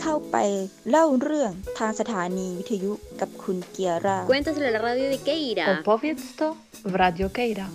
[0.00, 0.36] เข้าไป
[0.90, 5.64] เล่าเรื่องทางสถานีวิทยุกับคุณเกียร่า Cuéntaselo a la radio de Keira.
[5.74, 6.46] Opowiedz to
[6.92, 7.66] w Radio Keira.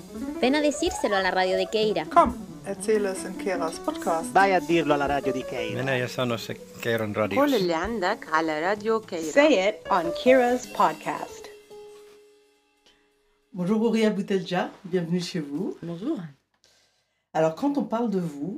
[0.41, 2.03] Ven a decírselo a la radio de Keira.
[2.17, 2.29] Kom,
[2.71, 4.27] erzähl es in Keras podcast.
[4.39, 5.77] Vai a dirlo alla radio di Keira.
[5.79, 6.53] Minä ja sano se
[6.83, 7.55] Keiron قول radiossa.
[7.61, 11.43] اللي عندك على راديو كيرا Say it on Kira's podcast.
[13.57, 14.61] Bonjour Auria Boutelja,
[14.91, 15.67] bienvenue chez vous.
[15.89, 16.17] Bonjour.
[17.33, 18.53] Alors quand on parle de vous,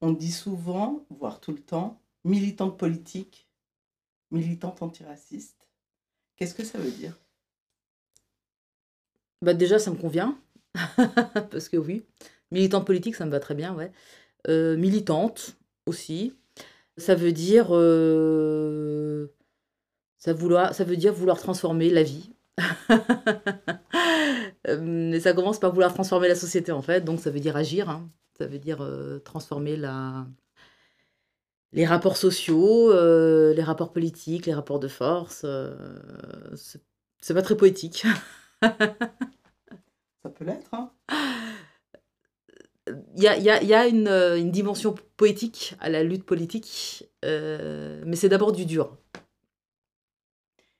[0.00, 0.88] on dit souvent,
[1.20, 1.90] voire tout le temps,
[2.23, 3.47] militante politique,
[4.31, 5.67] militante antiraciste.
[6.37, 7.17] Qu'est-ce que ça veut dire?
[9.41, 10.37] Bah déjà, ça me convient.
[11.51, 12.05] Parce que oui.
[12.51, 13.91] Militante politique, ça me va très bien, ouais.
[14.47, 16.35] Euh, militante aussi.
[16.97, 17.67] Ça veut dire.
[17.71, 19.27] euh,
[20.17, 22.31] ça, veut dire vouloir transformer la vie.
[24.67, 27.01] Euh, Mais ça commence par vouloir transformer la société, en fait.
[27.05, 27.89] Donc, ça veut dire agir.
[27.89, 28.11] hein.
[28.37, 28.85] Ça veut dire
[29.23, 30.27] transformer la...
[31.73, 35.41] les rapports sociaux, euh, les rapports politiques, les rapports de force.
[35.45, 35.75] euh,
[36.55, 38.05] c'est- pas très poétique.
[40.23, 40.91] Ça peut l'être, hein
[43.15, 45.89] Il y a, il y a- il y a une, euh, une dimension poétique à
[45.89, 48.97] la lutte politique, euh, mais c'est d'abord du dur.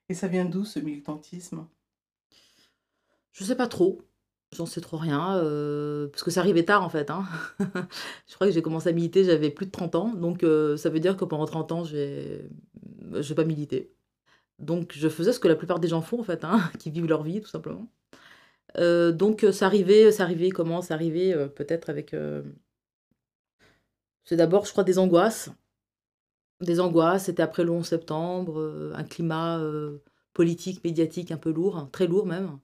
[0.10, 1.66] Et ça vient d'où ce militantisme?
[3.32, 4.04] Je sais pas trop,
[4.56, 7.10] j'en sais trop rien, euh, parce que ça arrivait tard en fait.
[7.12, 7.26] hein.
[8.28, 10.90] je crois que j'ai commencé à militer, j'avais plus de 30 ans, donc euh, ça
[10.90, 12.50] veut dire que pendant 30 ans, j'ai
[13.20, 13.94] j'ai pas milité.
[14.60, 17.08] Donc je faisais ce que la plupart des gens font en fait, hein, qui vivent
[17.08, 17.88] leur vie tout simplement.
[18.78, 22.16] Euh, donc ça arrivait, ça arrivait comment Ça arrivait peut-être avec...
[24.24, 25.50] C'est d'abord, je crois, des angoisses.
[26.62, 29.62] Des angoisses, c'était après le 11 septembre, un climat
[30.34, 32.60] politique, médiatique un peu lourd, hein, très lourd même.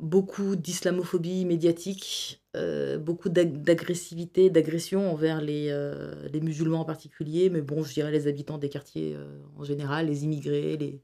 [0.00, 7.50] Beaucoup d'islamophobie médiatique, euh, beaucoup d'ag- d'agressivité, d'agression envers les, euh, les musulmans en particulier,
[7.50, 11.02] mais bon, je dirais les habitants des quartiers euh, en général, les immigrés, les,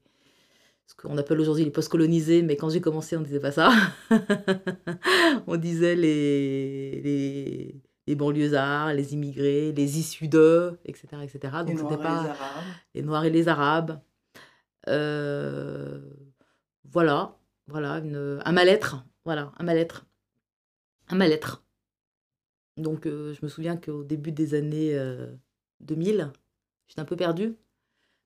[0.87, 3.71] ce qu'on appelle aujourd'hui les post-colonisés, mais quand j'ai commencé, on disait pas ça.
[5.47, 7.75] on disait les, les,
[8.07, 11.23] les banlieusards, les immigrés, les issus d'eux, etc.
[11.23, 11.39] etc.
[11.67, 12.63] Les Donc Noirs c'était et pas les Arabes.
[12.95, 13.99] les Noirs et les Arabes.
[16.89, 17.36] Voilà,
[17.67, 20.05] voilà, une- un mal-être, voilà, un mal-être,
[21.09, 21.63] un mal-être.
[22.77, 25.33] Donc euh, je me souviens qu'au début des années euh,
[25.81, 26.31] 2000,
[26.87, 27.55] j'étais un peu perdue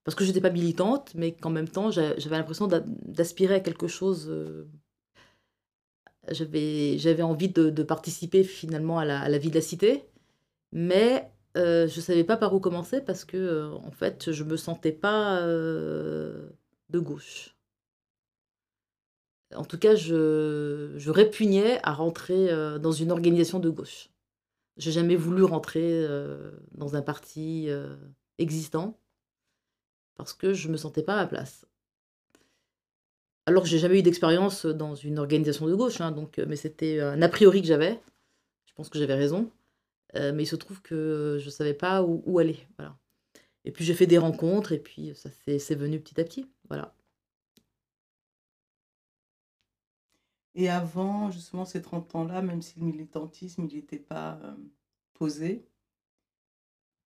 [0.06, 3.56] parce que je n'étais pas militante, mais qu'en même temps j'a- j'avais l'impression d'a- d'aspirer
[3.56, 4.28] à quelque chose.
[4.30, 4.70] euh,
[6.30, 10.06] j'avais envie de, participer finalement à la, vie de la cité,
[10.72, 14.58] mais euh, je savais pas par où commencer parce que euh, en fait je me
[14.58, 16.50] sentais pas euh,
[16.90, 17.51] de gauche.
[19.56, 24.10] En tout cas, je, répugnais à rentrer euh, dans une organisation de gauche.
[24.78, 27.96] J'ai jamais voulu rentrer euh, dans un parti euh,
[28.38, 28.98] existant
[30.16, 31.66] parce que je me sentais pas à ma place.
[33.46, 37.02] Alors que j'ai jamais eu d'expérience dans une organisation de gauche, hein, donc, mais c'était
[37.02, 38.00] un a priori que j'avais.
[38.66, 39.50] Je pense que j'avais raison.
[40.14, 42.60] Mais il se trouve que je ne savais pas où, où aller.
[43.66, 46.48] Et puis j'ai fait des rencontres et puis ça s'est c'est venu petit à petit.
[46.68, 46.94] Voilà.
[50.56, 54.56] Et avant, justement, ces 30 ans-là, même si le militantisme, il n'était pas euh,
[55.14, 55.66] posé,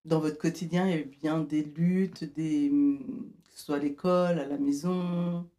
[0.06, 4.40] dans votre quotidien, il y avait bien des luttes, des, que ce soit à l'école,
[4.40, 5.50] à la maison,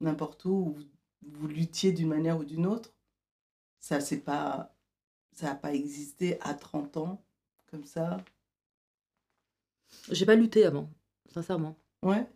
[0.00, 0.76] n'importe où, où
[1.22, 2.94] vous, luttiez d'une manière ou d'une autre.
[3.80, 4.74] Ça c'est pas,
[5.32, 7.24] ça n'a pas existé à 30 ans,
[7.70, 8.18] comme ça?
[10.10, 10.90] J'ai pas lutté avant,
[11.28, 11.76] sincèrement.
[12.02, 12.26] Ouais.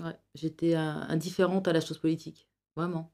[0.00, 2.46] Ouais, j'étais indifférente à la chose politique,
[2.76, 3.10] vraiment.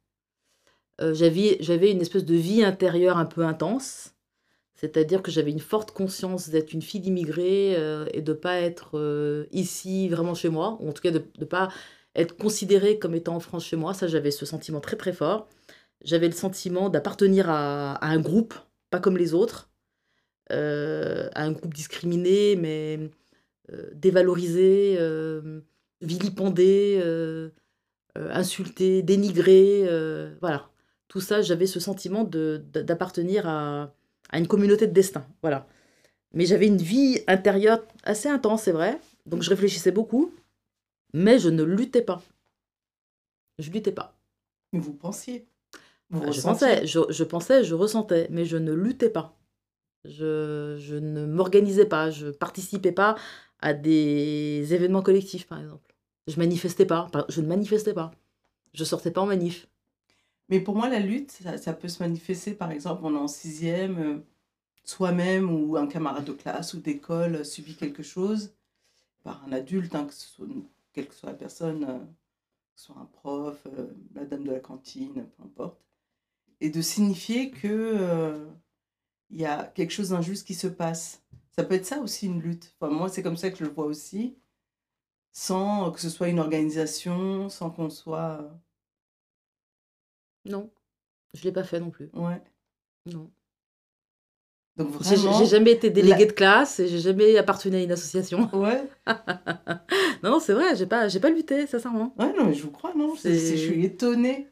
[1.00, 4.14] Euh, j'avais, une espèce de vie intérieure un peu intense,
[4.74, 8.98] c'est-à-dire que j'avais une forte conscience d'être une fille d'immigré euh, et de pas être
[8.98, 11.70] euh, ici vraiment chez moi, ou en tout cas de ne pas
[12.14, 13.94] être considérée comme étant en France chez moi.
[13.94, 15.48] Ça, j'avais ce sentiment très très fort.
[16.04, 18.54] J'avais le sentiment d'appartenir à, un groupe,
[18.90, 19.70] pas comme les autres,
[20.50, 23.10] à un groupe discriminé, mais
[23.94, 24.98] dévalorisé,
[26.02, 27.00] vilipendé,
[28.16, 29.88] insulté, dénigré.
[30.40, 30.71] voilà.
[31.12, 33.92] Tout ça, j'avais ce sentiment d'appartenir à,
[34.30, 35.26] à une communauté de destin.
[35.42, 35.66] Voilà.
[36.32, 38.98] Mais j'avais une vie intérieure assez intense, c'est vrai.
[39.26, 40.32] Donc je réfléchissais beaucoup,
[41.12, 42.22] mais je ne luttais pas.
[43.58, 44.16] Je luttais pas.
[44.72, 45.46] Mais vous pensiez.
[46.08, 49.36] Vous Ah, je pensais, je, je pensais, je ressentais, mais je ne luttais pas.
[50.06, 53.16] Je, je ne m'organisais pas, je participais pas
[53.60, 55.94] à des événements collectifs, par exemple.
[56.26, 58.12] Je manifestais pas, je ne manifestais pas.
[58.72, 59.68] Je sortais pas en manif.
[60.52, 64.18] Mais pour moi, la lutte, ça, peut se manifester, par exemple, on en sixième, euh,
[64.84, 68.54] soi-même ou un camarade de classe ou d'école subit quelque chose.
[69.24, 70.46] par un adulte, hein, que soit,
[70.92, 74.52] quelle que soit la personne, euh, que ce soit un prof, euh, la dame de
[74.52, 75.80] la cantine, peu importe,
[76.60, 78.46] et de signifier que
[79.30, 81.22] il y a quelque chose d'injuste qui se passe.
[81.56, 82.74] Ça peut être ça aussi une lutte.
[82.78, 84.36] Enfin, moi, c'est comme ça que je le vois aussi,
[85.32, 88.52] sans que ce soit une organisation, sans qu'on soit.
[90.44, 90.70] Non,
[91.34, 92.10] je l'ai pas fait non plus.
[92.14, 92.40] Ouais.
[93.06, 93.30] Non.
[94.76, 95.38] Donc vraiment.
[95.38, 98.48] j'ai jamais été déléguée la- de classe et j'ai jamais appartenu à une association.
[98.54, 98.82] Ouais.
[100.22, 102.14] non, c'est vrai, j'ai pas, j'ai pas lutté, sincèrement.
[102.18, 103.14] Ouais, non, mais je vous crois, non.
[103.14, 104.48] Je suis étonnée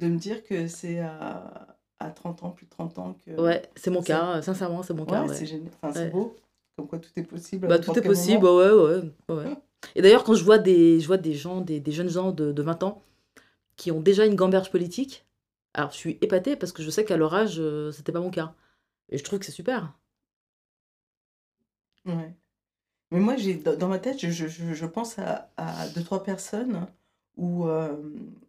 [0.00, 3.40] de me dire que c'est à, à 30 ans, plus de 30 ans que.
[3.40, 5.24] Ouais, c'est mon cas, sincèrement, c'est mon Ouais, cas.
[5.24, 5.34] ouais.
[5.34, 5.70] c'est génial.
[5.80, 6.10] Enfin, c'est Ouais.
[6.10, 6.36] beau.
[6.76, 7.68] Comme quoi tout est possible.
[7.68, 8.58] Bah, tout est possible, moment.
[8.58, 9.56] ouais, ouais, ouais, ouais.
[9.94, 12.52] Et d'ailleurs, quand je vois des, je vois des gens, des, des jeunes gens de,
[12.52, 13.00] de 20 ans
[13.76, 15.26] qui ont déjà une gamberge politique,
[15.74, 18.30] alors je suis épatée parce que je sais qu'à leur âge, euh, c'était pas mon
[18.30, 18.54] cas.
[19.10, 19.94] Et je trouve que c'est super.
[22.06, 22.34] Ouais.
[23.12, 25.50] Mais moi, j'ai dans ma tête, je, je- je- pense à,
[25.94, 26.88] deux, trois personnes
[27.36, 27.96] où, euh,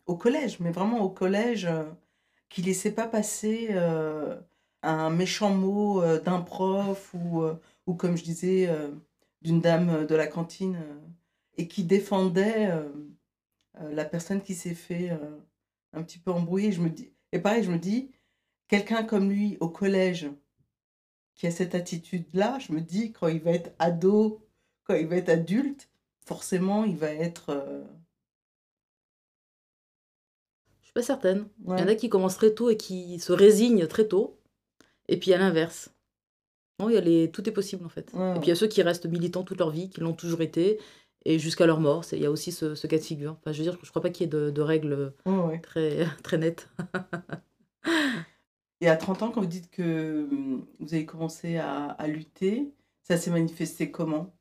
[0.08, 1.86] au collège, mais vraiment au collège, euh,
[2.50, 4.40] qui ne laissaient pas passer euh,
[4.84, 7.44] un méchant mot euh, d'un prof ou,
[7.88, 8.70] ou, comme je disais,
[9.42, 10.78] d'une dame de la cantine
[11.58, 12.72] et qui défendaient
[13.92, 15.38] la personne qui s'est fait euh,
[15.94, 16.72] un petit peu embrouiller.
[16.72, 18.12] Je me dis, et pareil, je me dis,
[18.68, 20.30] quelqu'un comme lui au collège
[21.36, 24.42] qui a cette attitude-là, je me dis, quand il va être ado,
[24.84, 25.90] quand il va être adulte,
[26.26, 27.50] forcément, il va être...
[27.50, 27.84] euh,
[30.82, 31.48] Je suis pas certaine.
[31.68, 34.40] Il y en a qui commencent très tôt et qui se résignent très tôt.
[35.08, 35.92] Et puis à l'inverse.
[36.80, 37.32] Non, il y a les...
[37.32, 38.12] tout est possible en fait.
[38.14, 40.14] Ouais, Et puis il y a ceux qui restent militants toute leur vie, qui l'ont
[40.14, 40.80] toujours été,
[41.26, 42.04] et jusqu'à leur mort.
[42.14, 43.38] Il y a aussi ce, ce cas de figure.
[43.42, 45.60] Enfin, je veux dire, je crois pas qu'il y ait de, de règles ouais.
[45.62, 46.70] très, très nettes.
[48.82, 52.74] Et à 30 ans, quand vous dites que hum, vous avez commencé à, à lutter,
[53.04, 54.36] ça s'est manifesté comment?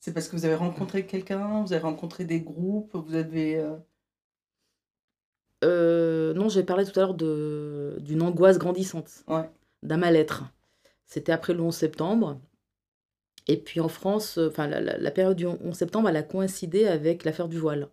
[0.00, 3.58] C'est parce que vous avez rencontré quelqu'un, vous avez rencontré des groupes, vous avez...
[3.58, 3.76] euh,
[5.64, 9.48] Euh, non, j'ai parlé tout à l'heure d'une angoisse grandissante, Ouais.
[9.82, 10.44] d'un mal-être.
[11.06, 12.40] C'était après le 11 septembre.
[13.48, 17.24] Et puis en France, euh, enfin, la, période du 11 septembre, elle a coïncidé avec
[17.24, 17.88] l'affaire du voile.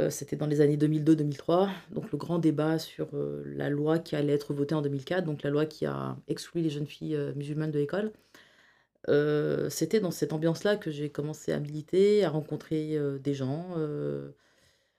[0.00, 4.16] Euh, C'était dans les années 2002-2003, donc le grand débat sur euh, la loi qui
[4.16, 7.70] allait être votée en 2004, donc la loi qui a exclu les jeunes filles musulmanes
[7.72, 8.12] de l'école.
[9.70, 13.74] C'était dans cette ambiance-là que j'ai commencé à militer, à rencontrer des gens,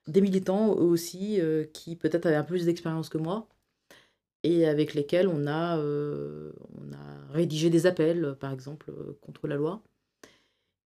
[0.07, 1.39] des militants eux aussi,
[1.73, 3.47] qui peut-être avaient un peu plus d'expérience que moi,
[4.43, 5.77] et avec lesquels on a
[7.31, 9.81] rédigé des appels, euh, par exemple, euh, contre la loi.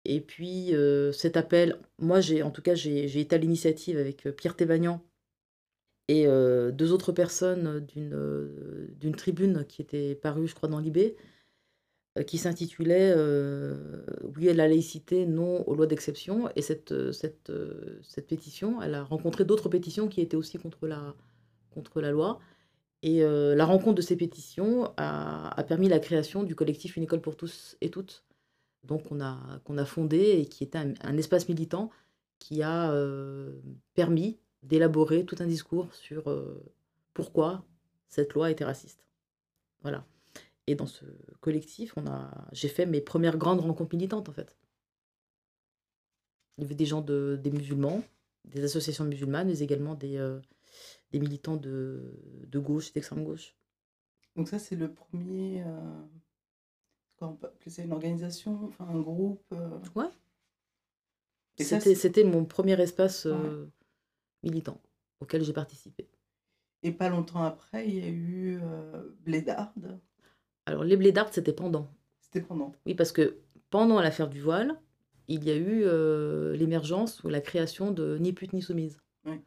[0.05, 4.27] Et puis euh, cet appel, moi j'ai en tout cas j'ai été à l'initiative avec
[4.35, 5.01] Pierre Thévagnan
[6.09, 13.15] et deux autres personnes d'une tribune qui était parue, je crois, dans euh, qui s'intitulait
[14.35, 16.49] Oui à la laïcité, non aux lois d'exception.
[16.57, 17.51] Et cette, cette,
[18.01, 21.15] cette pétition, elle a rencontré d'autres pétitions qui étaient aussi contre la,
[21.73, 22.39] contre la loi.
[23.03, 27.19] Et euh, la rencontre de ces pétitions a, permis la création du collectif Une école
[27.19, 28.23] pour tous et toutes,
[28.85, 31.91] donc qu'on a, fondé et qui était un, espace militant
[32.39, 33.59] qui a euh,
[33.93, 36.63] permis d'élaborer tout un discours sur euh,
[37.13, 37.65] pourquoi
[38.07, 39.05] cette loi était raciste.
[39.81, 40.05] Voilà.
[40.67, 41.03] Et dans ce
[41.41, 41.93] collectif,
[42.53, 44.57] j'ai fait mes premières grandes rencontres militantes en fait.
[46.57, 48.01] Il y avait des gens de, des musulmans,
[48.45, 50.17] des associations musulmanes, mais également des,
[51.11, 52.13] des militants de,
[52.47, 53.55] de gauche d'extrême gauche.
[54.35, 55.63] Donc ça, c'est le premier...
[55.65, 56.01] euh,
[57.21, 57.37] on
[57.67, 60.05] ça une organisation, enfin un groupe euh, Ouais.
[61.57, 63.31] C'était, c'est- mon premier espace Ouais.
[63.33, 63.65] euh,
[64.43, 64.81] militant
[65.21, 66.09] auquel j'ai participé.
[66.81, 69.73] Et pas longtemps après, il y a eu euh, Blédard.
[70.65, 71.87] Alors les blédards, c'était pendant.
[72.19, 72.73] C'était pendant.
[72.85, 73.37] Oui, parce que
[73.69, 74.79] pendant l'affaire du voile,
[75.27, 75.85] il y a eu
[76.57, 78.99] l'émergence ou la création de Ni pute ni soumise.
[79.25, 79.41] Oui.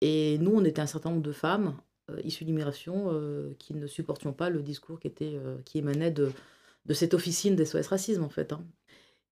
[0.00, 1.76] Et nous, on était un certain nombre de femmes
[2.10, 6.10] euh, issues d'immigration euh, qui ne supportions pas le discours qui, était, euh, qui émanait
[6.10, 6.32] de,
[6.86, 8.52] de cette officine des SOS Racisme, en fait.
[8.52, 8.64] hein.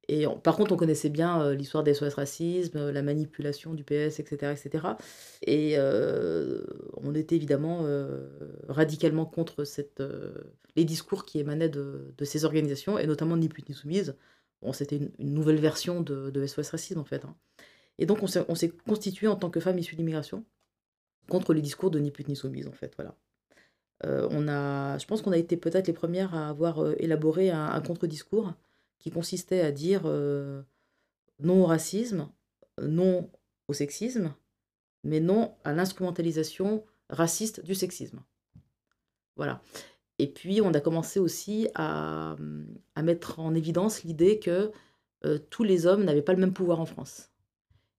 [0.09, 4.53] Et par contre, on connaissait bien l'histoire des SOS Racisme, la manipulation du PS, etc.
[4.53, 4.97] etc.
[5.43, 5.77] Et
[6.97, 7.87] on était évidemment
[8.69, 9.65] radicalement contre
[10.77, 14.17] les discours qui émanaient de, de ces organisations, et notamment Ni pute ni soumise.
[14.73, 17.27] C'était une, nouvelle version de, de SOS Racisme, en fait.
[17.27, 17.37] hein.
[17.99, 20.45] Et donc, on s'est, on s'est constitué en tant que femmes issues d'immigration
[21.29, 22.95] contre les discours de Ni pute ni soumise, en fait.
[22.97, 23.15] Voilà.
[24.05, 27.51] Euh, on a, je pense qu'on a été peut-être les premières à avoir euh, élaboré
[27.51, 28.53] un, contre-discours
[28.99, 30.63] qui consistait à dire euh,
[31.41, 32.29] non au racisme,
[32.81, 33.29] non
[33.67, 34.35] au sexisme,
[35.05, 38.23] mais non à l'instrumentalisation raciste du sexisme.
[39.37, 39.63] Voilà.
[40.21, 42.37] Et puis, on a commencé aussi à,
[43.03, 44.73] mettre en évidence l'idée que
[45.51, 47.31] tous les hommes n'avaient pas le même pouvoir en France.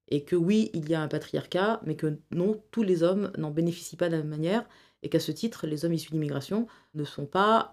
[0.10, 3.52] Et que oui, il y a un patriarcat, mais que non, tous les hommes n'en
[3.52, 4.68] bénéficient pas de la même manière,
[5.04, 7.72] et qu'à ce titre, les hommes issus d'immigration ne sont pas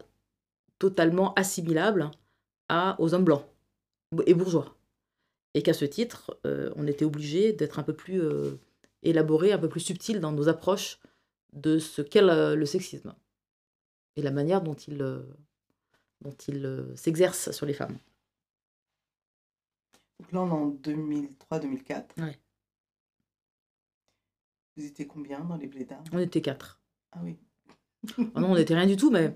[0.78, 2.10] totalement assimilables
[2.98, 3.44] aux hommes blancs
[4.26, 4.76] et bourgeois.
[5.54, 8.58] Et qu'à ce titre, euh, on était obligé d'être un peu plus euh,
[9.02, 10.98] élaboré, un peu plus subtil dans nos approches
[11.52, 13.14] de ce qu'est le, sexisme
[14.16, 14.98] et la manière dont il,
[16.20, 17.96] dont il euh, s'exerce sur les femmes.
[20.20, 22.04] Donc là, on est en 2003-2004.
[22.18, 22.38] Ouais.
[24.76, 26.04] Vous étiez combien dans les blédards?
[26.12, 26.80] On était quatre.
[27.12, 27.36] Ah oui.
[28.34, 29.34] Ah non, on n'était rien du tout, mais,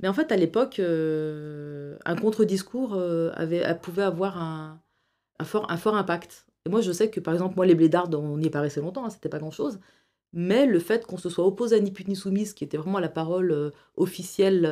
[0.00, 4.80] mais en fait, à l'époque, euh, un contre-discours euh, avait, pouvait avoir un,
[5.38, 6.46] un fort, un fort impact.
[6.66, 8.80] Et moi, je sais que, par exemple, moi, les blédards, on n'y est pas resté
[8.80, 9.80] longtemps, hein, c'était pas grand-chose.
[10.32, 13.00] Mais le fait qu'on se soit opposé à Ni pute ni soumise, qui était vraiment
[13.00, 14.64] la parole euh, officielle,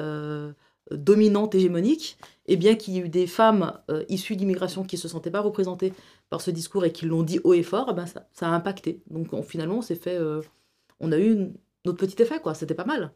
[0.90, 5.00] dominante, hégémonique, et bien qu'il y ait eu des femmes euh, issues d'immigration qui ne
[5.00, 5.92] se sentaient pas représentées
[6.30, 9.02] par ce discours et qui l'ont dit haut et fort, eh ben ça, a impacté.
[9.10, 10.40] Donc on- finalement, on s'est fait, euh,
[11.00, 11.52] on a eu
[11.84, 12.54] notre petit effet, quoi.
[12.54, 13.12] C'était pas mal.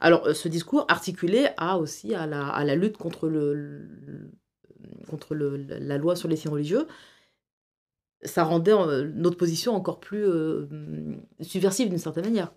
[0.00, 4.30] Alors, euh, ce discours articulé à aussi à la, lutte contre, le,
[5.08, 6.86] contre la loi sur les signes religieux,
[8.24, 8.72] ça rendait
[9.14, 10.26] notre position encore plus
[11.40, 12.52] subversive d'une certaine manière.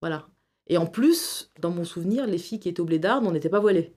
[0.00, 0.28] Voilà.
[0.66, 3.60] Et en plus, dans mon souvenir, les filles qui étaient au blédard, on n'était pas
[3.60, 3.94] voilées.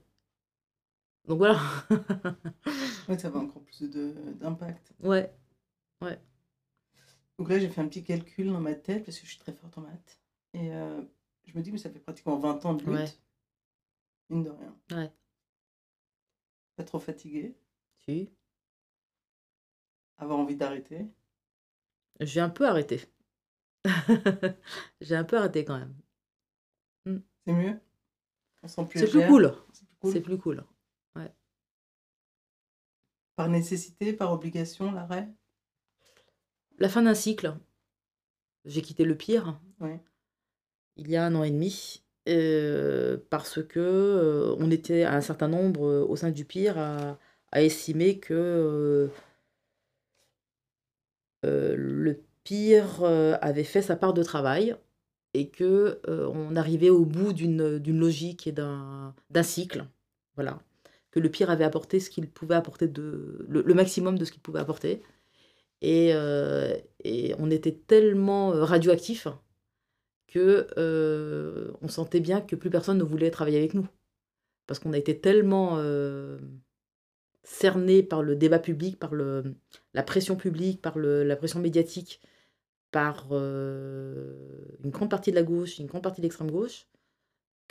[1.26, 1.60] Donc voilà.
[3.08, 4.94] Ouais, ça avait encore plus de- d'impact.
[5.02, 5.34] ouais.
[7.38, 9.54] Donc là, j'ai fait un petit calcul dans ma tête parce que je suis très
[9.54, 10.20] forte en maths.
[10.54, 11.02] Et euh,
[11.46, 12.90] je me dis, mais ça fait pratiquement 20 ans de lutte.
[12.96, 13.06] Ouais.
[14.30, 14.76] Mine de rien.
[14.92, 15.12] Ouais.
[16.76, 17.56] Pas trop fatigué.
[18.06, 18.30] Si.
[20.18, 21.06] Avoir envie d'arrêter.
[22.20, 23.02] J'ai un peu arrêté.
[25.02, 25.94] J'ai un peu arrêté quand même.
[27.48, 27.80] C'est mieux?
[28.62, 29.54] On se sent plus C'est plus cool.
[30.04, 30.64] C'est plus cool.
[33.38, 35.30] Par nécessité, par obligation, l'arrêt?
[36.80, 37.56] La fin d'un cycle.
[38.66, 39.60] J'ai quitté le pire.
[39.80, 40.00] Ouais.
[40.98, 42.04] Il y a un an et demi.
[42.28, 47.18] euh, parce que euh, on était un certain nombre euh, au sein du pire à,
[47.54, 49.10] à estimer que
[51.44, 53.04] le pire
[53.42, 54.76] avait fait sa part de travail
[55.38, 59.14] et que euh, on arrivait au bout d'une logique et d'un
[59.44, 59.86] cycle.
[60.36, 60.60] Voilà.
[61.12, 64.42] Que le pire avait apporté ce qu'il pouvait apporter de le, maximum de ce qu'il
[64.42, 65.04] pouvait apporter.
[65.82, 66.76] Et, euh,
[67.38, 69.28] on était tellement euh, radioactifs
[70.28, 70.68] que
[71.82, 73.88] on sentait bien que plus personne ne voulait travailler avec nous.
[74.66, 75.80] Parce qu'on a été tellement
[77.44, 82.22] cernés par le débat public, par la pression publique, par la pression médiatique,
[82.92, 84.36] par euh,
[84.84, 86.88] une grande partie de la gauche, une grande partie de l'extrême gauche,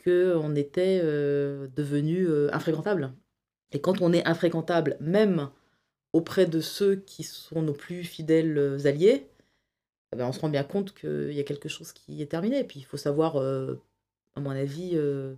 [0.02, 3.12] qu'on était euh, devenu euh, infréquentable.
[3.72, 5.50] Et quand on est infréquentable, même
[6.12, 9.28] auprès de ceux qui sont nos plus fidèles alliés,
[10.12, 12.60] eh ben, on se rend bien compte qu'il y a quelque chose qui est terminé.
[12.60, 13.82] Et puis il faut savoir, euh,
[14.34, 15.34] à mon avis, euh,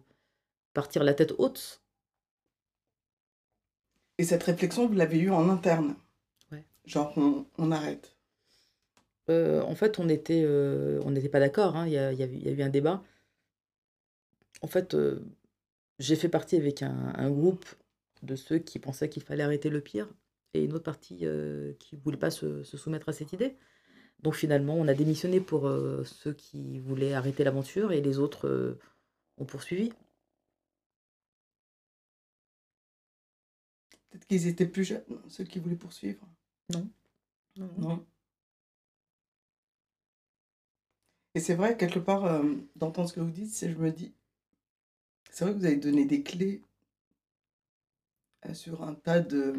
[0.74, 1.82] partir la tête haute.
[4.18, 5.96] Et cette réflexion, vous l'avez eue en interne
[6.52, 6.64] Ouais.
[6.84, 8.17] Genre, on, on arrête.
[9.30, 11.76] Euh, en fait, on était, euh, on n'était pas d'accord.
[11.76, 11.86] hein.
[11.86, 13.02] Il y, a, y eu- il y a eu un débat.
[14.62, 15.20] En fait, euh,
[15.98, 17.66] j'ai fait partie avec un, un groupe
[18.22, 20.08] de ceux qui pensaient qu'il fallait arrêter le pire
[20.54, 21.18] et une autre partie
[21.80, 23.56] qui ne voulait pas se, se soumettre à cette idée.
[24.22, 25.70] Donc finalement, on a démissionné pour
[26.06, 28.78] ceux qui voulaient arrêter l'aventure et les autres
[29.38, 29.92] ont poursuivi.
[34.10, 36.20] Peut-être qu'ils étaient plus jeunes, ceux qui voulaient poursuivre.
[36.74, 36.88] Non.
[37.78, 38.06] Non.
[41.38, 42.42] Et c'est vrai, quelque part, euh,
[42.74, 44.12] d'entendre ce que vous dites, c'est je me dis,
[45.30, 46.62] c'est vrai que vous avez donné des clés
[48.46, 49.54] euh, sur un tas de,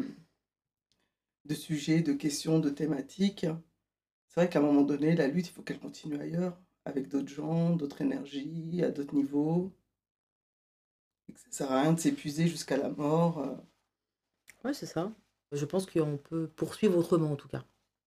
[1.44, 3.46] de sujets, de questions, de thématiques.
[4.28, 7.28] C'est vrai qu'à un moment donné, la lutte, il faut qu'elle continue ailleurs, avec d'autres
[7.28, 9.72] gens, d'autres énergies, à d'autres niveaux.
[11.28, 13.38] Et que ça sert à rien de s'épuiser jusqu'à la mort.
[13.38, 13.56] euh.
[14.64, 15.12] Ouais, c'est ça.
[15.52, 17.64] Je pense qu'on peut poursuivre autrement, en tout cas.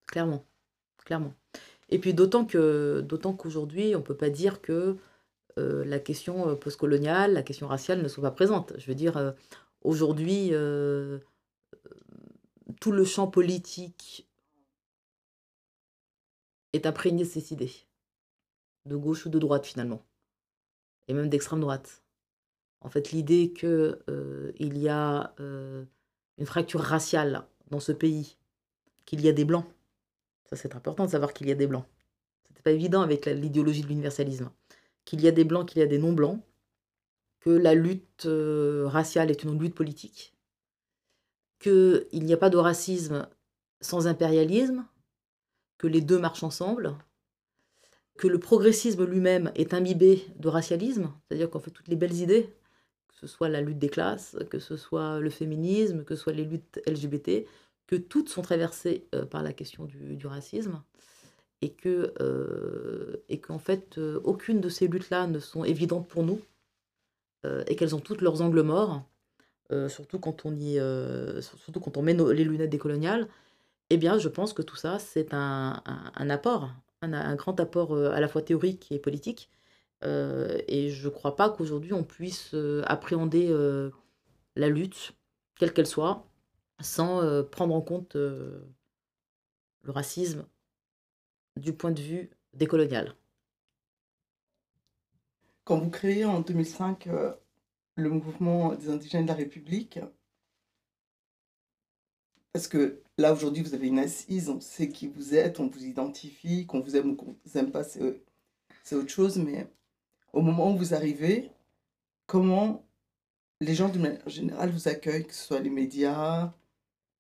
[0.08, 0.46] Clairement.
[1.06, 1.34] Clairement.
[1.90, 4.98] Et puis d'autant que d'autant qu'aujourd'hui, on ne peut pas dire que
[5.58, 8.74] euh, la question euh, postcoloniale, la question raciale ne sont pas présentes.
[8.78, 9.32] Je veux dire, euh,
[9.82, 10.52] aujourd'hui,
[12.80, 14.28] tout le champ politique
[16.74, 17.72] est imprégné de ces idées,
[18.86, 20.04] de gauche ou de droite finalement,
[21.08, 22.04] et même d'extrême droite.
[22.82, 23.98] En fait, l'idée qu'il
[24.58, 28.38] il y a une fracture raciale dans ce pays,
[29.06, 29.66] qu'il y a des blancs.
[30.46, 31.86] Ça, c'est important de savoir qu'il y a des blancs.
[32.48, 34.52] C'était pas évident avec l'idéologie de l'universalisme.
[35.06, 36.42] Qu'il y a des blancs, qu'il y a des non-blancs,
[37.40, 40.34] que la lutte euh, raciale est une lutte politique,
[41.60, 43.28] qu'il n'y a pas de racisme
[43.82, 44.86] sans impérialisme,
[45.78, 46.96] que les deux marchent ensemble,
[48.18, 52.56] que le progressisme lui-même est imbibé de racialisme, c'est-à-dire qu'en fait toutes les belles idées,
[53.10, 56.34] que ce soit la lutte des classes, que ce soit le féminisme, que ce soit
[56.34, 57.46] les luttes LGBT,
[57.88, 60.82] que toutes sont traversées euh, par la question du, racisme
[61.62, 66.24] et que euh, et qu'en fait euh, aucune de ces luttes-là ne sont évidentes pour
[66.24, 66.42] nous
[67.68, 69.04] et qu'elles ont toutes leurs angles morts,
[69.90, 70.80] surtout quand on y
[71.42, 73.28] surtout quand on met les lunettes décoloniales.
[73.90, 76.72] Eh bien, je pense que tout ça c'est un, un- apport,
[77.02, 79.50] un, grand apport à la fois théorique et politique.
[80.06, 83.54] Et je ne crois pas qu'aujourd'hui on puisse appréhender
[84.56, 85.12] la lutte,
[85.60, 86.26] quelle qu'elle soit,
[86.82, 90.46] sans prendre en compte le racisme
[91.58, 93.16] du point de vue décolonial.
[95.66, 97.34] Quand vous créez en 2005 euh,
[97.96, 100.00] le mouvement des indigènes de la République,
[102.52, 105.86] parce que là aujourd'hui vous avez une assise, on sait qui vous êtes, on vous
[105.86, 109.68] identifie, qu'on vous aime ou qu'on vous aime pas, c'est autre chose, mais
[110.34, 111.52] au moment où vous arrivez,
[112.26, 112.86] comment
[113.62, 116.54] les gens de manière générale vous accueillent, que ce soit les médias,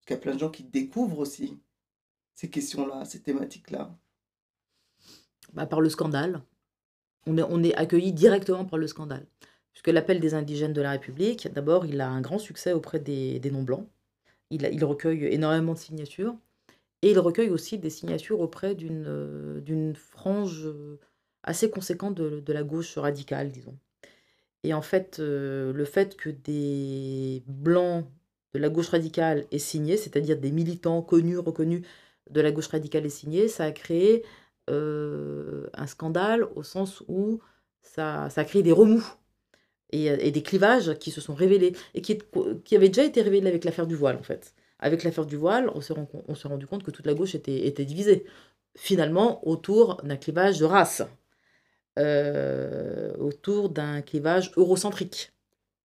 [0.03, 1.57] parce qu'il y a plein de gens qui découvrent aussi
[2.35, 3.95] ces questions-là, ces thématiques-là.
[5.53, 6.41] Bah, par le scandale.
[7.25, 9.25] On est, accueilli directement par le scandale.
[9.71, 13.39] Puisque l'appel des indigènes de la République, d'abord, il a un grand succès auprès des,
[13.49, 13.87] non-blancs.
[14.49, 16.35] Il, recueille énormément de signatures.
[17.01, 20.99] Et il recueille aussi des signatures auprès d'une euh, frange euh,
[21.43, 23.77] assez conséquente de, de la gauche radicale, disons.
[24.63, 28.05] Et en fait, euh, le fait que des blancs
[28.53, 31.85] de la gauche radicale aient signé, c'est-à-dire des militants connus, reconnus
[32.29, 34.23] de la gauche radicale aient signé, ça a créé
[34.69, 37.39] euh, un scandale au sens où
[37.81, 39.03] ça, ça a créé des remous
[39.91, 42.17] et, et des clivages qui se sont révélés et qui,
[42.63, 44.53] qui avaient déjà été révélés avec l'affaire du voile en fait.
[44.79, 47.35] Avec l'affaire du voile, on s'est rend- on s'est rendu compte que toute la gauche
[47.35, 48.25] était, était divisée,
[48.75, 51.03] finalement autour d'un clivage de race,
[51.99, 55.31] euh, autour d'un clivage eurocentrique.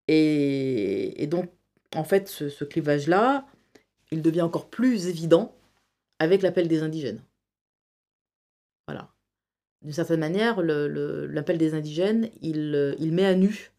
[0.08, 1.52] Et, et donc,
[1.96, 3.46] en fait, ce, clivage-là,
[4.12, 5.56] il devient encore plus évident
[6.20, 7.22] avec l'appel des indigènes.
[8.88, 9.10] Voilà.
[9.82, 13.72] D'une certaine manière, l'appel des indigènes, il, met à nu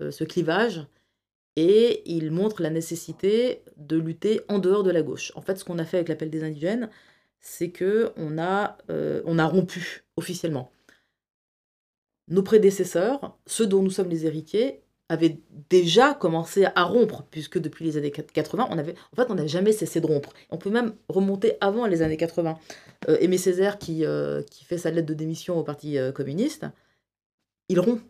[0.00, 0.86] euh, ce clivage
[1.56, 5.32] et il montre la nécessité de lutter en dehors de la gauche.
[5.34, 6.88] En fait, ce qu'on a fait avec l'appel des indigènes,
[7.40, 10.70] c'est que on a, euh, on a rompu officiellement.
[12.28, 14.80] Nos prédécesseurs, ceux dont nous sommes les héritiers,
[15.12, 20.00] avaient déjà commencé à rompre, puisque depuis les années 80, on avait, n'a jamais cessé
[20.00, 20.32] de rompre.
[20.50, 22.58] On peut même remonter avant les années 80.
[23.08, 26.66] Euh, Aimé Césaire, qui, euh, qui fait sa lettre de démission au Parti euh, communiste,
[27.68, 28.02] il rompt.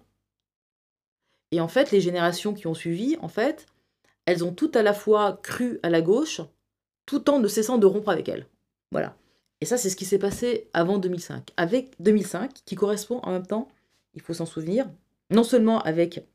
[1.50, 3.66] Et en fait, les générations qui ont suivi, en fait,
[4.24, 6.40] elles ont tout à la fois cru à la gauche,
[7.04, 8.46] tout en ne cessant de rompre avec elle.
[8.92, 9.16] Voilà.
[9.60, 11.50] Et ça, c'est ce qui s'est passé avant 2005.
[11.56, 13.68] Avec 2005, qui correspond en même temps,
[14.14, 14.88] il faut s'en souvenir,
[15.30, 16.26] non seulement avec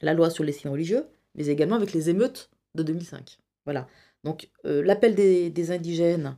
[0.00, 3.38] la loi sur les signes religieux, mais également avec les émeutes de 2005.
[3.64, 3.86] Voilà.
[4.24, 6.36] Donc, euh, l'appel des, indigènes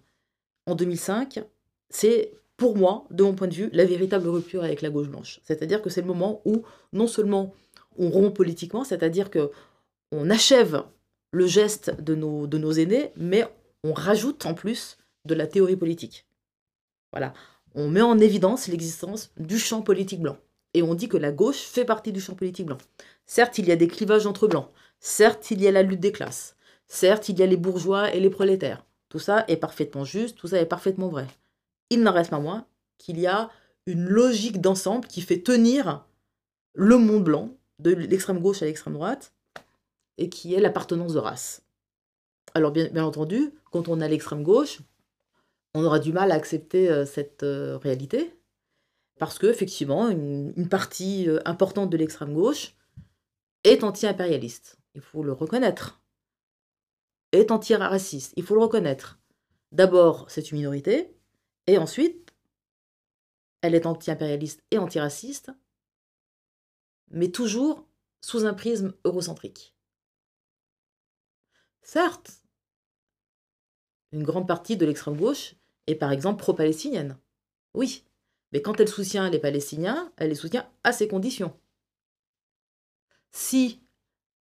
[0.67, 1.45] en 2005,
[1.91, 5.41] c'est pour moi, de mon point de vue, la véritable rupture avec la gauche blanche.
[5.45, 6.63] C'est-à-dire que c'est le moment où
[6.93, 7.53] non seulement
[7.97, 9.51] on rompt politiquement, c'est-à-dire que
[10.13, 10.85] on achève
[11.33, 13.45] le geste de nos, de nos aînés, mais
[13.83, 16.27] on rajoute en plus de la théorie politique.
[17.13, 17.35] Voilà.
[17.75, 20.39] On met en évidence l'existence du champ politique blanc.
[20.75, 22.79] Et on dit que la gauche fait partie du champ politique blanc.
[23.27, 24.71] Certes, il y a des clivages entre blancs.
[25.01, 26.57] Certes, il y a la lutte des classes.
[26.87, 28.85] Certes, il y a les bourgeois et les prolétaires.
[29.09, 31.27] Tout ça est parfaitement juste, tout ça est parfaitement vrai.
[31.91, 32.67] Il n'en reste pas moins
[32.99, 33.51] qu'il y a
[33.87, 36.07] une logique d'ensemble qui fait tenir
[36.73, 39.33] le monde blanc, de l'extrême gauche à l'extrême droite,
[40.19, 41.63] et qui est l'appartenance de race.
[42.55, 44.81] Alors bien, entendu, quand on a l'extrême gauche,
[45.75, 48.35] on aura du mal à accepter euh, cette euh, réalité,
[49.19, 52.75] parce que effectivement, une, une partie euh, importante de l'extrême gauche
[53.65, 54.77] est anti-impérialiste.
[54.95, 56.01] Il faut le reconnaître.
[57.33, 58.33] Est anti-raciste.
[58.37, 59.19] Il faut le reconnaître.
[59.73, 61.17] D'abord, c'est une minorité,
[61.67, 62.33] et ensuite,
[63.61, 65.51] elle est anti-impérialiste et antiraciste,
[67.09, 67.89] mais toujours
[68.21, 69.75] sous un prisme eurocentrique.
[71.83, 72.43] Certes,
[74.13, 77.19] une grande partie de l'extrême gauche est par exemple pro-palestinienne.
[77.75, 78.05] Oui,
[78.53, 81.59] mais quand elle soutient les Palestiniens, elle les soutient à ces conditions.
[83.35, 83.81] Si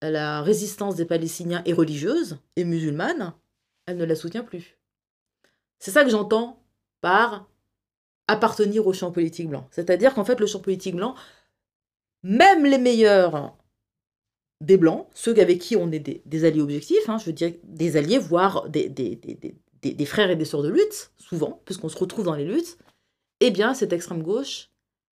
[0.03, 3.33] la résistance des Palestiniens est religieuse et musulmane,
[3.87, 4.77] elle ne la soutient plus.
[5.79, 6.63] C'est ça que j'entends
[7.01, 7.49] par
[8.27, 9.67] appartenir au champ politique blanc.
[9.71, 11.15] C'est-à-dire qu'en fait, le champ politique blanc,
[12.21, 13.57] même les meilleurs
[14.61, 17.97] des blancs, ceux avec qui on est des, alliés objectifs, hein, je veux dire des
[17.97, 22.45] alliés, voire des frères et des sœurs de lutte, souvent, puisqu'on se retrouve dans les
[22.45, 22.77] luttes,
[23.39, 24.69] eh bien, cette extrême gauche,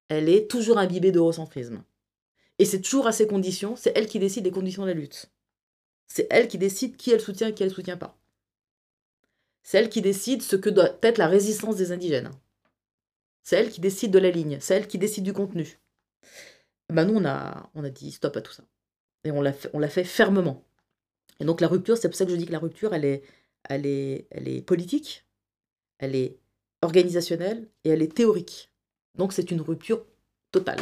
[0.08, 1.82] elle est toujours imbibée d'eurocentrisme.
[2.58, 5.30] Et c'est toujours à ces conditions, c'est elle qui décide des conditions de la lutte.
[6.06, 8.16] C'est elle qui décide qui elle soutient et qui elle soutient pas.
[9.62, 12.30] C'est elle qui décide ce que doit être la résistance des indigènes.
[13.42, 15.78] C'est elle qui décide de la ligne, c'est elle qui décide du contenu.
[16.90, 18.62] Ben nous, on a, on a dit stop à tout ça.
[19.24, 20.64] Et on l'a fait, fait fermement.
[21.40, 23.22] Et donc la rupture, c'est pour ça que je dis que la rupture, elle est,
[23.68, 25.26] elle est, elle est politique,
[25.98, 26.38] elle est
[26.82, 28.70] organisationnelle et elle est théorique.
[29.14, 30.04] Donc c'est une rupture
[30.52, 30.80] totale.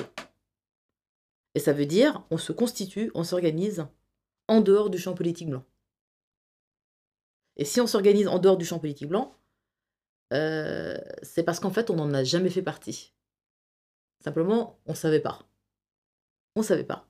[1.55, 3.87] Et ça veut dire, on se constitue, on s'organise
[4.49, 5.65] en dehors du champ politique blanc.
[7.57, 9.37] Et si on s'organise en dehors du champ politique blanc,
[10.33, 13.12] euh, c'est parce qu'en fait, on n'en a jamais fait partie.
[14.25, 15.47] Simplement, on ne savait pas.
[16.57, 17.07] On ne savait pas.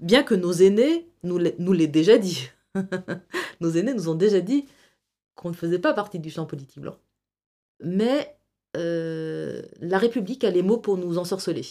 [0.00, 2.48] Bien que nos aînés nous l'aient déjà dit.
[3.60, 4.66] nos aînés nous ont déjà dit
[5.36, 6.98] qu'on ne faisait pas partie du champ politique blanc.
[7.80, 8.36] Mais
[8.76, 11.64] euh, la République a les mots pour nous ensorceler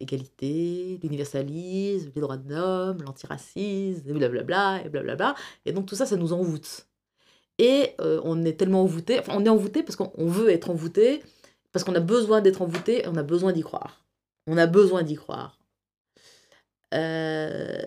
[0.00, 5.34] l'égalité, l'universalisme, les droits de l'homme, l'antiracisme, blablabla, et blablabla.
[5.66, 6.86] Et donc tout ça, ça nous envoûte.
[7.58, 11.22] Et euh, on est tellement envoûté, enfin on est envoûté parce qu'on veut être envoûté,
[11.72, 14.04] parce qu'on a besoin d'être envoûté, et on a besoin d'y croire.
[14.46, 15.58] On a besoin d'y croire.
[16.94, 17.82] Euh,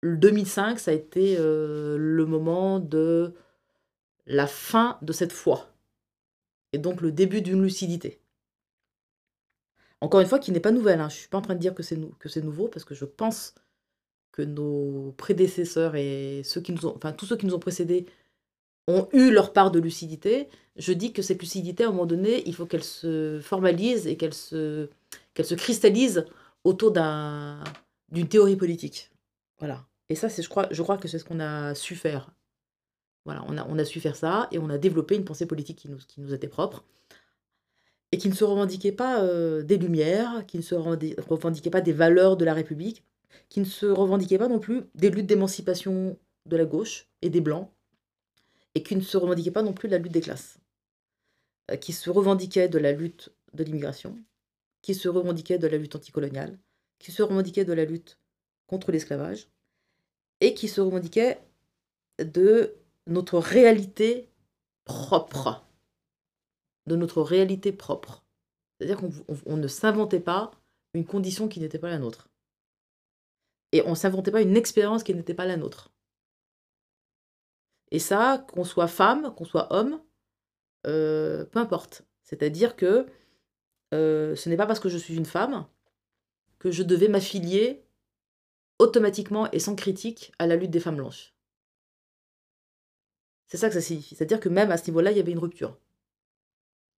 [0.00, 3.34] le 2005, ça a été euh, le moment de
[4.26, 5.68] la fin de cette foi.
[6.72, 8.20] Et donc le début d'une lucidité.
[10.00, 11.00] Encore une fois, qui n'est pas nouvelle.
[11.00, 11.08] Hein.
[11.08, 13.04] Je ne suis pas en train de dire que c'est nou nouveau, parce que je
[13.04, 13.54] pense
[14.32, 18.06] que nos prédécesseurs et ceux qui nous ont, enfin, tous ceux qui nous ont précédés
[18.86, 20.48] ont eu leur part de lucidité.
[20.76, 24.16] Je dis que cette lucidité, à un moment donné, il faut qu'elle se formalise et
[24.16, 24.90] qu'elle se,
[25.34, 26.26] qu'elle se cristallise
[26.64, 29.10] autour d'une théorie politique.
[29.58, 29.86] Voilà.
[30.08, 32.30] Et ça, je crois, je crois que c'est ce qu'on a su faire.
[33.24, 35.78] Voilà, on a, on a su faire ça et on a développé une pensée politique
[35.78, 36.84] qui nous, qui nous était propre
[38.12, 41.92] et qui ne se revendiquait pas euh, des Lumières, qui ne se revendiquait pas des
[41.92, 43.04] valeurs de la République,
[43.48, 47.40] qui ne se revendiquait pas non plus des luttes d'émancipation de la gauche et des
[47.40, 47.70] Blancs,
[48.74, 50.58] et qui ne se revendiquait pas non plus de la lutte des classes,
[51.70, 54.18] euh, qui se revendiquait de la lutte de l'immigration,
[54.82, 56.58] qui se revendiquait de la lutte anticoloniale,
[56.98, 58.18] qui se revendiquait de la lutte
[58.66, 59.48] contre l'esclavage,
[60.40, 61.40] et qui se revendiquait
[62.18, 62.74] de
[63.06, 64.28] notre réalité
[64.84, 65.65] propre
[66.86, 68.24] de notre réalité propre.
[68.78, 70.50] C'est-à-dire qu'on ne s'inventait pas
[70.94, 72.28] une condition qui n'était pas la nôtre.
[73.72, 75.92] Et on ne s'inventait pas une expérience qui n'était pas la nôtre.
[77.90, 80.00] Et ça, qu'on soit femme, qu'on soit homme,
[80.86, 82.02] euh, peu importe.
[82.22, 83.06] C'est-à-dire que
[83.94, 85.66] euh, ce n'est pas parce que je suis une femme
[86.58, 87.84] que je devais m'affilier
[88.78, 91.34] automatiquement et sans critique à la lutte des femmes blanches.
[93.46, 94.14] C'est ça que ça signifie.
[94.16, 95.78] C'est-à-dire que même à ce niveau-là, il y avait une rupture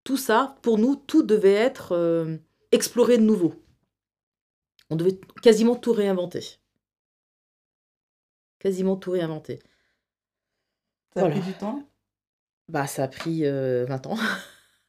[0.09, 2.39] tout ça, pour nous, tout devait être euh,
[2.73, 3.55] exploré de nouveau.
[4.89, 6.43] On devait quasiment tout réinventer.
[8.59, 9.59] Quasiment tout réinventer.
[11.13, 11.87] Ça a pris du temps?
[12.69, 14.17] Bah, ça a pris 20 euh, ans.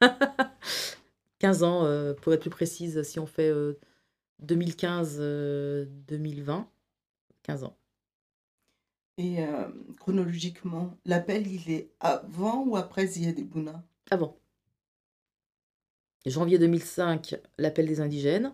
[1.38, 3.52] 15 ans, euh, pour être plus précise, si on fait
[4.42, 6.64] 2015-2020.
[7.42, 7.76] 15 ans.
[9.18, 9.44] Et
[9.98, 14.39] chronologiquement, l'appel, il est avant ou après Zia Bouna Avant
[16.26, 18.52] janvier 2005, l'appel des indigènes.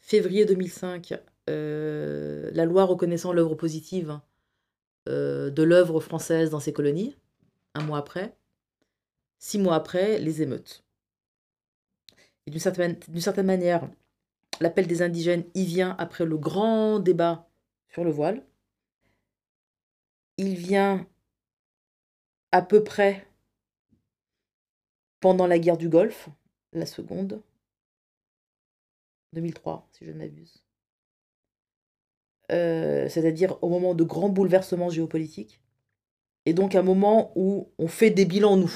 [0.00, 1.14] Février 2005,
[1.48, 4.20] euh, la loi reconnaissant l'œuvre positive
[5.08, 7.16] euh, de l'œuvre française dans ces colonies.
[7.74, 8.36] Un mois après.
[9.38, 10.84] Six mois après, les émeutes.
[12.46, 13.88] Et d'une certaine, certaine manière,
[14.60, 17.48] l'appel des indigènes y vient après le grand débat
[17.88, 18.44] sur le voile.
[20.36, 21.06] Il vient
[22.52, 23.26] à peu près
[25.20, 26.28] pendant la guerre du Golfe,
[26.72, 27.42] la seconde.
[29.32, 30.62] 2003, si je ne m'abuse.
[32.50, 35.60] Euh, c'est-à-dire au moment de grands bouleversements géopolitiques.
[36.46, 38.72] Et donc un moment où on fait des bilans, nous,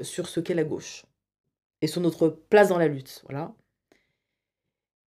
[0.00, 1.04] sur ce qu'est la gauche.
[1.82, 3.22] Et sur notre place dans la lutte.
[3.24, 3.54] Voilà.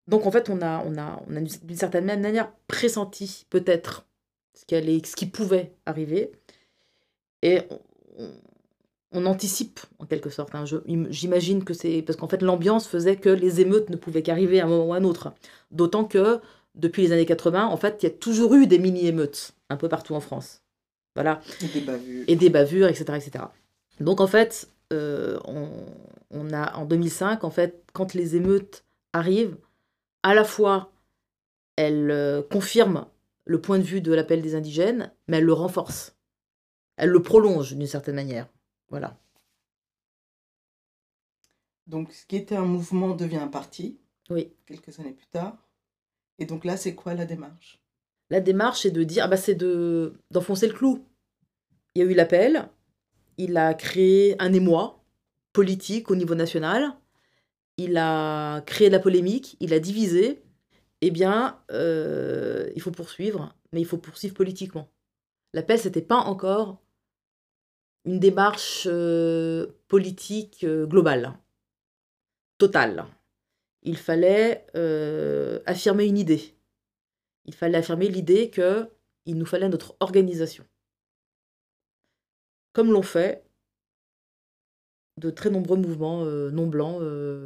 [0.07, 4.07] Donc en fait, on a, on a, on a d'une certaine manière pressenti peut-être
[4.53, 6.31] ce, ce qui pouvait arriver.
[7.41, 7.61] Et
[9.11, 10.53] on anticipe en quelque sorte.
[10.55, 10.65] Hein.
[11.09, 14.65] J'imagine que c'est parce qu'en fait l'ambiance faisait que les émeutes ne pouvaient qu'arriver à
[14.65, 15.33] un moment ou à un autre.
[15.71, 16.39] D'autant que
[16.75, 19.89] depuis les années 80, en fait, il y a toujours eu des mini-émeutes un peu
[19.89, 20.61] partout en France.
[21.15, 21.41] Voilà.
[21.61, 22.23] Et des bavures.
[22.27, 23.05] Et des bavures, etc.
[23.15, 23.45] etc.
[23.99, 29.57] Donc en fait, euh, on, a en 2005, en fait, quand les émeutes arrivent,
[30.23, 30.91] à la fois
[31.75, 33.05] elle euh, confirme
[33.45, 36.15] le point de vue de l'appel des indigènes, mais elle le renforce.
[36.97, 38.47] Elle le prolonge d'une certaine manière.
[38.89, 39.17] Voilà.
[41.87, 43.97] Donc, ce qui était un mouvement devient un parti,
[44.29, 44.51] Oui.
[44.65, 45.57] quelques années plus tard.
[46.37, 47.79] Et donc là, c'est quoi la démarche?
[48.29, 51.03] La démarche, c'est de dire, ah bah, c'est de d'enfoncer le clou.
[51.95, 52.69] Il y a eu l'appel,
[53.37, 55.03] il a créé un émoi
[55.51, 56.95] politique au niveau national,
[57.77, 60.43] il a créé de la polémique, il a divisé.
[61.01, 64.89] Eh bien, euh, il faut poursuivre, mais il faut poursuivre politiquement.
[65.53, 66.79] L'appel, c'était pas encore
[68.05, 71.37] une démarche euh, politique euh, globale,
[72.57, 73.05] totale.
[73.83, 76.55] Il fallait euh, affirmer une idée.
[77.45, 78.89] Il fallait affirmer l'idée que
[79.25, 80.65] il nous fallait notre organisation.
[82.73, 83.43] Comme l'ont fait
[85.17, 87.01] de très nombreux mouvements non blancs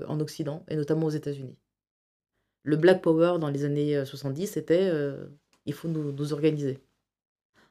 [0.07, 1.57] en Occident, et notamment aux États-Unis.
[2.63, 5.27] Le Black Power dans les années euh, 70, c'était euh,
[5.65, 6.79] il faut nous, nous organiser.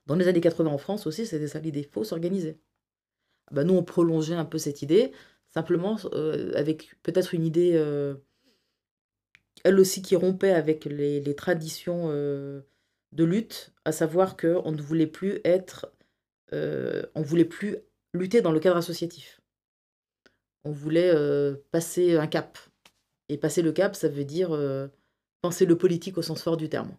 [0.07, 2.59] Dans les années 80 en France aussi, c'était ça l'idée, il faut s'organiser.
[3.49, 5.13] Ah bah, nous, on prolongeait un peu cette idée,
[5.51, 8.15] simplement euh, avec peut-être une idée, euh,
[9.65, 12.63] elle aussi, qui rompait avec les, traditions euh,
[13.13, 15.93] de lutte, à savoir qu'on ne voulait plus être,
[16.53, 17.79] on voulait plus
[18.13, 19.41] lutter dans le cadre associatif.
[20.65, 21.15] On voulait
[21.71, 22.59] passer un cap.
[23.31, 24.51] Et passer le cap, ça veut dire
[25.41, 26.95] penser le politique au sens fort du terme.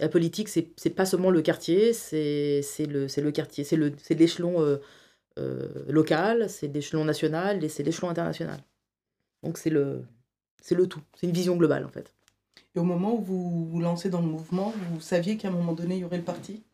[0.00, 3.76] La politique, c'est c'est pas seulement le quartier, c'est c'est le, c'est le quartier, c'est
[3.76, 4.78] le- c'est l'échelon euh,
[5.38, 8.60] euh, local, c'est l'échelon national et c'est l'échelon international.
[9.44, 10.04] Donc c'est le,
[10.62, 12.14] c'est le tout, c'est une vision globale en fait.
[12.74, 15.72] Et au moment où vous vous lancez dans le mouvement, vous saviez qu'à un moment
[15.72, 16.64] donné, il y aurait le parti?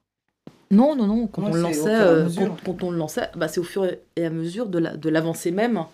[0.70, 3.46] Non, non, non, quand Ouais, on le lançait, euh, quand, quand on le lançait, bah,
[3.48, 5.84] c'est au fur et à mesure de la- de l'avancée même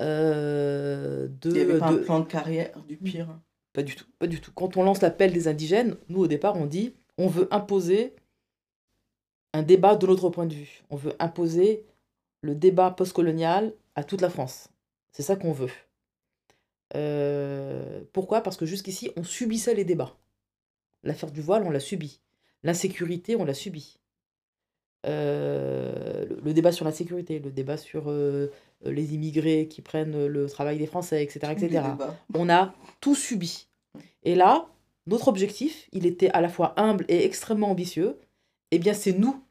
[0.00, 3.28] euh, de, Il n'y avait pas de- un plan de carrière du pire?
[3.72, 4.52] Pas du tout, pas du tout.
[4.54, 8.14] Quand on lance l'appel des indigènes, nous au départ on dit on veut imposer
[9.52, 10.82] un débat de notre point de vue.
[10.90, 11.84] On veut imposer
[12.42, 14.68] le débat postcolonial à toute la France.
[15.12, 15.70] C'est ça qu'on veut.
[16.96, 18.42] Euh, pourquoi?
[18.42, 20.16] Parce que jusqu'ici on subissait les débats.
[21.02, 22.20] L'affaire du voile, on l'a subi.
[22.62, 23.98] L'insécurité, on l'a subi.
[25.06, 28.50] Euh, le, le débat sur la sécurité, le débat sur euh,
[28.84, 31.52] les immigrés qui prennent le travail des Français, etc.
[31.52, 31.82] Etc
[32.34, 33.68] on a tout subi.
[34.22, 34.68] Et là,
[35.06, 38.18] notre objectif, il était à la fois humble et extrêmement ambitieux.
[38.70, 39.42] Eh bien, c'est nous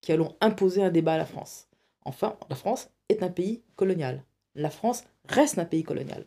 [0.00, 1.68] qui allons imposer un débat à la France.
[2.04, 4.24] Enfin, la France est un pays colonial.
[4.54, 6.26] La France reste un pays colonial.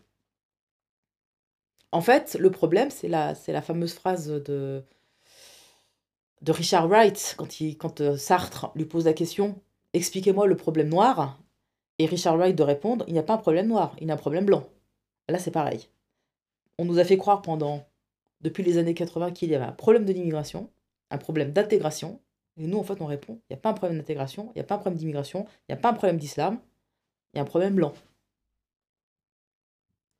[1.91, 4.84] En fait, le problème, c'est la, c'est la fameuse phrase de,
[6.45, 7.36] de Richard Wright,
[7.79, 9.60] quand, euh, Sartre lui pose la question
[9.93, 11.39] Expliquez-moi le problème noir.
[11.97, 14.13] Et Richard Wright de répondre Il n'y a pas un problème noir, il y a
[14.13, 14.69] un problème blanc.
[15.27, 15.89] Là, c'est pareil.
[16.77, 17.88] On nous a fait croire pendant,
[18.41, 20.69] depuis les années 80, qu'il y avait un problème de l'immigration,
[21.10, 22.21] un problème d'intégration.
[22.58, 24.62] Et nous, en fait, on répond il n'y a pas un problème d'intégration, il n'y
[24.62, 26.60] a pas un problème d'immigration, il n'y a pas un problème d'islam,
[27.34, 27.93] il y a un problème blanc.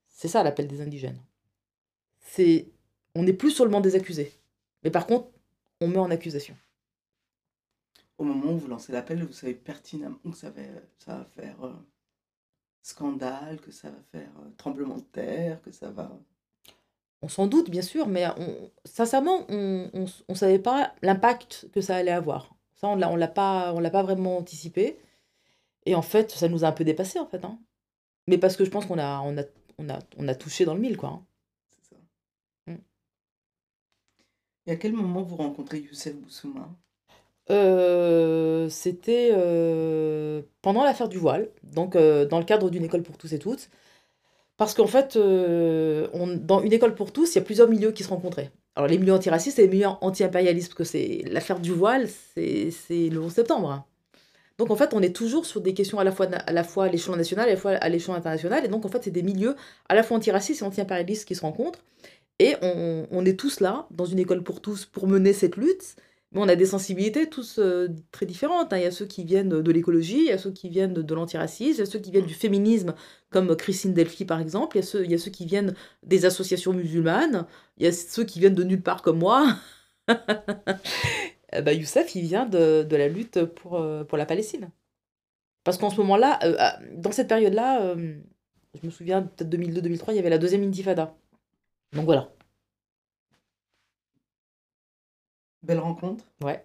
[0.08, 1.22] C'est ça l'appel des indigènes.
[2.20, 2.68] C'est,
[3.14, 4.32] on n'est plus sur le banc des accusés.
[4.84, 5.28] Mais par contre,
[5.86, 6.56] on met en accusation.
[8.18, 10.62] Au moment où vous lancez l'appel, vous savez pertinemment que ça va,
[10.98, 11.74] ça va faire euh,
[12.82, 16.12] scandale, que ça va faire euh, tremblement de terre, que ça va...
[17.22, 19.90] On s'en doute, bien sûr, mais on, sincèrement, on
[20.30, 22.56] ne savait pas l'impact que ça allait avoir.
[22.76, 25.00] Ça, on on l'a pas, on pas vraiment anticipé.
[25.86, 27.44] Et en fait, ça nous a un peu dépassé, en fait.
[27.46, 27.60] hein.
[28.28, 29.44] Mais parce que je pense qu'on a, on a,
[29.78, 31.10] on a, on a touché dans le mille, quoi.
[31.10, 31.26] hein.
[31.82, 32.02] C'est ça.
[32.68, 32.78] Mm.
[34.68, 36.70] Et à quel moment vous rencontrez Youssef Boussouma
[37.52, 43.18] Euh, C'était euh, pendant l'affaire du voile, donc euh, dans le cadre d'une école pour
[43.18, 43.70] tous et toutes.
[44.58, 48.10] Parce qu'en fait, dans une école pour tous, il y a plusieurs milieux qui se
[48.10, 48.52] rencontraient.
[48.76, 52.72] Alors les milieux antiracistes et les milieux anti-impérialistes, parce que c'est l'affaire du voile, c'est
[53.10, 53.86] le 11 septembre.
[54.58, 56.86] Donc en fait, on est toujours sur des questions à la fois, à la fois
[56.86, 58.64] à l'échelon national et à la fois à l'échelon international.
[58.64, 59.56] Et donc en fait, c'est des milieux
[59.90, 61.80] à la fois antiracistes et anti-impérialistes qui se rencontrent.
[62.40, 65.96] Et on, on est tous là, dans une école pour tous, pour mener cette lutte.
[66.32, 68.74] Mais on a des sensibilités tous euh, très différentes.
[68.74, 68.78] hein.
[68.78, 71.14] Il y a ceux qui viennent de l'écologie, il y a ceux qui viennent de,
[71.14, 72.94] l'antiracisme, il y a ceux qui viennent du féminisme,
[73.30, 75.76] comme Christine Delphi par exemple, il y a ceux, il y a ceux qui viennent
[76.04, 77.46] des associations musulmanes,
[77.78, 79.48] il y a ceux qui viennent de nulle part comme moi.
[81.64, 84.72] Ben, Youssef, il vient de, de la lutte pour, euh, pour la Palestine.
[85.64, 90.16] Parce qu'en ce moment-là, euh, ah, dans cette période-là, je me souviens, peut-être 2002-2003, il
[90.18, 91.16] y avait la deuxième intifada.
[91.96, 92.30] Donc voilà.
[95.64, 96.64] Belle rencontre Ouais.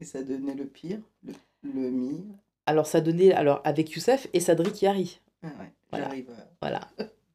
[0.00, 1.32] Et ça devenait le pire, le,
[1.64, 2.22] le mire.
[2.66, 5.20] Alors ça donnait alors avec Youssef et Sadri Chiari.
[5.42, 6.06] Ah ouais, Voilà.
[6.06, 6.30] j'arrive.
[6.30, 6.88] à- Voilà.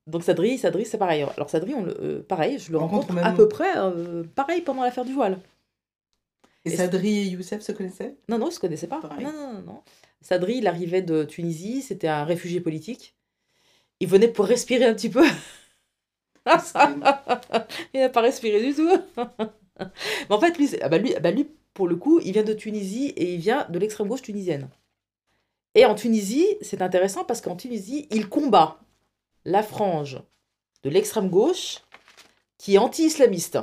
[0.07, 1.21] Donc Sadri, Sadri c'est pareil.
[1.23, 4.61] Alors Sadri, on le, euh, pareil, je le On rencontre à peu près euh, pareil
[4.61, 5.39] pendant l'affaire du voile.
[6.65, 8.15] Et Et Sadri et Youssef se connaissaient?
[8.29, 8.99] Non, non, ils se connaissaient pas.
[9.01, 9.23] Pareil.
[9.25, 9.81] Non, non, non, non.
[10.21, 13.15] Sadri, il arrivait de Tunisie, c'était un réfugié politique.
[13.99, 15.23] Il venait pour respirer un petit peu.
[16.45, 18.89] il n'a pas respiré du tout.
[19.79, 22.43] Mais en fait, lui, ah bah lui, ah bah lui, pour le coup, il vient
[22.43, 24.69] de Tunisie et il vient de l'extrême gauche tunisienne.
[25.75, 28.79] Et en Tunisie, c'est intéressant parce qu'en Tunisie, il combat
[29.45, 30.21] la frange
[30.83, 31.79] de l'extrême gauche
[32.57, 33.59] qui est anti-islamiste.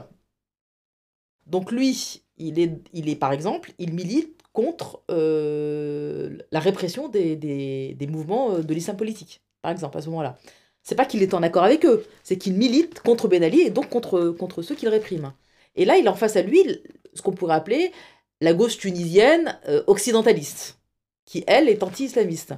[1.46, 7.36] Donc lui, il est, il est par exemple, il milite contre euh, la répression des,
[7.36, 10.36] des, des mouvements euh, de l'islam politique, par exemple, à ce moment-là.
[10.82, 13.70] C'est pas qu'il est en accord avec eux, c'est qu'il milite contre Ben Ali et
[13.70, 15.32] donc contre, contre ceux qu'il réprime.
[15.76, 16.80] Et là, il a en face à lui
[17.14, 17.92] ce qu'on pourrait appeler
[18.40, 20.78] la gauche tunisienne euh, occidentaliste,
[21.24, 22.54] qui, elle, est anti-islamiste.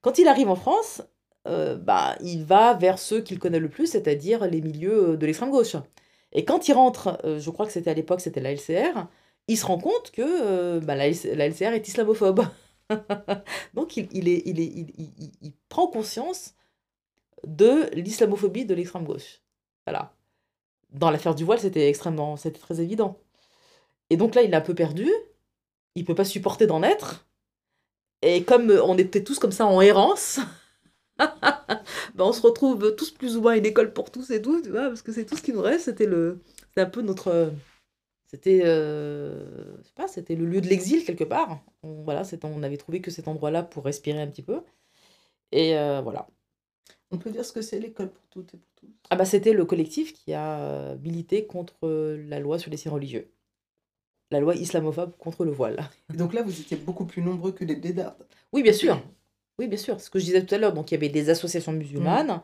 [0.00, 1.02] Quand il arrive en France,
[1.46, 5.26] euh, bah, il va vers ceux qu'il connaît le plus, c'est-à-dire les milieux euh, de
[5.26, 5.76] l'extrême gauche.
[6.32, 9.06] Et quand il rentre, je crois que c'était à l'époque, c'était la LCR,
[9.46, 12.44] il se rend compte que bah, la, LC la LCR est islamophobe.
[13.74, 14.86] Donc il, il, est, il, est,
[15.42, 16.54] il prend conscience
[17.46, 19.40] de l'islamophobie de l'extrême gauche.
[19.86, 20.14] Voilà.
[20.90, 23.18] Dans l'affaire du voile, c'était extrêmement, c'était très évident.
[24.10, 25.10] Et donc là, il est un peu perdu.
[25.94, 27.26] Il peut pas supporter d'en être.
[28.22, 30.40] Et comme on était tous comme ça en errance,
[31.18, 31.24] ben,
[32.18, 34.70] on se retrouve tous plus ou moins à une école pour tous et tout, tu
[34.70, 35.86] vois, parce que c'est tout ce qui nous reste.
[35.86, 37.52] C'était le, c'était un peu notre,
[38.34, 39.44] c'était, euh,
[39.78, 41.62] je sais pas, c'était le lieu de l'exil quelque part.
[41.84, 44.60] On, voilà, on avait trouvé que cet endroit-là pour respirer un petit peu.
[45.52, 46.26] Et euh, voilà.
[47.10, 48.88] On peut dire ce que c'est l'école pour toutes et pour tous.
[49.10, 52.76] Ah bah c'était le collectif qui a euh, milité contre euh, la loi sur les
[52.76, 53.30] signes religieux.
[54.30, 55.88] La loi islamophobe contre le voile.
[56.12, 58.16] Et donc là, vous étiez beaucoup plus nombreux que les blédards.
[58.52, 59.00] Oui, bien sûr.
[59.58, 60.00] Oui, bien sûr.
[60.00, 62.40] Ce que je disais tout à l'heure, donc il y avait des associations musulmanes.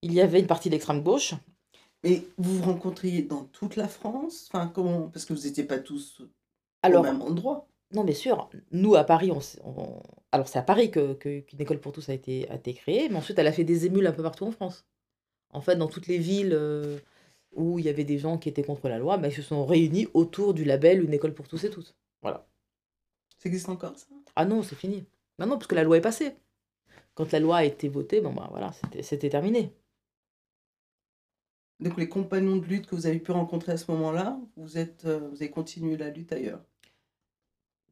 [0.00, 1.34] Il y avait une partie d'extrême gauche.
[2.04, 4.48] Et vous vous rencontriez dans toute la France?
[4.48, 5.08] Enfin, comment?
[5.10, 6.22] Parce que vous n'étiez pas tous
[6.82, 7.68] Alors, au même endroit.
[7.92, 8.48] non, bien sûr.
[8.70, 10.02] Nous, à Paris, on-
[10.32, 13.16] alors c'est à Paris que, qu'une école pour tous a été, a été créée, mais
[13.16, 14.86] ensuite elle a fait des émules un peu partout en France.
[15.50, 16.98] En fait, dans toutes les villes euh,
[17.52, 19.66] où il y avait des gens qui étaient contre la loi, bah, ils se sont
[19.66, 21.94] réunis autour du label Une école pour tous et toutes.
[22.22, 22.46] Voilà.
[23.38, 24.06] Ça existe encore, ça?
[24.36, 25.04] Ah non, c'est fini.
[25.38, 26.36] Non, non, parce que la loi est passée.
[27.14, 29.72] Quand la loi a été votée, bon, bah, voilà, c'était, c'était terminé.
[31.80, 35.04] Donc les compagnons de lutte que vous avez pu rencontrer à ce moment-là, vous, êtes,
[35.04, 36.64] euh, vous avez continué la lutte ailleurs?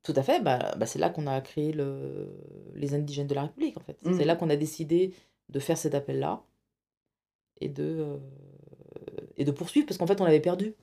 [0.03, 2.29] Tout à fait, bah, bah, c'est là qu'on a créé le...
[2.75, 3.99] les indigènes de la République, en fait.
[4.17, 5.13] C'est là qu'on a décidé
[5.51, 6.43] de faire cet appel-là
[7.61, 8.17] et de, euh,
[9.37, 10.75] et de poursuivre, parce qu'en fait, on avait perdu.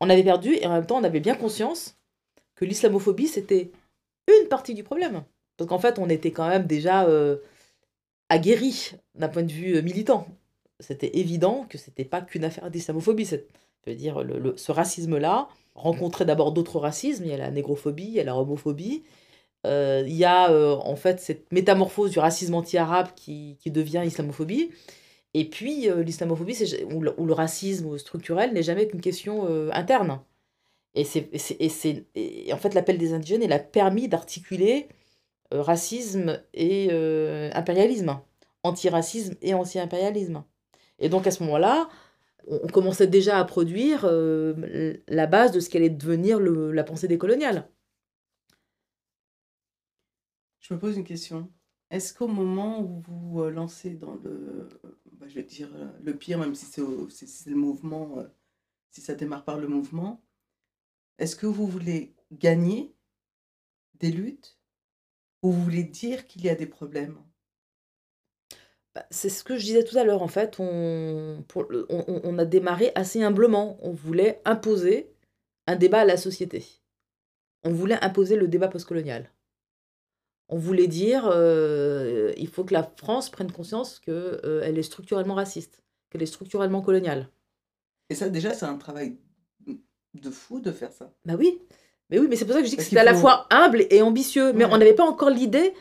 [0.00, 1.96] On avait perdu, et en même temps, on avait bien conscience
[2.54, 3.72] que l'islamophobie, c'était
[4.28, 5.24] une partie du problème.
[5.56, 7.38] Parce qu'en fait, on était quand même déjà euh,
[8.28, 10.28] aguerris d'un point de vue euh, militant.
[10.80, 13.24] C'était évident que c'était pas qu'une affaire d'islamophobie.
[13.26, 13.36] Je
[13.90, 17.24] veux dire, le, le- ce racisme-là rencontrait d'abord d'autres racismes.
[17.24, 19.02] Il y a la négrophobie, il y a la homophobie.
[19.66, 24.02] Euh, il y a euh, en fait cette métamorphose du racisme anti-arabe qui, qui devient
[24.04, 24.70] islamophobie.
[25.34, 26.56] Et puis euh, l'islamophobie,
[26.92, 30.20] ou, le, ou le racisme structurel n'est jamais qu'une question interne.
[30.94, 32.04] Et, c'est,
[32.52, 34.88] en fait, l'appel des indigènes, il a permis d'articuler
[35.50, 36.90] racisme et
[37.54, 38.20] impérialisme,
[38.62, 40.44] antiracisme et anti-impérialisme.
[40.98, 41.88] Et donc à ce moment-là,
[42.46, 47.68] on, commençait déjà à produire euh, la base de ce qu'allait devenir la pensée décoloniale.
[50.60, 51.52] Je me pose une question.
[51.90, 54.68] Est-ce qu'au moment où vous euh, lancez dans le,
[55.12, 58.28] bah, je vais dire euh, le pire, même si c'est le mouvement, euh,
[58.90, 60.24] si ça démarre par le mouvement,
[61.18, 62.94] est-ce que vous voulez gagner
[63.94, 64.58] des luttes
[65.42, 67.22] ou vous voulez dire qu'il y a des problèmes?
[68.94, 72.04] Bah, C'est ce que je disais tout à l'heure, en fait, on, pour le- on,
[72.08, 73.78] on- on a démarré assez humblement.
[73.82, 75.10] On voulait imposer
[75.66, 76.64] un débat à la société.
[77.64, 79.30] On voulait imposer le débat postcolonial.
[80.48, 85.82] On voulait dire, euh, il faut que la France prenne conscience qu'elle est structurellement raciste,
[86.10, 87.28] qu'elle est structurellement coloniale.
[88.10, 89.16] Et ça, déjà, c'est un travail
[90.14, 91.10] de fou de faire ça.
[91.24, 91.58] Bah oui,
[92.10, 93.86] mais oui, mais c'est pour ça que je dis que c'était à la fois humble
[93.88, 94.70] et ambitieux, mais Ouais.
[94.74, 95.72] on n'avait pas encore l'idée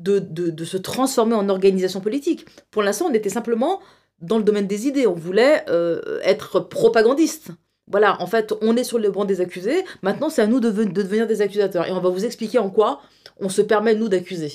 [0.00, 2.46] de, de, de se transformer en organisation politique.
[2.70, 3.80] Pour l'instant, on était simplement
[4.20, 7.52] dans le domaine des idées, on voulait euh, être propagandiste.
[7.86, 10.70] Voilà, en fait, on est sur le banc des accusés, maintenant c'est à nous de,
[10.70, 13.00] ve- de devenir des accusateurs, et on va vous expliquer en quoi
[13.38, 14.52] on se permet, nous, d'accuser.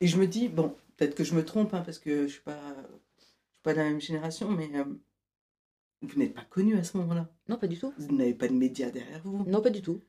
[0.00, 2.28] Et je me dis, bon, peut-être que je me trompe, hein, parce que je ne
[2.28, 2.58] suis, pas-
[3.18, 4.84] je suis pas de la même génération, mais euh,
[6.02, 7.28] vous n'êtes pas connu à ce moment-là.
[7.48, 7.94] Non, pas du tout.
[7.96, 9.44] Vous n'avez pas de médias derrière vous.
[9.46, 10.00] Non, pas du tout.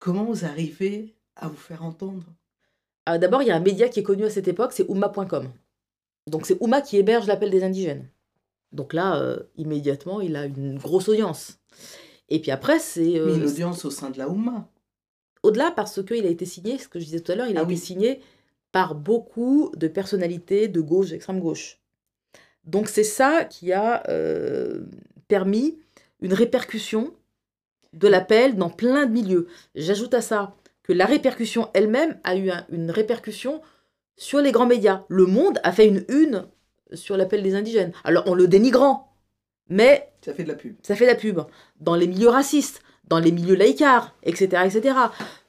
[0.00, 2.24] Comment vous arrivez à vous faire entendre?
[3.08, 5.48] Alors, D'abord, il y a un média qui est connu à cette époque, c'est Oumma.com.
[6.26, 8.06] Donc c'est Ouma qui héberge l'appel des indigènes.
[8.72, 11.58] Donc là, euh, immédiatement, il a une grosse audience.
[12.28, 13.18] Et puis après, c'est...
[13.18, 14.68] euh, une audience au sein de la Oumma.
[15.42, 17.60] au-delà parce qu'il a été signé, ce que je disais tout à l'heure, il a
[17.60, 18.20] Ah été signé
[18.72, 21.80] par beaucoup de personnalités de gauche, d'extrême gauche.
[22.64, 24.82] Donc c'est ça qui a euh,
[25.28, 25.78] permis
[26.20, 27.14] une répercussion
[27.94, 29.46] de l'appel dans plein de milieux.
[29.74, 30.54] J'ajoute à ça
[30.88, 33.60] que la répercussion elle-même a eu un- une répercussion
[34.16, 35.04] sur les grands médias.
[35.08, 36.46] Le Monde a fait une une
[36.94, 37.92] sur l'appel des indigènes.
[38.04, 39.12] Alors en le dénigrant,
[39.68, 40.76] mais Ça fait de la pub.
[40.82, 41.40] ça fait la pub.
[41.78, 44.62] Dans les milieux racistes, dans les milieux laïcards, etc.
[44.64, 44.96] etc.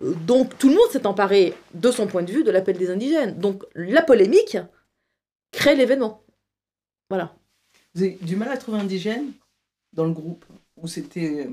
[0.01, 2.89] Euh, Donc tout le monde s'est emparé de son point de vue de l'appel des
[2.91, 3.39] indigènes.
[3.39, 4.57] Donc la polémique
[5.51, 6.21] crée l'événement.
[7.09, 7.33] Voilà.
[7.95, 9.31] Vous avez du mal à trouver indigène
[9.93, 10.45] dans le groupe
[10.77, 11.49] Ou c'était.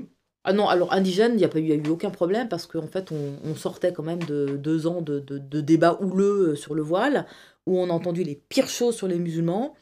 [0.49, 2.67] Ah non, alors indigène, il n'y a, pas eu- y a eu aucun problème parce
[2.67, 6.55] qu'en fait, on, sortait quand même de deux ans de, de- de débats houleux euh,
[6.55, 7.25] sur le voile,
[7.65, 9.75] où on a entendu les pires choses sur les musulmans.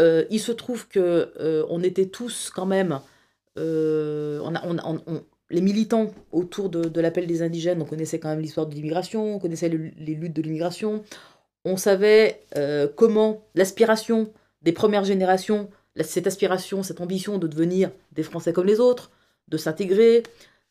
[0.00, 3.00] Euh, il se trouve que euh, on était tous quand même,
[3.56, 8.30] on a- on on- les militants autour de, de l'appel des indigènes, on connaissait quand
[8.30, 11.02] même l'histoire de l'immigration, on connaissait le- les luttes de l'immigration,
[11.66, 12.42] on savait
[12.96, 14.32] comment l'aspiration
[14.62, 15.68] des premières générations,
[16.02, 19.10] cette aspiration, cette ambition de devenir des Français comme les autres,
[19.50, 20.22] de s'intégrer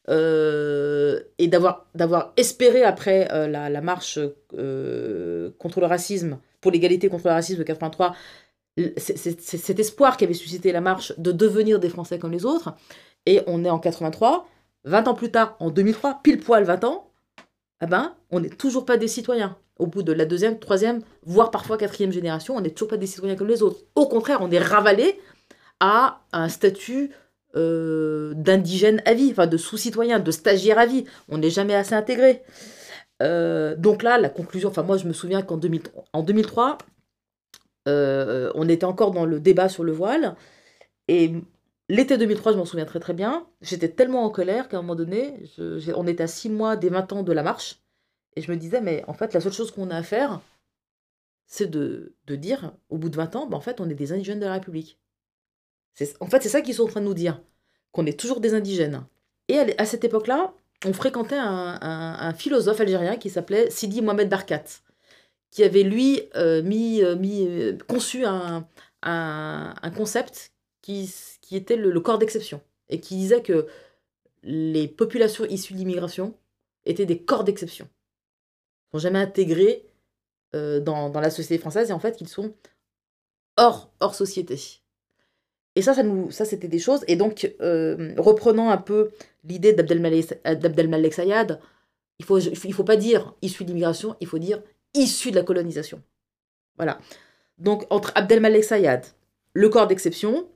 [0.09, 4.17] euh, et d'avoir espéré après euh, la, marche
[4.57, 8.15] euh, contre le racisme, pour l'égalité contre le racisme de 83,
[8.77, 12.17] l- c'est- c'est c'est cet espoir qui avait suscité la marche de devenir des Français
[12.19, 12.73] comme les autres.
[13.25, 14.47] Et on est en 83,
[14.85, 17.11] 20 ans plus tard, en 2003, pile poil 20 ans,
[17.83, 19.57] eh ben, on n'est toujours pas des citoyens.
[19.77, 23.05] Au bout de la deuxième, troisième, voire parfois quatrième génération, on n'est toujours pas des
[23.07, 23.79] citoyens comme les autres.
[23.95, 25.19] Au contraire, on est ravalé
[25.79, 27.11] à un statut
[27.55, 31.05] euh, d'indigène à vie, enfin de sous-citoyen, de stagiaire à vie.
[31.29, 32.43] On n'est jamais assez intégré.
[33.23, 35.81] Euh, donc là, la conclusion, enfin moi je me souviens qu'en 2000
[36.13, 36.77] en 2003,
[37.87, 40.35] euh, on était encore dans le débat sur le voile.
[41.07, 41.33] Et
[41.89, 44.95] l'été 2003, je m'en souviens très très bien, j'étais tellement en colère qu'à un moment
[44.95, 45.43] donné,
[45.95, 47.81] on était à six mois des 20 ans de la marche.
[48.35, 50.41] Et je me disais, mais en fait, la seule chose qu'on a à faire,
[51.47, 54.13] c'est de, de dire, au bout de 20 ans, ben, en fait, on est des
[54.13, 54.99] indigènes de la République.
[56.19, 57.41] En fait, c'est ça qu'ils sont en train de nous dire,
[57.91, 59.05] qu'on est toujours des indigènes.
[59.47, 60.53] Et à, cette époque-là,
[60.85, 64.63] on fréquentait un, philosophe algérien qui s'appelait Sidi Mohamed Barkat,
[65.51, 68.67] qui avait, lui, euh, mis, euh, mis, euh, conçu un,
[69.01, 71.11] un- concept qui,
[71.41, 73.67] qui était le, corps d'exception, et qui disait que
[74.43, 76.35] les populations issues de l'immigration
[76.85, 77.89] étaient des corps d'exception.
[78.87, 79.85] Ils sont jamais intégrés
[80.53, 82.53] dans, dans la société française, et en fait, qu'ils sont
[83.57, 84.79] hors, hors société.
[85.79, 87.05] Et ça, ça, ça c'était des choses.
[87.07, 89.11] Et donc, euh, reprenant un peu
[89.45, 91.61] l'idée d'Abdelmalek Sayad,
[92.19, 94.61] il faut, il faut pas dire issu de l'immigration, il faut dire
[94.93, 96.03] issu de la colonisation.
[96.75, 96.99] Voilà.
[97.59, 99.05] Donc, entre Abdelmalek Sayad,
[99.53, 100.49] le corps d'exception,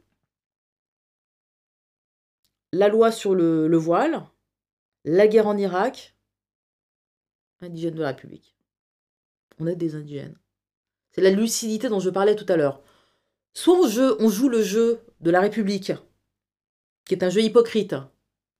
[2.74, 4.24] la loi sur le, le voile,
[5.06, 6.18] la guerre en Irak,
[7.62, 8.58] indigènes de la République.
[9.58, 10.36] On est des indigènes.
[11.14, 12.82] C'est la lucidité dont je parlais tout à l'heure.
[13.54, 13.78] Soit
[14.20, 15.94] on joue le jeu de la République,
[17.06, 17.96] qui est un jeu hypocrite.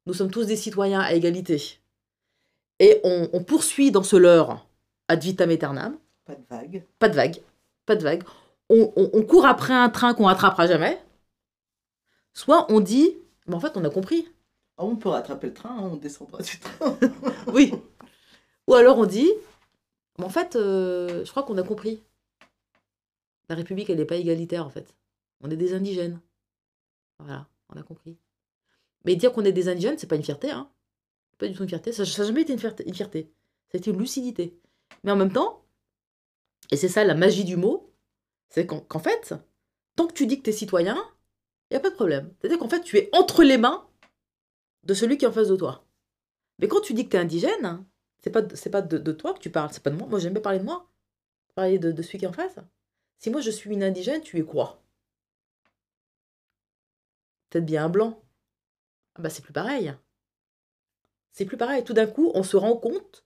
[0.06, 1.80] Nous sommes tous des citoyens à égalité.
[2.80, 4.66] Et on, on poursuit dans ce leurre
[5.08, 5.98] ad vitam aeternam.
[6.26, 6.84] Pas de vague.
[7.00, 7.42] Pas de vague.
[7.86, 8.24] Pas de vague.
[8.70, 11.00] On, on- on court après un train qu'on rattrapera jamais.
[12.34, 13.16] Soit on dit,
[13.48, 14.28] mais en fait, on a compris.
[14.78, 16.98] Ah, on peut rattraper le train, hein, on descendra du train.
[17.54, 17.74] Oui.
[18.68, 19.32] Ou alors on dit,
[20.18, 22.02] mais en fait, euh, je crois qu'on a compris.
[23.50, 24.96] La République, elle n'est pas égalitaire, en fait.
[25.42, 26.20] On est des indigènes.
[27.24, 28.18] Voilà, on a compris.
[29.06, 30.70] Mais dire qu'on est des indigènes, c'est pas une fierté, hein.
[31.38, 31.92] Pas du tout une fierté.
[31.92, 33.32] Ça n'a jamais été une fierté.
[33.70, 34.60] Ça a été une lucidité.
[35.04, 35.66] Mais en même temps,
[36.72, 37.92] et c'est ça la magie du mot,
[38.50, 39.34] c'est qu'en fait,
[39.96, 40.96] tant que tu dis que tu citoyen,
[41.70, 42.34] il n'y a pas de problème.
[42.40, 43.88] C'est-à-dire qu'en fait, tu es entre les mains
[44.84, 45.86] de celui qui est en face de toi.
[46.60, 47.84] Mais quand tu dis que tu es indigène,
[48.20, 50.08] c'est pas, pas de, de toi que tu parles, c'est pas de moi.
[50.08, 50.90] Moi, j'aime bien parler de moi.
[51.56, 52.58] Parler de, de celui qui est en face.
[53.18, 54.83] Si moi je suis une indigène, tu es quoi?
[57.62, 58.22] Bien un blanc.
[59.16, 59.94] Ah bah c'est plus pareil.
[61.34, 61.84] C'est plus pareil.
[61.84, 63.26] Tout d'un coup, on se rend compte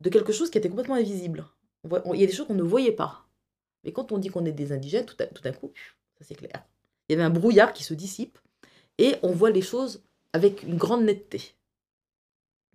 [0.00, 1.46] de quelque chose qui était complètement invisible.
[1.84, 3.26] Il y a des choses qu'on ne voyait pas.
[3.84, 5.72] Mais quand on dit qu'on est des indigènes, tout, à- d'un coup,
[6.18, 6.64] ça c'est clair.
[7.08, 8.38] Il y avait un brouillard qui se dissipe
[8.98, 10.02] et on voit les choses
[10.32, 11.54] avec une grande netteté.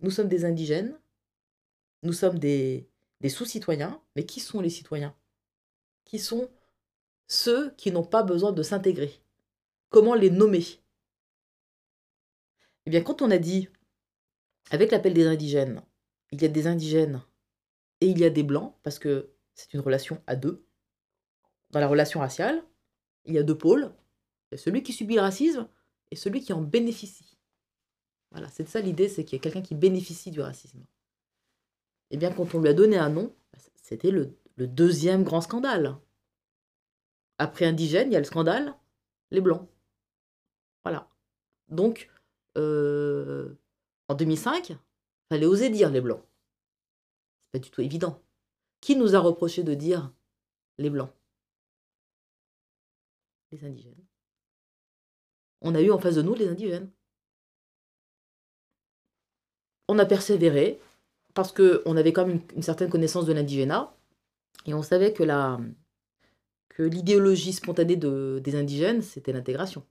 [0.00, 0.98] Nous sommes des indigènes,
[2.02, 2.88] nous sommes des
[3.28, 5.14] sous-citoyens, mais qui sont les citoyens?
[6.04, 6.50] Qui sont
[7.28, 9.20] ceux qui n'ont pas besoin de s'intégrer?
[9.90, 10.64] Comment les nommer
[12.86, 13.68] Eh bien, quand on a dit,
[14.70, 15.82] avec l'appel des indigènes,
[16.30, 17.22] il y a des indigènes
[18.00, 20.64] et il y a des blancs, parce que c'est une relation à deux,
[21.70, 22.62] dans la relation raciale,
[23.24, 23.92] il y a deux pôles.
[24.52, 25.68] Il celui qui subit le racisme
[26.10, 27.38] et celui qui en bénéficie.
[28.30, 30.84] Voilà, c'est ça l'idée, c'est qu'il y a quelqu'un qui bénéficie du racisme.
[32.10, 33.34] Et bien, quand on lui a donné un nom,
[33.82, 35.96] c'était le, le deuxième grand scandale.
[37.38, 38.74] Après indigène, il y a le scandale,
[39.30, 39.68] les blancs.
[40.84, 41.08] Voilà.
[41.68, 42.10] Donc,
[42.56, 43.54] euh,
[44.08, 44.78] en 2005, il
[45.28, 46.22] fallait oser dire les blancs.
[47.40, 48.20] C'est pas du tout évident.
[48.80, 50.12] Qui nous a reproché de dire
[50.78, 51.12] les blancs?
[53.52, 54.06] Les indigènes.
[55.60, 56.90] On a eu en face de nous les indigènes.
[59.88, 60.80] On a persévéré
[61.34, 63.94] parce qu'on avait quand même une, certaine connaissance de l'indigénat
[64.66, 65.60] et on savait que la
[66.84, 69.84] l'idéologie spontanée de, des indigènes, c'était l'intégration.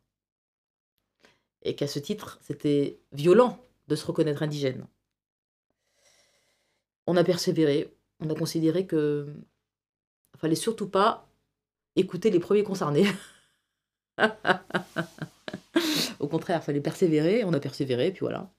[1.64, 4.88] Et qu'à ce titre, c'était violent de se reconnaître indigène.
[7.08, 9.28] On a persévéré, on a considéré que
[10.38, 11.28] fallait surtout pas
[11.96, 13.06] écouter les premiers concernés.
[16.20, 18.52] Au contraire, il fallait persévérer, on a persévéré, puis voilà.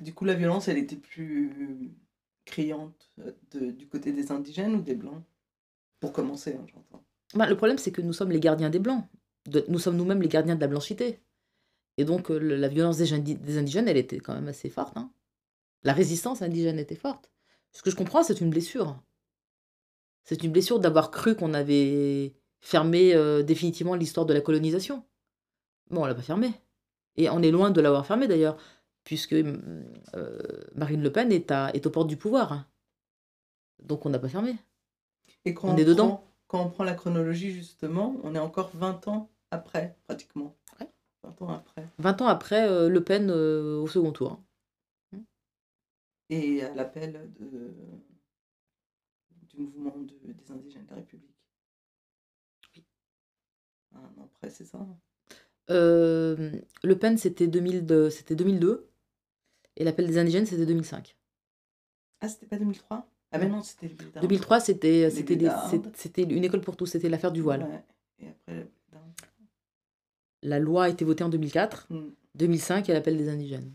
[0.00, 1.92] Du coup, la violence, elle était plus
[2.44, 3.10] criante
[3.52, 5.22] de- du côté des indigènes ou des blancs?
[6.00, 7.04] Pour commencer, hein, j'entends.
[7.34, 9.04] Bah, le problème, c'est que nous sommes les gardiens des Blancs.
[9.46, 11.20] De- nous sommes nous-mêmes les gardiens de la blanchité.
[11.98, 14.70] Et donc, euh, le- la violence des, indi- des indigènes, elle était quand même assez
[14.70, 14.96] forte.
[14.96, 15.12] hein.
[15.82, 17.30] La résistance indigène était forte.
[17.72, 18.96] Ce que je comprends, c'est une blessure.
[20.24, 25.04] C'est une blessure d'avoir cru qu'on avait fermé euh, définitivement l'histoire de la colonisation.
[25.90, 26.52] Bon, on l'a pas fermé.
[27.16, 28.56] Et on est loin de l'avoir fermé d'ailleurs,
[29.04, 30.38] puisque euh,
[30.74, 32.52] Marine Le Pen est, à, est aux portes du pouvoir.
[32.52, 32.66] hein.
[33.80, 34.54] Donc on n'a pas fermé.
[35.44, 36.24] Et quand On est dedans.
[36.52, 40.54] Quand on prend la chronologie, justement, on est encore 20 ans après, pratiquement.
[40.78, 40.86] Ouais.
[41.24, 41.88] 20 ans après.
[41.98, 44.38] 20 ans après euh, Le Pen euh, au second tour.
[46.30, 47.74] Et à l'appel de,
[49.48, 51.36] du mouvement de- des indigènes de la République.
[52.76, 52.84] Oui.
[53.94, 54.98] Un an après, c'est ça hein
[55.70, 58.88] Euh, le Pen, c'était 2002, c'était 2002.
[59.76, 61.16] Et l'appel des indigènes, c'était 2005.
[62.20, 64.20] Ah, c'était pas 2003 Ah, mais non, c'était le Bédard.
[64.22, 67.62] 2003, c'était une école pour tous, c'était l'affaire du voile.
[67.64, 67.84] Ouais.
[68.18, 69.06] Et après, le Bédard.
[70.42, 71.86] La loi a été votée en 2004.
[71.90, 72.10] Hmm.
[72.34, 73.72] 2005, il y a l'appel des indigènes.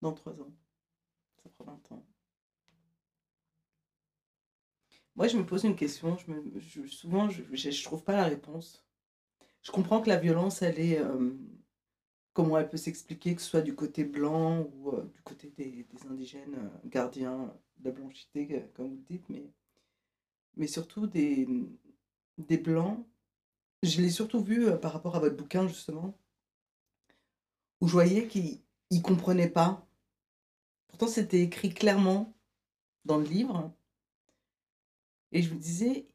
[0.00, 0.52] Dans 3 ans.
[1.42, 2.04] Ça fera 20 ans.
[5.16, 6.16] Moi, je me pose une question.
[6.16, 8.86] Je me, je- souvent, je ne trouve pas la réponse.
[9.62, 11.00] Je comprends que la violence, elle est.
[11.00, 11.32] euh,
[12.38, 15.84] comment elle peut s'expliquer, que ce soit du côté blanc ou euh, du côté des,
[16.08, 19.50] indigènes euh, gardiens de la blanchité, euh, comme vous le dites, mais,
[20.56, 21.48] mais surtout des,
[22.38, 23.04] des blancs.
[23.82, 26.16] Je l'ai surtout vu par rapport à votre bouquin, justement,
[27.80, 28.60] où je voyais qu'ils
[28.92, 29.84] ne comprenaient pas.
[30.86, 32.32] Pourtant, c'était écrit clairement
[33.04, 33.74] dans le livre.
[35.32, 36.06] Et je me disais,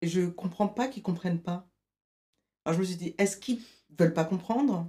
[0.00, 1.68] je comprends pas qu'ils comprennent pas.
[2.64, 3.60] Alors je me suis dit, est-ce qu'ils
[3.98, 4.88] veulent pas comprendre?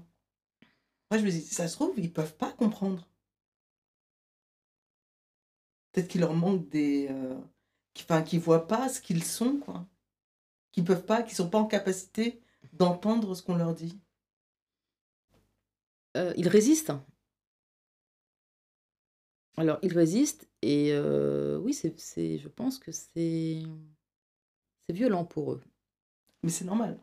[1.14, 3.08] Moi, je me dit, ça se trouve, ils peuvent pas comprendre.
[5.92, 7.08] Peut-être qu'il leur manque des.
[7.10, 7.36] Euh,
[7.94, 9.88] qui- enfin, qu'ils voient pas ce qu'ils sont, quoi.
[10.74, 12.42] Qu'ils peuvent pas, qu'ils sont pas en capacité
[12.74, 14.00] d'entendre ce qu'on leur dit.
[16.18, 16.92] Euh, il résiste.
[19.58, 23.62] Alors, il résiste et euh, oui, c'est, c'est- je pense que c'est,
[24.88, 25.62] c'est violent pour eux.
[26.44, 27.00] Mais c'est normal.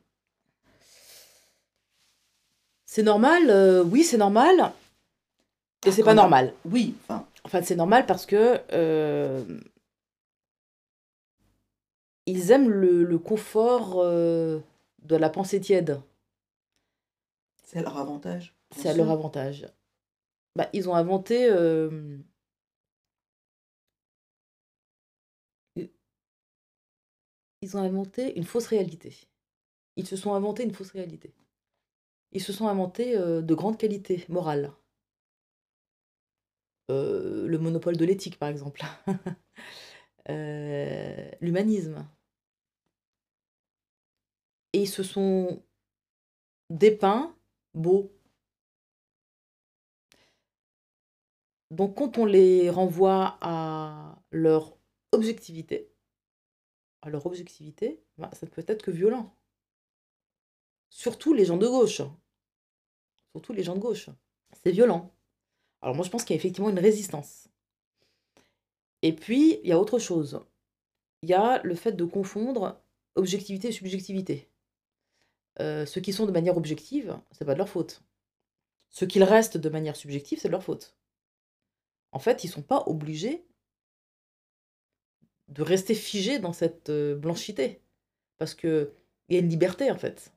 [2.92, 4.72] C'est normal, euh, oui, c'est normal.
[5.86, 6.52] Et c'est pas normal.
[6.64, 9.44] Oui, enfin, Enfin, c'est normal parce que euh,
[12.26, 14.58] ils aiment le, le confort euh,
[15.04, 16.00] de la pensée tiède.
[17.62, 18.54] c'est à leur avantage.
[18.74, 19.68] C'est à leur avantage.
[20.56, 21.48] Bah, ils ont inventé.
[21.48, 22.18] euh,
[27.62, 29.16] Ils ont inventé une fausse réalité.
[29.94, 31.32] Ils se sont inventés une fausse réalité.
[32.32, 34.72] Ils se sont inventés euh, de grandes qualités morales.
[36.90, 38.82] Euh, le monopole de l'éthique, par exemple.
[40.28, 42.06] Euh, L'humanisme.
[44.72, 45.62] Et ils se sont
[46.68, 47.34] dépeints
[47.74, 48.12] beaux.
[51.70, 54.76] Donc quand on les renvoie à leur
[55.12, 55.90] objectivité,
[57.02, 59.34] à leur objectivité, bah, ça ne peut être que violent.
[60.90, 62.02] Surtout les gens de gauche.
[63.32, 64.10] Surtout les gens de gauche.
[64.62, 65.14] C'est violent.
[65.80, 67.48] Alors moi je pense qu'il y a effectivement une résistance.
[69.02, 70.40] Et puis il y a autre chose.
[71.22, 72.80] Il y a le fait de confondre
[73.14, 74.48] objectivité et subjectivité.
[75.60, 78.02] Euh, ceux qui sont de manière objective, c'est pas de leur faute.
[78.90, 80.96] Ceux qui restent de manière subjective, c'est de leur faute.
[82.12, 83.44] En fait, ils sont pas obligés
[85.48, 87.82] de rester figés dans cette euh, blanchité.
[88.38, 88.90] Parce qu'il
[89.28, 90.32] y a une liberté, en fait.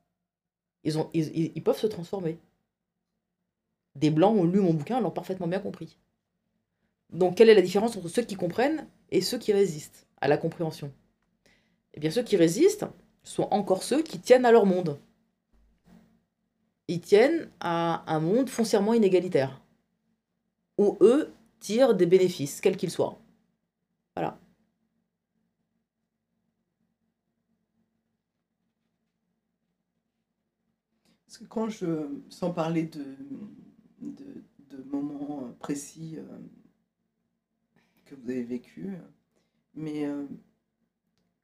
[0.84, 2.38] Ils, peuvent se transformer.
[3.96, 5.98] Des blancs ont lu mon bouquin, l'ont parfaitement bien compris.
[7.12, 10.38] Donc, quelle est la différence entre ceux qui comprennent et ceux qui résistent à la
[10.38, 10.92] compréhension?
[11.94, 12.88] Eh bien, ceux qui résistent
[13.24, 15.00] sont encore ceux qui tiennent à leur monde.
[16.88, 19.62] Ils tiennent à un monde foncièrement inégalitaire,
[20.78, 23.20] où eux tirent des bénéfices, quels qu'ils soient.
[24.16, 24.38] Voilà.
[31.34, 33.04] Parce que quand je, sans parler de,
[34.02, 36.22] de, moments précis euh,
[38.06, 38.92] que vous avez vécu,
[39.74, 40.26] mais euh,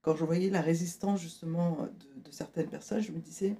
[0.03, 1.87] quand je voyais la résistance justement
[2.23, 3.55] de, certaines personnes, je me disais,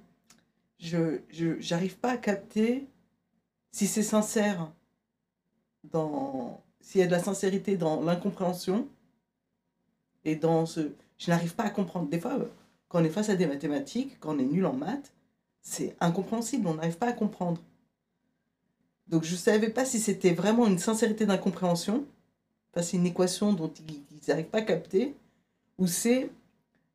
[0.78, 1.18] je
[1.58, 2.86] j'arrive pas à capter
[3.72, 4.72] si c'est sincère,
[5.82, 8.86] dans, s'il y a de la sincérité dans l'incompréhension
[10.24, 10.92] et dans ce...
[11.18, 12.08] Je n'arrive pas à comprendre.
[12.08, 12.46] Des fois, euh,
[12.88, 15.12] quand on est face à des mathématiques, quand on est nul en maths,
[15.62, 17.60] c'est incompréhensible, on n'arrive pas à comprendre.
[19.08, 22.04] Donc je ne savais pas si c'était vraiment une sincérité d'incompréhension,
[22.72, 25.14] enfin c'est une équation dont ils n'arrivent pas à capter,
[25.78, 26.30] ou c'est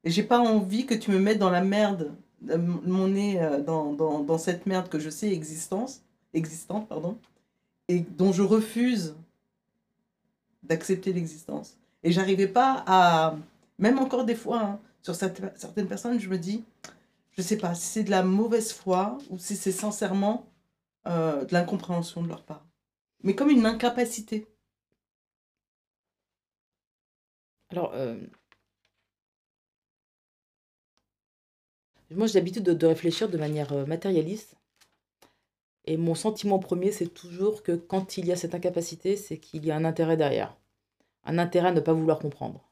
[0.04, 2.14] j'ai pas envie que tu me mettes dans la merde,
[2.50, 6.02] euh, mon nez euh, dans, dans, dans cette merde que je sais existence,
[6.34, 7.18] existante, pardon,
[7.88, 9.16] et dont je refuse
[10.64, 11.78] d'accepter l'existence.
[12.04, 13.36] Et j'arrivais pas à,
[13.80, 16.64] même encore des fois, hein, sur cette- certaines personnes, je me dis,
[17.38, 20.52] je sais pas si c'est de la mauvaise foi ou si c'est sincèrement
[21.08, 22.66] euh, de l'incompréhension de leur part.
[23.24, 24.48] Mais comme une incapacité.
[27.70, 28.16] Alors, euh,
[32.10, 34.56] moi j'ai l'habitude de, de réfléchir de manière euh, matérialiste.
[35.86, 39.66] Et mon sentiment premier, c'est toujours que quand il y a cette incapacité, c'est qu'il
[39.66, 40.58] y a un intérêt derrière.
[41.26, 42.65] Un intérêt à ne pas vouloir comprendre.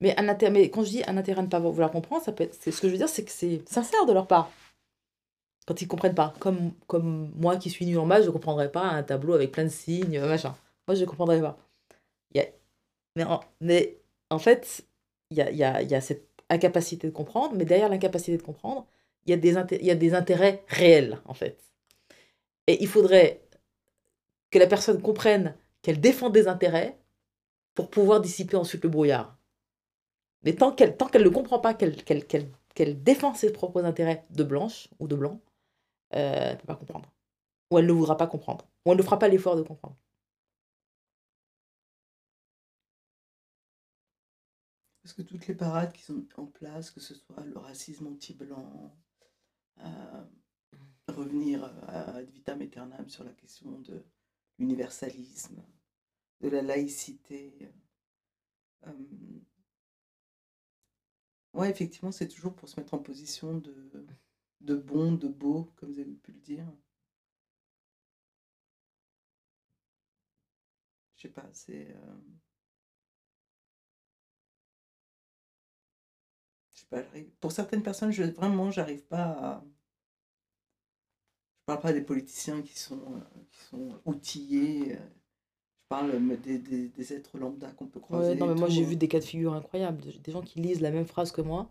[0.00, 2.44] Mais, un mais quand je dis un intérêt à ne pas vouloir comprendre, ça peut
[2.44, 4.50] être, ce que je veux dire, c'est que c'est sincère de leur part.
[5.66, 6.32] Quand ils comprennent pas.
[6.38, 9.52] Comme, comme moi qui suis nul en maths, je ne comprendrais pas un tableau avec
[9.52, 10.54] plein de signes, machin.
[10.86, 11.58] Moi, je ne comprendrais pas.
[12.34, 12.48] Il y a-
[13.16, 13.98] mais, en, mais
[14.30, 14.86] en fait,
[15.30, 18.86] il y a, y y a cette incapacité de comprendre, mais derrière l'incapacité de comprendre,
[19.26, 21.58] il y, a des inté- il y a des intérêts réels, en fait.
[22.68, 23.40] Et il faudrait
[24.50, 26.98] que la personne comprenne qu'elle défend des intérêts
[27.74, 29.35] pour pouvoir dissiper ensuite le brouillard.
[30.46, 34.88] Mais tant qu'elle tant qu'elle ne comprend pas qu'elle défend ses propres intérêts de blanche
[35.00, 35.40] ou de blanc,
[36.14, 37.12] euh, elle ne peut pas comprendre.
[37.70, 38.66] Ou elle ne voudra pas comprendre.
[38.86, 39.96] Ou elle ne fera pas l'effort de comprendre.
[45.02, 48.96] Parce que toutes les parades qui sont en place, que ce soit le racisme anti-blanc,
[49.80, 50.24] euh,
[51.08, 54.04] revenir à ad vitam aeternam sur la question de
[54.60, 55.60] l'universalisme,
[56.40, 57.72] de la laïcité.
[58.86, 58.92] euh,
[61.56, 63.54] ouais, effectivement, c'est toujours pour se mettre en position
[64.60, 66.66] de, bon, de beau, comme vous avez pu le dire.
[71.16, 71.88] Je sais pas, c'est.
[71.90, 72.14] euh,
[76.74, 77.02] je sais pas,
[77.40, 79.64] pour certaines personnes, je, vraiment, j'arrive pas à.
[81.60, 83.22] Je parle pas des politiciens qui sont,
[83.74, 84.96] euh, outillés.
[84.96, 85.00] euh,
[85.88, 88.30] parle euh, des, des, des êtres lambda qu'on peut croiser.
[88.32, 90.60] Ouais, non, mais moi j'ai vu des cas de figure incroyables, de- des gens qui
[90.60, 91.70] lisent la même phrase que moi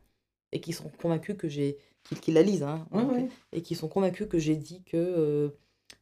[0.52, 1.78] et qui sont convaincus que j'ai.
[2.04, 3.28] qui, qui la lisent, hein, Ouais, donc, ouais.
[3.52, 5.50] et qui sont convaincus que j'ai dit que euh,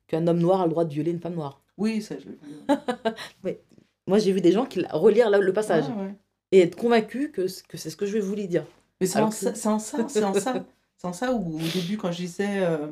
[0.08, 1.62] qu'un homme noir a le droit de violer une femme noire.
[1.78, 2.58] Oui, ça, je l'ai vu.
[3.44, 3.62] Mais
[4.06, 6.14] moi j'ai vu des gens qui relire le passage ouais.
[6.52, 8.66] et être convaincus que, que c'est ce que je vais vous dire.
[9.02, 10.66] Mais c'est en, que- ça, c'est en ça, c'est en ça.
[10.98, 12.92] C'est en ça où, au début, quand je disais, euh,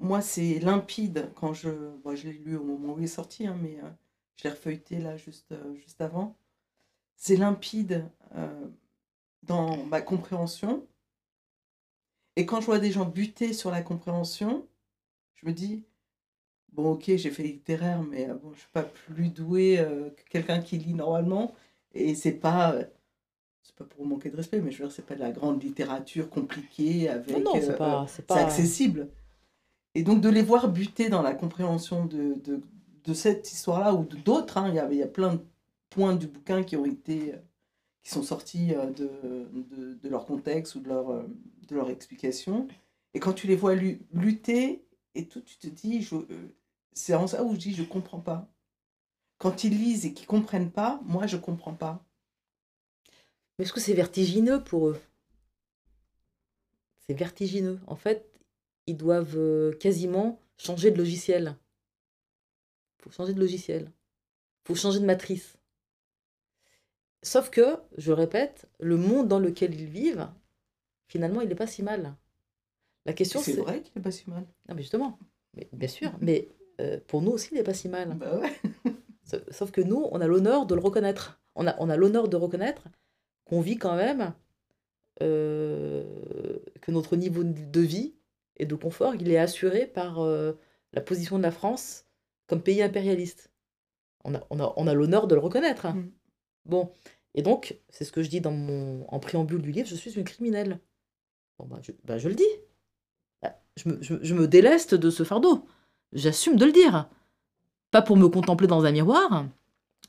[0.00, 1.68] moi, c'est limpide, quand je,
[2.02, 3.88] bon, je l'ai lu au moment où il est sorti, hein, mais euh,
[4.38, 6.36] je l'ai refeuilleté là, juste, euh, juste avant.
[7.16, 8.68] C'est limpide euh,
[9.42, 10.86] dans ma compréhension.
[12.36, 14.66] Et quand je vois des gens buter sur la compréhension,
[15.34, 15.82] je me dis,
[16.72, 20.22] bon, ok, j'ai fait littéraire, mais euh, bon, je suis pas plus doué euh, que
[20.30, 21.54] quelqu'un qui lit normalement.
[21.94, 22.76] Et c'est pas.
[23.62, 25.62] c'est pas pour manquer de respect, mais je veux dire, c'est pas de la grande
[25.62, 27.30] littérature compliquée avec.
[27.30, 28.06] Non, non, c'est euh, pas.
[28.08, 29.08] C'est accessible.
[29.94, 32.60] Et donc de les voir buter dans la compréhension de, de,
[33.08, 35.40] de cette histoire-là ou d'autres, hein, il y a, il y a plein de
[35.88, 37.38] points du bouquin qui ont été, euh,
[38.02, 41.26] qui sont sortis euh, de, de, leur contexte ou de leur, euh,
[41.68, 42.68] de leur explication.
[43.14, 44.84] Et quand tu les vois lu- lutter
[45.14, 46.16] et tout, tu te dis, je,
[46.92, 48.46] c'est en ça où je dis, je comprends pas.
[49.38, 52.04] Quand ils lisent et qu'ils comprennent pas, moi je comprends pas.
[53.58, 55.00] Mais est-ce que c'est vertigineux pour eux?
[57.06, 57.80] C'est vertigineux.
[57.86, 58.38] En fait,
[58.86, 61.56] ils doivent quasiment changer de logiciel.
[62.98, 63.90] Il faut changer de logiciel.
[64.64, 65.58] Il faut changer de matrice.
[67.22, 70.28] Sauf que, je répète, le monde dans lequel ils vivent,
[71.08, 72.14] finalement, il n'est pas si mal.
[73.06, 74.44] La question, C'est vrai qu'il n'est pas si mal.
[74.68, 75.18] Non, mais justement,
[75.54, 76.48] mais, bien sûr, mais
[76.80, 78.14] euh, pour nous aussi, il n'est pas si mal.
[78.14, 78.52] Bah ouais.
[79.50, 81.40] Sauf que nous, on a l'honneur de le reconnaître.
[81.54, 82.88] On a, on a l'honneur de reconnaître
[83.44, 84.34] qu'on vit quand même,
[85.22, 86.04] euh,
[86.80, 88.14] que notre niveau de vie
[88.56, 90.52] et de confort, il est assuré par euh,
[90.92, 92.04] la position de la France
[92.48, 93.52] comme pays impérialiste.
[94.24, 95.86] On a, on a, on a l'honneur de le reconnaître.
[95.86, 95.94] hein.
[95.94, 96.10] Mm.
[96.66, 96.92] Bon,
[97.34, 100.12] et donc, c'est ce que je dis dans mon, en préambule du livre, je suis
[100.18, 100.80] une criminelle.
[101.58, 102.44] Bon, bah, je, bah, je le dis.
[103.42, 105.66] Bah, Je me, je, je me déleste de ce fardeau.
[106.12, 107.08] J'assume de le dire.
[107.90, 109.46] Pas pour me contempler dans un miroir,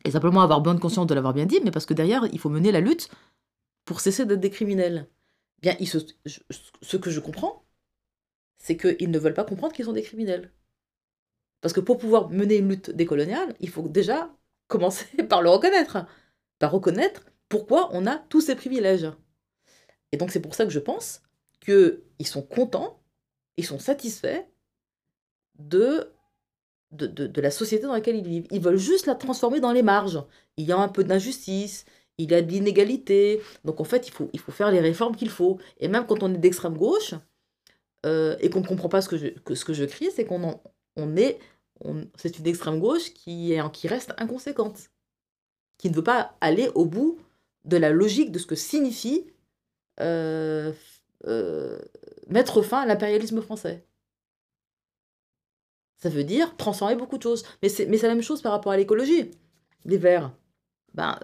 [0.06, 2.50] et simplement avoir bonne conscience de l'avoir bien dit, mais parce que derrière, il faut
[2.50, 3.10] mener la lutte
[3.86, 5.08] pour cesser d'être des criminels.
[5.62, 6.40] Bien, ils se- je-
[6.82, 7.66] ce que je comprends,
[8.60, 10.52] c'est qu'ils ne veulent pas comprendre qu'ils sont des criminels.
[11.62, 14.34] Parce que pour pouvoir mener une lutte décoloniale, il faut déjà
[14.68, 16.06] commencer par le reconnaître.
[16.60, 19.12] Par reconnaître pourquoi on a tous ces privilèges.
[20.12, 21.22] Et donc c'est pour ça que je pense
[21.60, 23.02] qu'ils sont contents,
[23.58, 24.46] ils sont satisfaits
[25.58, 26.12] de,
[26.92, 28.48] de, la société dans laquelle ils vivent.
[28.52, 30.24] Ils veulent juste la transformer dans les marges.
[30.58, 31.86] Il y a un peu d'injustice,
[32.18, 33.42] il y a de l'inégalité.
[33.66, 35.60] Donc en fait, il faut, il faut faire les réformes qu'il faut.
[35.80, 37.14] Et même quand on est d'extrême gauche
[38.06, 40.44] euh, et qu'on ne comprend pas ce que je, ce que je crie, c'est qu'on
[40.44, 40.64] en-
[42.16, 44.90] c'est une extrême gauche qui, est, qui reste inconséquente,
[45.78, 47.20] qui ne veut pas aller au bout
[47.66, 49.26] de la logique de ce que signifie
[50.00, 50.72] euh,
[51.26, 51.80] euh,
[52.28, 53.86] mettre fin à l'impérialisme français.
[55.98, 57.44] Ça veut dire transformer beaucoup de choses.
[57.62, 59.32] Mais c'est la même chose par rapport à l'écologie.
[59.86, 60.32] Les Verts.
[60.94, 61.20] Ben,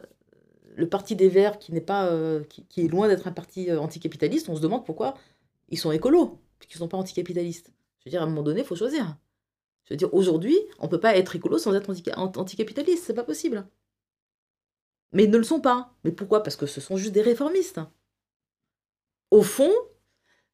[0.75, 4.49] le parti des Verts, qui n'est pas, euh, qui, est loin d'être un parti anticapitaliste,
[4.49, 5.15] on se demande pourquoi
[5.69, 7.71] ils sont écolos, puisqu'ils ne sont pas anticapitalistes.
[7.99, 9.15] Je veux dire, à un moment donné, il faut choisir.
[9.85, 13.03] Je veux dire, aujourd'hui, on ne peut pas être écolo sans être antica- ant- anticapitaliste,
[13.05, 13.65] c'est pas possible.
[15.13, 15.91] Mais ils ne le sont pas.
[16.03, 16.43] Mais pourquoi?
[16.43, 17.79] Parce que ce sont juste des réformistes.
[19.31, 19.71] Au fond,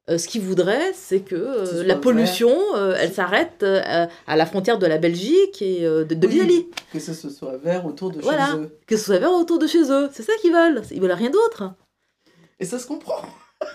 [0.10, 4.78] euh, ce qu'ils voudraient, c'est que euh, la pollution, euh, elle s'arrête à la frontière
[4.80, 6.34] de la Belgique et de, de Oui.
[6.34, 6.68] l'Italie.
[6.92, 8.48] Que ce soit vert autour de Voilà.
[8.52, 8.78] chez eux.
[8.86, 10.10] Que ce soit vert autour de chez eux.
[10.12, 10.82] C'est ça qu'ils veulent.
[10.92, 11.74] Ils veulent rien d'autre.
[12.60, 13.22] Et ça se comprend.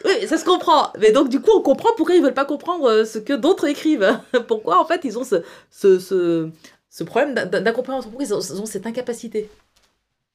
[0.07, 0.93] Oui, ça se comprend.
[1.01, 3.67] Mais donc, du coup, on comprend pourquoi ils veulent pas comprendre euh, ce que d'autres
[3.67, 4.19] écrivent.
[4.49, 6.49] pourquoi, en fait, ils ont ce, ce, ce,
[6.89, 8.11] ce problème d'in- d'in- d'incompréhension.
[8.11, 9.51] Pourquoi ils ont, ils ont cette incapacité?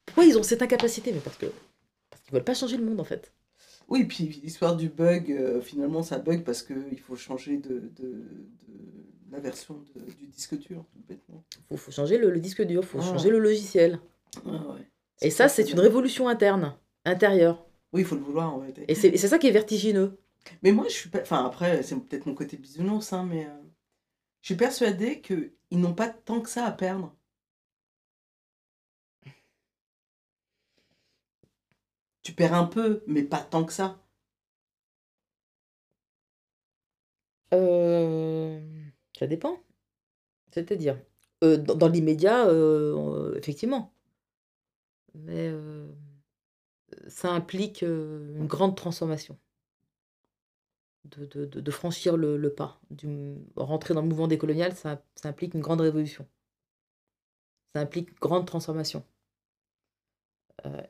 [0.06, 1.12] Pourquoi ils ont cette incapacité?
[1.14, 1.46] Mais parce que
[2.10, 3.32] parce qu'ils veulent pas changer le monde, en fait.
[3.88, 8.24] Oui, puis l'histoire du bug, euh, finalement, ça bug parce qu'il faut changer de, de,
[8.70, 8.94] de
[9.32, 11.44] la version de- du disque dur, tout bêtement.
[11.70, 13.06] Faut, faut changer le, le disque dur, faut Ah.
[13.06, 14.00] changer le logiciel.
[14.46, 14.88] Ah ouais.
[15.22, 16.74] Et ça, c'est une révolution interne,
[17.06, 17.66] intérieure.
[17.94, 18.86] Oui, il faut le vouloir en réalité.
[18.88, 20.18] Et c'est ça qui est vertigineux.
[20.64, 21.22] Mais moi, je suis pas.
[21.22, 23.50] Enfin, après, c'est peut-être mon côté bisounours, hein, mais euh,
[24.42, 27.16] je suis persuadée qu'ils n'ont pas tant que ça à perdre.
[32.24, 34.00] Tu perds un peu, mais pas tant que ça.
[37.54, 38.60] Euh,
[39.18, 39.58] ça dépend.
[40.54, 41.00] C'est-à-dire,
[41.44, 43.94] euh, dans, dans l'immédiat, euh, effectivement.
[45.14, 45.52] Mais
[47.08, 49.38] ça implique une grande transformation.
[51.06, 52.80] De, de- de- franchir le, le pas.
[52.92, 56.28] Du, rentrer dans le mouvement décolonial, ça, ça implique une grande révolution.
[57.76, 59.04] Ça implique une grande transformation.
[60.66, 60.82] Euh,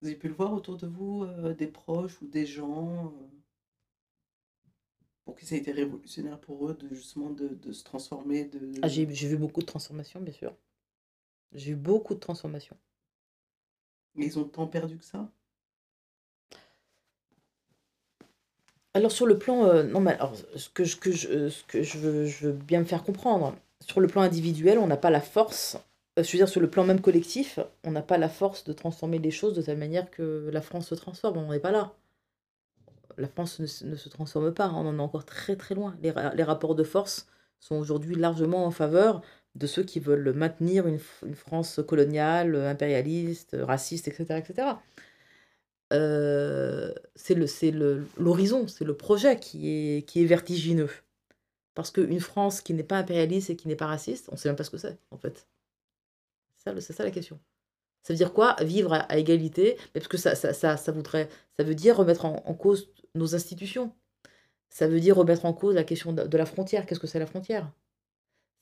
[0.00, 3.12] Vous avez pu le voir autour de vous, euh, des proches ou des gens,
[5.24, 8.72] pour qui ça a été révolutionnaire pour eux de justement de, de se transformer, de...
[8.82, 10.56] ah, j'ai j'ai vu beaucoup de transformations, bien sûr.
[11.52, 12.76] J'ai eu beaucoup de transformations.
[14.18, 15.30] Mais ils ont tant perdu que ça?
[18.94, 20.82] Alors sur le plan, euh, non mais alors ce que
[21.28, 21.50] euh,
[21.82, 25.76] je veux, bien me faire comprendre, sur le plan individuel, on n'a pas la force,
[26.18, 28.72] euh, je veux dire sur le plan même collectif, on n'a pas la force de
[28.72, 31.94] transformer les choses de telle manière que la France se transforme, on n'est pas là.
[33.16, 35.96] La France ne, se- transforme pas, on en est encore très très loin.
[36.02, 37.26] Les rapports de force
[37.60, 39.22] sont aujourd'hui largement en faveur
[39.54, 44.38] de ceux qui veulent maintenir une, une France coloniale, impérialiste, raciste, etc.
[44.38, 44.82] etc.
[45.92, 47.34] Euh, c'est
[48.18, 50.90] l'horizon, c'est le projet qui est, qui est vertigineux.
[51.74, 54.48] Parce qu'une France qui n'est pas impérialiste et qui n'est pas raciste, on ne sait
[54.48, 55.46] même pas ce que c'est, en fait.
[56.56, 57.38] C'est ça, le- c'est ça la question.
[58.04, 59.76] Ça veut dire quoi Vivre à, égalité?
[59.94, 61.28] Mais Parce que ça, ça, ça, ça, voudrait,
[61.58, 63.94] ça veut dire remettre en, en cause nos institutions.
[64.70, 66.86] Ça veut dire remettre en cause la question de, de la frontière.
[66.86, 67.72] Qu'est-ce que c'est la frontière?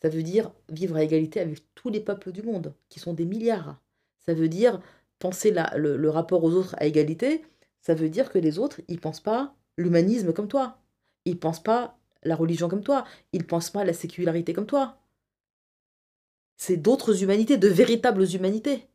[0.02, 3.24] Ça veut dire vivre à égalité avec tous les peuples du monde, qui sont des
[3.24, 3.80] milliards.
[4.18, 4.80] Ça veut dire
[5.18, 7.44] penser le, rapport aux autres à égalité,
[7.80, 10.78] ça veut dire que les autres, ils pensent pas l'humanisme comme toi.
[11.24, 13.04] Ils pensent pas la religion comme toi.
[13.32, 14.98] Ils pensent pas la sécularité comme toi.
[16.56, 18.88] C'est d'autres humanités, de véritables humanités.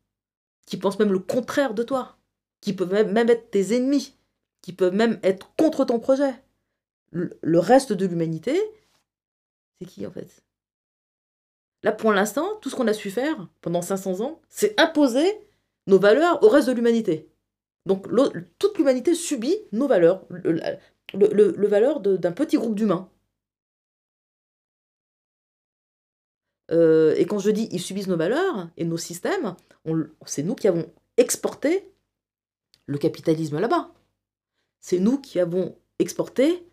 [0.66, 2.18] qui pensent même le contraire de toi,
[2.62, 4.16] qui peuvent même, être tes ennemis,
[4.62, 6.34] qui peuvent même être contre ton projet.
[7.12, 8.58] Le reste de l'humanité,
[9.80, 10.44] c'est qui en fait?
[11.84, 15.26] Là, pour l'instant, tout ce qu'on a su faire pendant 500 ans, c'est imposer
[15.88, 17.30] nos valeurs au reste de l'humanité.
[17.88, 18.08] Donc
[18.60, 23.10] toute l'humanité subit nos valeurs, le, le, le- le valeur d'un petit groupe d'humains.
[26.72, 29.56] Euh, et quand je dis ils subissent nos valeurs et nos systèmes,
[30.26, 30.86] c'est nous qui avons
[31.18, 31.92] exporté
[32.86, 33.92] le capitalisme là-bas.
[34.80, 36.66] C'est nous qui avons exporté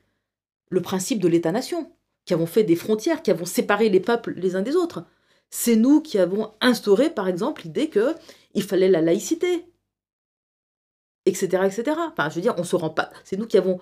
[0.71, 1.91] le principe de l'État-nation,
[2.29, 5.03] qui avons fait des frontières, qui avons séparé les peuples les uns des autres.
[5.49, 8.15] C'est nous qui avons instauré, par exemple, l'idée que
[8.53, 9.65] il fallait la laïcité,
[11.25, 11.97] etc., etc.
[12.13, 13.11] Enfin, je veux dire, on se rend pas.
[13.25, 13.81] C'est nous qui avons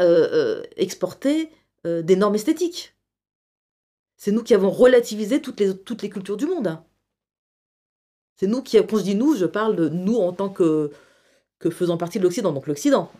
[0.00, 1.52] euh, euh, exporté
[1.86, 2.96] euh, des normes esthétiques.
[4.16, 6.76] C'est nous qui avons relativisé toutes les, toutes les cultures du monde.
[8.34, 10.90] C'est nous qui, quand je dis nous, je parle de nous en tant que,
[11.60, 12.52] que faisant partie de l'Occident.
[12.52, 13.12] Donc l'Occident.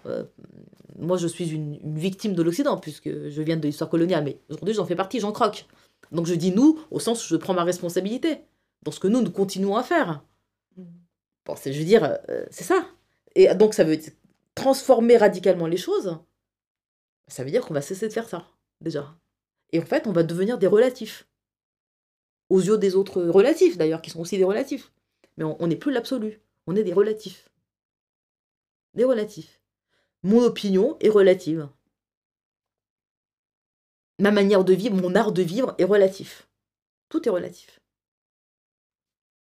[0.98, 4.38] Moi, je suis une, une victime de l'Occident, puisque je viens de l'histoire coloniale, mais
[4.48, 5.66] aujourd'hui, j'en fais partie, j'en croque.
[6.12, 8.40] Donc je dis nous, au sens où je prends ma responsabilité
[8.82, 10.24] dans ce que nous, nous continuons à faire.
[11.44, 12.86] Bon, c'est, je veux dire, euh, c'est ça.
[13.34, 14.12] Et donc, ça veut dire
[14.54, 16.18] transformer radicalement les choses.
[17.28, 18.46] Ça veut dire qu'on va cesser de faire ça,
[18.80, 19.14] déjà.
[19.72, 21.28] Et en fait, on va devenir des relatifs.
[22.48, 24.92] Aux yeux des autres relatifs, d'ailleurs, qui sont aussi des relatifs.
[25.36, 26.40] Mais on n'est plus l'absolu.
[26.66, 27.50] On est des relatifs.
[28.94, 29.60] Des relatifs.
[30.26, 31.68] Mon opinion est relative.
[34.18, 36.48] Ma manière de vivre, mon art de vivre est relatif.
[37.08, 37.80] Tout est relatif.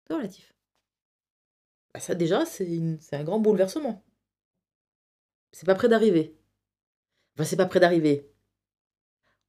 [0.07, 0.55] C'est relatif.
[1.93, 4.03] Bah, ça, déjà, c'est un grand bouleversement.
[5.51, 6.35] C'est pas près d'arriver.
[7.35, 8.27] Enfin, c'est pas près d'arriver.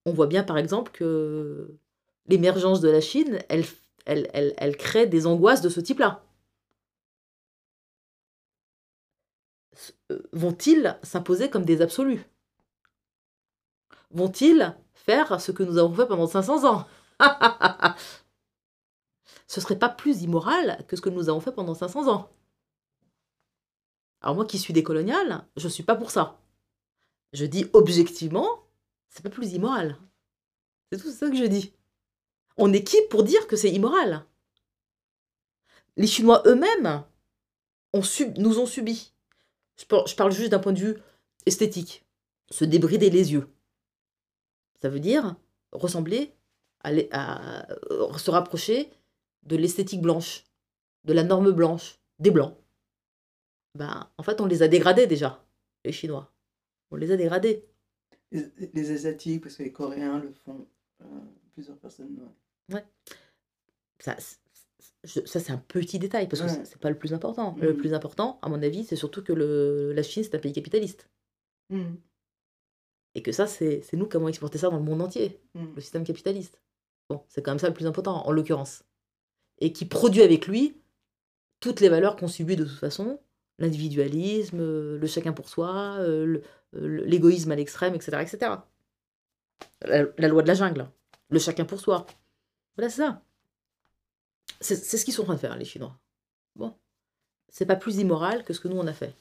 [0.04, 1.78] On voit bien, par exemple, que
[2.26, 6.26] l'émergence de la Chine, elle crée des angoisses de ce type-là.
[10.32, 12.24] Vont-ils s'imposer comme des absolus?
[14.10, 16.86] Vont-ils faire ce que nous avons fait pendant 500 ans?
[19.46, 22.30] Ce serait pas plus immoral que ce que nous avons fait pendant 500 ans.
[24.20, 26.40] Alors moi qui suis décoloniale, je suis pas pour ça.
[27.32, 28.64] Je dis objectivement,
[29.08, 29.98] c'est pas plus immoral.
[30.90, 31.72] C'est tout ça que je dis.
[32.56, 34.24] On est qui pour dire que c'est immoral?
[35.96, 37.04] Les Chinois eux-mêmes
[38.36, 39.12] nous ont subi.
[39.82, 40.96] Je par- je parle juste d'un point de vue
[41.44, 42.04] esthétique.
[42.50, 43.48] Se débrider les yeux.
[44.80, 45.34] Ça veut dire
[45.72, 46.32] ressembler
[46.80, 48.90] à, l'e- à- euh, se rapprocher
[49.42, 50.44] de l'esthétique blanche,
[51.04, 52.54] de la norme blanche, des blancs.
[53.74, 55.44] Ben, en fait, on les a dégradés déjà,
[55.84, 56.30] les Chinois.
[56.90, 57.64] On les a dégradés.
[58.30, 60.66] Les, les Asiatiques, parce que les Coréens le font,
[61.00, 61.04] euh,
[61.54, 62.18] plusieurs personnes.
[62.70, 62.84] ouais.
[63.98, 64.51] Ça, c'est- je-
[65.04, 66.64] ça, c'est un petit détail, parce que Ouais.
[66.64, 67.56] c'est- pas le plus important.
[67.60, 67.76] Le Mhm.
[67.78, 71.08] plus important, à mon avis, c'est surtout que le, la Chine, c'est un pays capitaliste.
[71.70, 71.98] Mhm.
[73.14, 75.74] Et que ça, c'est nous qui avons exporté ça dans le monde entier, Mhm.
[75.74, 76.60] le système capitaliste.
[77.10, 78.84] Bon, c'est quand même ça le plus important, en l'occurrence.
[79.58, 80.80] Et qui produit avec lui
[81.60, 83.20] toutes les valeurs qu'on subit de toute façon,
[83.58, 86.42] l'individualisme, euh, le chacun pour soi, euh, le-
[86.74, 88.22] euh, l'égoïsme à l'extrême, etc.
[88.22, 88.66] etc.
[89.82, 90.88] La, la loi de la jungle,
[91.28, 92.06] le chacun pour soi.
[92.76, 93.22] Voilà, c'est ça.
[94.60, 95.98] C'est ce qu'ils sont en train de faire, les Chinois.
[96.56, 96.74] Bon.
[97.48, 99.14] C'est pas plus immoral que ce que nous, on a fait.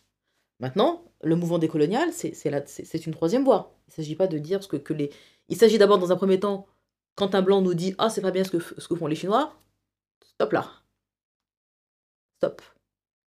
[0.59, 3.75] Maintenant, le mouvement décolonial, c'est une troisième voie.
[3.87, 5.11] Il ne s'agit pas de dire ce que, que les.
[5.49, 6.67] Il s'agit d'abord, dans un premier temps,
[7.15, 9.15] quand un blanc nous dit Ah, c'est pas bien ce que, ce que font les
[9.15, 9.53] Chinois,
[10.23, 10.71] stop là.
[12.37, 12.61] Stop.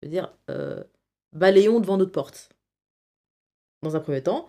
[0.01, 0.83] Je veux dire, euh,
[1.33, 2.51] balayons devant notre porte.
[3.83, 4.49] Dans un premier temps.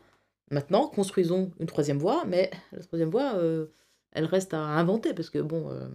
[0.52, 3.68] Maintenant, construisons une troisième voie, mais la troisième voie, euh,
[4.12, 5.72] elle reste à inventer, parce que bon.
[5.72, 5.89] euh,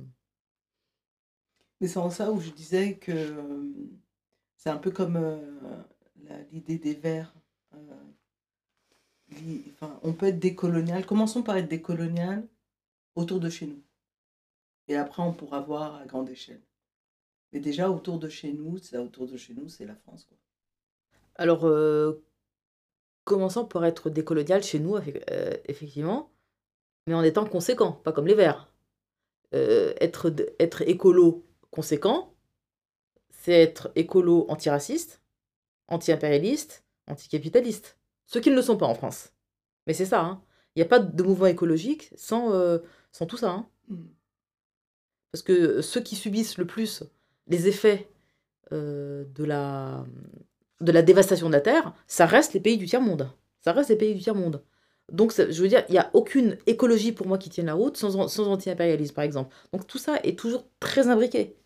[1.80, 3.72] Mais c'est en ça où je disais que euh,
[4.56, 5.82] c'est un peu comme euh,
[6.52, 7.34] l'idée des Verts.
[7.74, 7.78] euh,
[10.02, 11.06] on peut être décolonial.
[11.06, 12.46] Commençons par être décolonial
[13.14, 13.80] autour de chez nous.
[14.88, 16.60] Et après, on pourra voir à grande échelle.
[17.52, 20.28] Mais déjà, autour de chez nous, c'est autour de chez nous, c'est la France.
[21.36, 21.64] Alors,
[23.24, 25.22] commençons par être décolonial chez nous, effe-
[25.66, 26.32] effectivement,
[27.06, 28.72] mais en étant conséquent, pas comme les Verts.
[29.52, 32.34] Être, être écolo conséquent,
[33.30, 35.22] c'est être écolo antiraciste,
[35.88, 37.98] anti-impérialiste, anticapitaliste.
[38.26, 39.32] Ce qui ne le sont pas en France.
[39.86, 40.42] Mais c'est ça, hein.
[40.76, 42.78] Il n'y a pas de mouvement écologique sans, euh,
[43.12, 43.50] sans tout ça.
[43.50, 43.68] hein.
[43.88, 43.96] Mm.
[45.32, 47.04] Parce que ceux qui subissent le plus
[47.46, 48.08] les effets
[48.72, 50.06] euh, de, la,
[50.80, 53.30] de la dévastation de la Terre, ça reste les pays du tiers-monde.
[53.62, 54.64] Ça reste les pays du tiers-monde.
[55.12, 57.74] Donc, ça- je veux dire, il n'y a aucune écologie pour moi qui tienne la
[57.74, 59.54] route sans, sans anti-impérialisme, par exemple.
[59.72, 61.56] Donc, tout ça est toujours très imbriqué.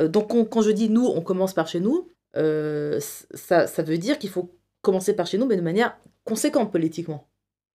[0.00, 3.82] Euh, donc on- quand je dis nous, on commence par chez nous, euh, ça, ça
[3.82, 7.28] veut dire qu'il faut commencer par chez nous, mais de manière conséquente politiquement.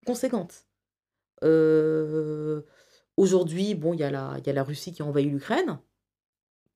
[0.06, 0.66] Conséquente.
[1.44, 2.62] Euh,
[3.16, 5.78] Aujourd'hui, bon, il y, a la- Russie qui a envahi l'Ukraine.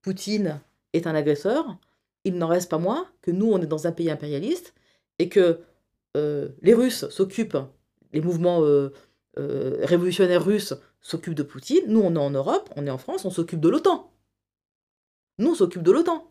[0.02, 0.60] Poutine
[0.92, 1.76] est un agresseur.
[2.22, 4.72] Il n'en reste pas moins que nous, on est dans un pays impérialiste
[5.18, 5.58] et que
[6.14, 7.58] les Russes s'occupent,
[8.12, 8.60] les mouvements
[9.36, 11.82] révolutionnaires russes s'occupent de Poutine.
[11.88, 14.12] Nous, on est en Europe, on est en France, on s'occupe de l'OTAN.
[15.38, 16.30] Nous, on s'occupe de l'OTAN.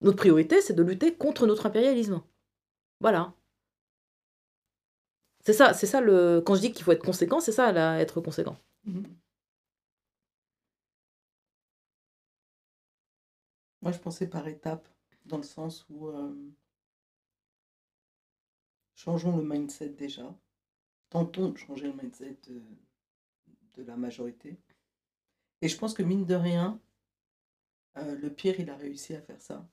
[0.00, 2.22] Notre priorité, c'est de lutter contre notre impérialisme.
[3.00, 3.34] Voilà.
[5.40, 6.40] C'est ça, c'est ça le.
[6.44, 7.70] Quand je dis qu'il faut être conséquent, c'est ça,
[8.00, 8.56] être conséquent.
[8.84, 9.04] Mhm.
[13.82, 14.88] Moi, je pensais par étapes,
[15.26, 16.34] dans le sens où euh,
[18.94, 20.34] changeons le mindset déjà.
[21.10, 22.38] Tentons de changer le mindset
[23.76, 24.56] de la majorité.
[25.60, 26.80] Et je pense que mine de rien,
[27.98, 29.68] euh, le pire, il a réussi à faire ça.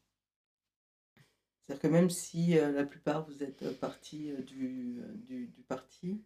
[1.68, 5.62] C'est-à-dire que même si euh, la plupart vous êtes euh, partis euh, du, du, du
[5.64, 6.22] parti,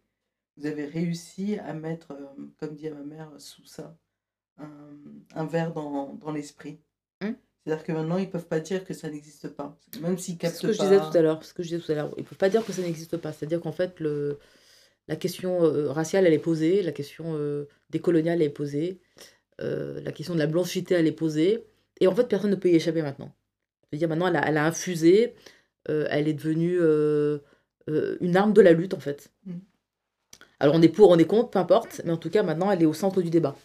[0.56, 2.16] vous avez réussi à mettre,
[2.58, 3.96] comme dit ma mère, sous ça,
[4.58, 4.68] un,
[5.34, 6.80] un verre dans, dans l'esprit.
[7.22, 7.32] Hmm.
[7.64, 9.78] C'est-à-dire que maintenant, ils ne peuvent pas dire que ça n'existe pas.
[10.00, 11.44] Même s'ils C'est captent ce que je disais tout à l'heure.
[11.44, 12.14] Ce que je disais tout à l'heure.
[12.16, 13.32] Ils ne peuvent pas dire que ça n'existe pas.
[13.32, 14.38] C'est-à-dire qu'en fait, le,
[15.08, 16.82] la question euh, raciale, elle est posée.
[16.82, 19.00] La question euh, décoloniale, elle est posée.
[19.60, 21.66] euh, la question de la blanchité, elle est posée.
[22.00, 23.32] Et en fait, personne ne peut y échapper maintenant.
[23.90, 25.34] C'est-à-dire maintenant, elle a, elle a infusé.
[25.90, 27.40] euh, elle est devenue euh,
[27.90, 29.32] euh, une arme de la lutte, en fait.
[29.46, 29.58] Mm.
[30.60, 32.02] Alors, on est pour, on est contre, peu importe.
[32.04, 33.56] Mais en tout cas, maintenant, elle est au centre du débat.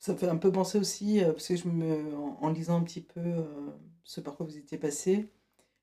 [0.00, 2.84] Ça me fait un peu penser aussi, parce que je me, en, en lisant un
[2.84, 3.20] petit peu
[4.04, 5.30] ce par quoi vous étiez passé,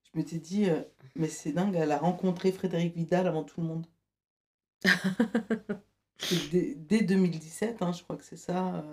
[0.04, 0.82] je m'étais dit, euh,
[1.16, 3.88] mais c'est dingue, elle a rencontré Frédéric Vidal avant tout le monde.
[6.32, 8.86] Dès 2017, hein, je crois que c'est ça,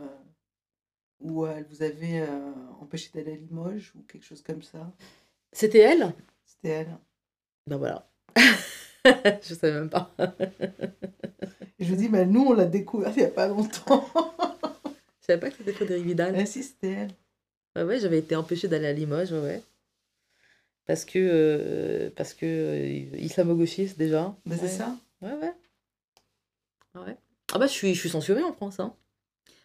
[1.24, 4.92] euh, où elle vous avait euh, empêché d'aller à Limoges ou quelque chose comme ça.
[5.52, 6.12] C'était elle?
[6.44, 6.98] C'était elle.
[7.66, 8.08] Ben voilà.
[9.04, 10.10] je savais même pas.
[11.78, 14.08] Je dis, mais nous, on l'a découvert il n'y a pas longtemps.
[15.20, 16.34] Je savais pas que c'était Frédéric Vidal.
[16.36, 17.10] Ah si, c'était elle.
[17.76, 19.62] Ouais, ouais, j'avais été empêchée d'aller à Limoges, ouais.
[20.86, 24.36] Parce que, euh, parce que euh, islamo-gauchiste déjà.
[24.46, 24.96] Ben, c'est ça.
[25.20, 25.52] Ouais, ouais.
[26.94, 27.16] Ouais.
[27.54, 28.80] Ah bah je suis, je suis censurée en France.
[28.80, 28.94] Hein.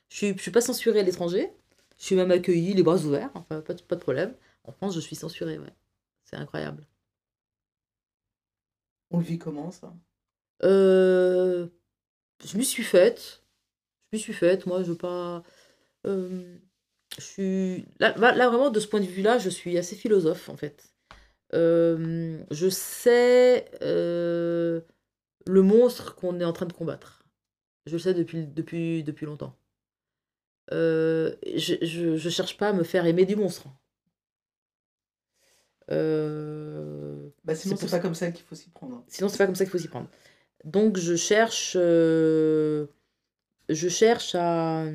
[0.10, 1.51] Je suis, je suis pas censurée à l'étranger.
[1.97, 3.32] Je suis même accueillie les bras ouverts.
[3.36, 4.36] Enfin, pas, de- pas de problème.
[4.64, 5.74] En France, je suis censurée, ouais.
[6.26, 6.86] C'est incroyable.
[9.12, 9.93] On le vit comment, ça?
[10.64, 11.68] Euh,
[12.45, 13.43] je m'y suis faite.
[14.12, 14.66] Je m'y suis faite.
[14.66, 15.43] Moi, je veux pas.
[16.08, 16.58] euh,
[17.18, 17.86] je suis.
[17.99, 20.93] Là, là, vraiment, de ce point de vue-là, je suis assez philosophe, en fait.
[21.53, 23.66] Euh, je sais
[25.47, 27.24] le monstre qu'on est en train de combattre.
[27.88, 29.55] Je le sais depuis, depuis, depuis longtemps.
[30.74, 33.68] Euh, je, je, je cherche pas à me faire aimer du monstre.
[35.91, 39.03] Euh, bah, Sinon, C'est pas ça- comme ça qu'il faut s'y prendre.
[39.07, 40.09] Sinon, c'est pas comme ça qu'il faut s'y prendre.
[40.65, 42.88] Donc, je cherche, euh,
[43.70, 44.86] je cherche à,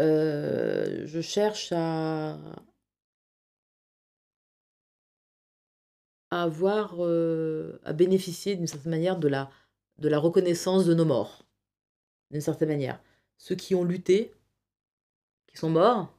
[0.00, 2.38] euh, je cherche à,
[6.30, 6.94] à avoir,
[7.84, 9.50] à bénéficier d'une certaine manière de la,
[9.98, 11.44] de la reconnaissance de nos morts,
[12.30, 13.02] d'une certaine manière.
[13.40, 14.32] Ceux qui ont lutté,
[15.48, 16.16] qui sont morts,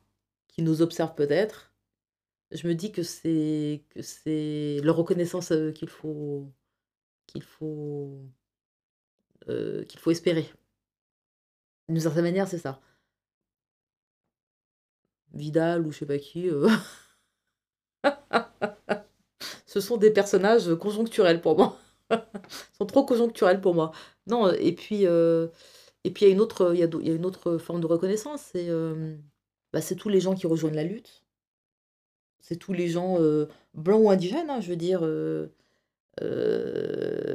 [0.47, 1.73] qui nous observent peut-être,
[2.51, 6.51] je me dis que c'est que c'est leur reconnaissance qu'il faut
[7.27, 8.21] qu'il faut
[9.49, 10.49] euh, qu'il faut espérer.
[11.89, 12.81] D'une certaine manière, c'est ça.
[15.33, 16.47] Vidal ou je sais pas qui.
[16.49, 16.69] euh,
[19.65, 21.77] Ce sont des personnages conjoncturels pour moi.
[22.11, 22.19] Ils
[22.77, 23.91] sont trop conjoncturels pour moi.
[24.27, 25.47] Non, et puis euh,
[26.03, 26.41] et puis il y a une
[27.25, 29.15] autre forme de reconnaissance, c'est euh,
[29.73, 31.23] bah, c'est tous les gens qui rejoignent la lutte.
[32.39, 35.01] C'est tous les gens euh, blancs ou indigènes, hein, je veux dire.
[35.03, 35.47] euh,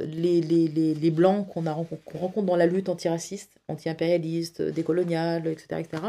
[0.05, 6.03] les, blancs qu'on rencontre, dans la lutte antiraciste, anti-impérialiste, décoloniale, etc., etc.,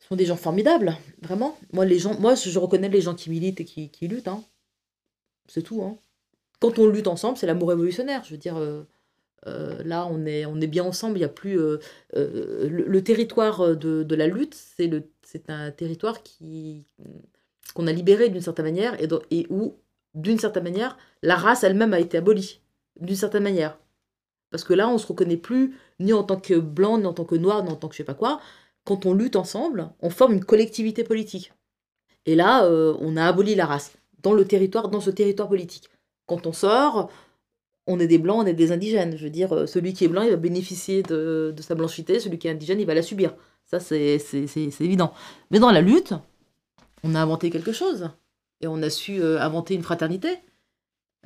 [0.00, 1.56] sont des gens formidables, vraiment.
[1.72, 4.28] Moi, je reconnais les gens qui militent et qui, qui luttent.
[4.28, 4.42] hein.
[5.48, 5.82] C'est tout.
[5.82, 5.98] hein.
[6.60, 8.24] Quand on lutte ensemble, c'est l'amour révolutionnaire.
[8.24, 8.56] Je veux dire,
[9.46, 11.18] euh, là, on est, on est bien ensemble.
[11.18, 11.58] Il y a plus.
[11.58, 11.78] euh,
[12.16, 16.84] euh, le, territoire de, la lutte, c'est le- c'est un territoire qui
[17.74, 19.76] qu'on a libéré d'une certaine manière et, et où,
[20.14, 22.60] d'une certaine manière, la race elle-même a été abolie,
[23.00, 23.78] d'une certaine manière.
[24.50, 27.24] Parce que là, on se reconnaît plus ni en tant que blanc, ni en tant
[27.24, 28.40] que noir, ni en tant que je sais pas quoi.
[28.84, 31.52] Quand on lutte ensemble, on forme une collectivité politique.
[32.26, 35.88] Et là, on a aboli la race dans le territoire, dans ce territoire politique.
[36.26, 37.10] Quand on sort,
[37.90, 39.16] on est des blancs, on est des indigènes.
[39.16, 42.38] Je veux dire, euh, celui qui est blanc, il va bénéficier de, sa blanchité, celui
[42.38, 43.34] qui est indigène, il va la subir.
[43.66, 44.18] Ça, c'est
[44.80, 45.12] évident.
[45.50, 46.14] Mais dans la lutte,
[47.02, 48.10] on a inventé quelque chose.
[48.60, 50.28] Et on a su euh, inventer une fraternité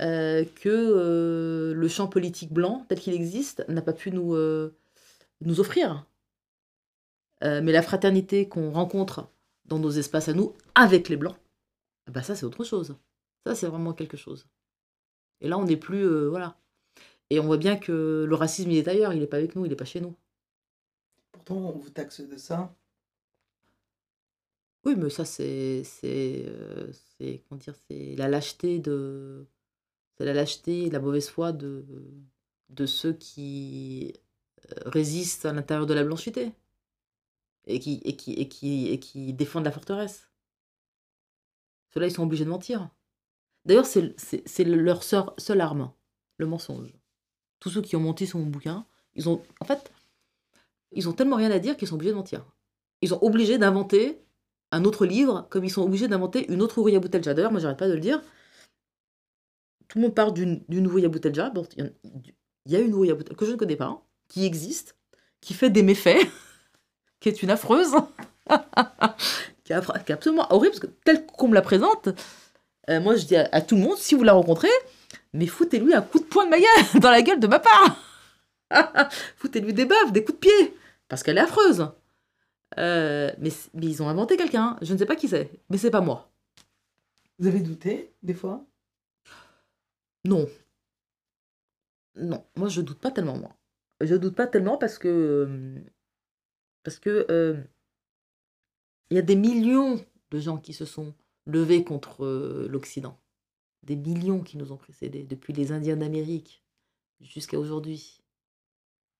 [0.01, 4.33] euh, que le champ politique blanc, tel qu'il existe, n'a pas pu nous,
[5.59, 6.05] offrir.
[7.41, 9.29] Mais la fraternité qu'on rencontre
[9.65, 11.35] dans nos espaces à nous, avec les blancs,
[12.07, 12.95] ah bah ça, c'est autre chose.
[13.45, 14.47] Ça, c'est vraiment quelque chose.
[15.45, 16.05] Et là, on n'est plus.
[16.05, 16.57] euh, voilà.
[17.31, 19.13] Et on voit bien que le racisme, il est ailleurs.
[19.13, 20.15] Il n'est pas avec nous, il n'est pas chez nous.
[21.31, 22.75] Pourtant, on vous taxe de ça.
[24.85, 25.83] Oui, mais ça, c'est.
[25.83, 26.43] C'est.
[26.47, 26.91] euh,
[27.49, 29.45] comment dire C'est la lâcheté de.
[30.17, 31.85] C'est la lâcheté et la mauvaise foi de,
[32.69, 34.13] de ceux qui
[34.71, 36.53] euh, résistent à l'intérieur de la blanchité.
[37.67, 40.29] Et qui, et, qui, et, qui, et qui défendent la forteresse.
[41.93, 42.89] Ceux-là, ils sont obligés de mentir.
[43.65, 45.91] D'ailleurs, c'est leur seul, seule arme,
[46.37, 46.93] le mensonge.
[47.59, 48.85] Tous ceux qui ont menti sur mon bouquin,
[49.15, 49.41] ils ont.
[49.59, 49.91] En fait,
[50.91, 52.45] ils ont tellement rien à dire qu'ils sont obligés de mentir.
[53.01, 54.21] Ils sont obligés d'inventer
[54.71, 57.33] un autre livre, comme ils sont obligés d'inventer une autre Ouria Boutelja.
[57.33, 58.21] D'ailleurs, moi, j'arrête pas de le dire.
[59.87, 61.49] Tout le monde parle d'une Ouria Boutelja.
[61.49, 64.95] Bon, il y a une Ouria Boutelja que je ne connais pas, hein, qui existe,
[65.41, 66.27] qui fait des méfaits,
[67.19, 67.95] qui est une affreuse,
[69.63, 72.09] qui, est absolument horrible, parce que tel qu'on me la présente,
[72.89, 74.69] euh, moi, je dis à, à tout le monde, si vous la rencontrez,
[75.33, 76.67] mais foutez-lui un coup de poing de ma gueule,
[77.01, 77.97] dans la gueule de ma part.
[79.37, 80.77] foutez-lui des baffes, des coups de pied,
[81.07, 81.89] parce qu'elle est affreuse.
[82.77, 84.77] Euh, mais, ils ont inventé quelqu'un.
[84.81, 86.29] Je ne sais pas qui c'est, mais c'est pas moi.
[87.39, 88.65] Vous avez douté, des fois?
[90.25, 90.47] Non.
[92.15, 93.55] Non, moi je doute pas tellement, moi.
[94.01, 95.75] Je doute pas tellement parce que.
[96.83, 97.25] Parce que.
[97.29, 97.55] euh,
[99.09, 101.13] Il y a des millions de gens qui se sont
[101.45, 103.19] levés contre euh, l'Occident.
[103.83, 106.63] Des millions qui nous ont précédés, depuis les Indiens d'Amérique
[107.21, 108.19] jusqu'à aujourd'hui.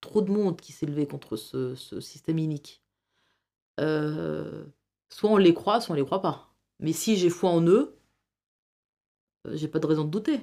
[0.02, 2.84] Trop de monde qui s'est levé contre ce, système inique.
[3.80, 4.66] Euh,
[5.10, 6.54] soit on les croit, soit on les croit pas.
[6.80, 7.98] Mais si j'ai foi en eux,
[9.48, 10.40] euh, j'ai pas de raison de douter.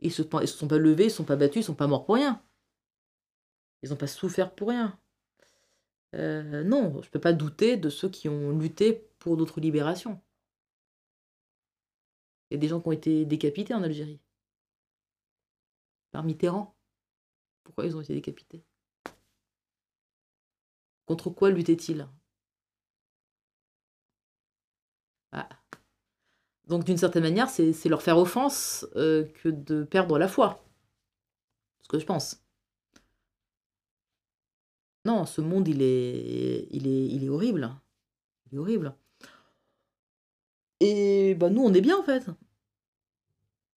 [0.00, 2.04] Ils se, se sont pas levés, ils se sont pas battus, ils sont pas morts
[2.04, 2.42] pour rien.
[3.82, 4.98] Ils n'ont pas souffert pour rien.
[6.12, 10.20] Non, je peux pas douter de ceux qui ont lutté pour notre libération.
[12.54, 14.20] Il y a des gens qui ont été décapités en Algérie.
[16.12, 16.76] Par Mitterrand.
[17.64, 18.62] Pourquoi ils ont été décapités?
[21.04, 22.06] Contre quoi luttaient-ils
[25.32, 25.48] Ah.
[26.68, 30.64] Donc d'une certaine manière, c'est leur faire offense euh, que de perdre la foi.
[31.82, 32.40] Ce que je pense.
[35.04, 37.74] Non, ce monde, il est horrible.
[38.46, 38.94] Il est horrible.
[40.80, 42.26] Et bah, nous, on est bien en fait.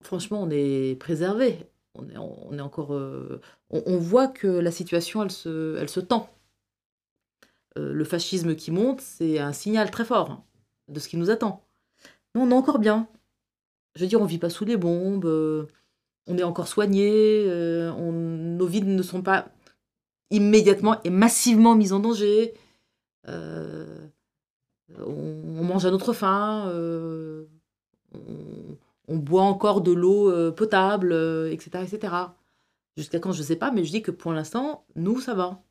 [0.02, 1.66] Franchement, on est préservé.
[1.94, 2.94] On est, encore.
[2.94, 3.40] euh,
[3.70, 6.30] on, voit que la situation, elle se, tend.
[7.76, 10.44] Euh, le fascisme qui monte, c'est un signal très fort
[10.86, 11.64] de ce qui nous attend.
[12.34, 13.08] Non, on est encore bien.
[13.96, 15.66] Je veux dire, on vit pas sous les bombes, euh,
[16.28, 19.48] on est encore soigné, nos vies ne sont pas
[20.30, 22.54] immédiatement et massivement mises en danger.
[24.96, 25.12] On,
[25.60, 27.46] on mange à notre faim, euh,
[28.14, 28.76] on,
[29.08, 32.14] on boit encore de l'eau euh, potable, euh, etc., etc.
[32.96, 35.62] Jusqu'à quand, je sais pas, mais je dis que pour l'instant, nous, ça va.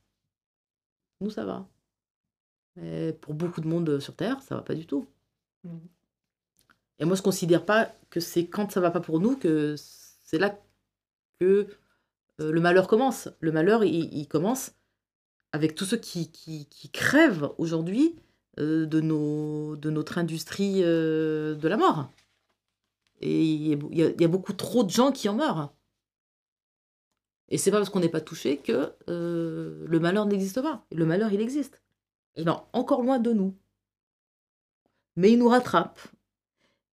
[1.22, 1.68] Nous, ça va.
[2.76, 5.08] Mais pour beaucoup de monde sur Terre, ça va pas du tout.
[7.00, 10.40] Et moi, je considère pas que c'est quand ça va pas pour nous que c'est
[10.40, 10.60] là
[11.40, 11.68] que
[12.40, 13.30] euh, le malheur commence.
[13.40, 14.74] Le malheur, il, il commence
[15.52, 18.27] avec tous ceux qui, qui, qui crèvent aujourd'hui euh,
[18.58, 22.12] de, nos, de notre industrie euh, de la mort.
[23.20, 25.74] Et il y, a, beaucoup trop de gens qui en meurent.
[27.50, 30.86] Et c'est pas parce qu'on n'est pas touché que euh, le malheur n'existe pas.
[30.92, 31.82] Le malheur, il existe.
[32.36, 33.56] Il est encore loin de nous.
[35.16, 36.00] Mais il nous rattrape.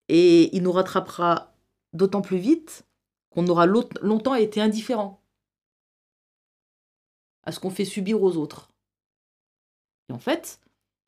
[0.07, 1.53] Et il nous rattrapera
[1.93, 2.85] d'autant plus vite
[3.29, 5.21] qu'on aura longtemps été indifférent
[7.43, 8.71] à ce qu'on fait subir aux autres.
[10.09, 10.59] Et en fait,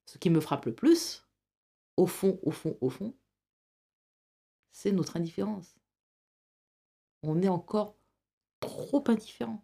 [0.07, 1.27] ce qui me frappe le plus,
[1.97, 3.13] au fond, au fond, au fond,
[4.71, 5.75] c'est notre indifférence.
[7.23, 7.95] On est encore
[8.59, 9.63] trop indifférent.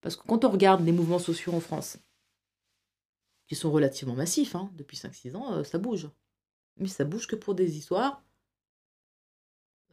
[0.00, 1.98] Parce que quand on regarde les mouvements sociaux en France,
[3.46, 6.10] qui sont relativement massifs, hein, depuis 5-6 ans, euh, ça bouge.
[6.76, 8.24] Mais ça bouge que pour des histoires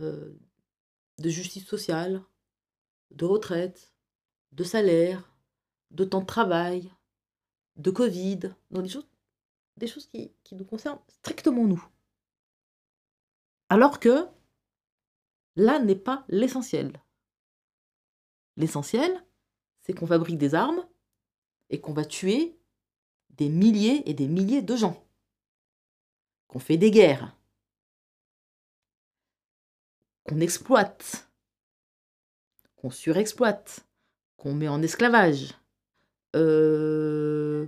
[0.01, 0.33] euh,
[1.17, 2.23] de justice sociale,
[3.11, 3.93] de retraite,
[4.51, 5.35] de salaire,
[5.91, 6.91] de temps de travail,
[7.79, 8.39] de Covid,
[8.87, 9.07] choses,
[9.77, 11.83] des choses qui, qui nous concernent strictement nous.
[13.69, 14.27] Alors que
[15.55, 17.01] là n'est pas l'essentiel.
[18.57, 19.23] L'essentiel,
[19.79, 20.85] c'est qu'on fabrique des armes
[21.69, 22.59] et qu'on va tuer
[23.29, 25.01] des milliers et des milliers de gens.
[26.47, 27.33] Qu'on fait des guerres.
[30.23, 31.29] Qu'on exploite.
[32.75, 33.87] Qu'on surexploite.
[34.35, 35.58] Qu'on met en esclavage.
[36.35, 37.67] Euh,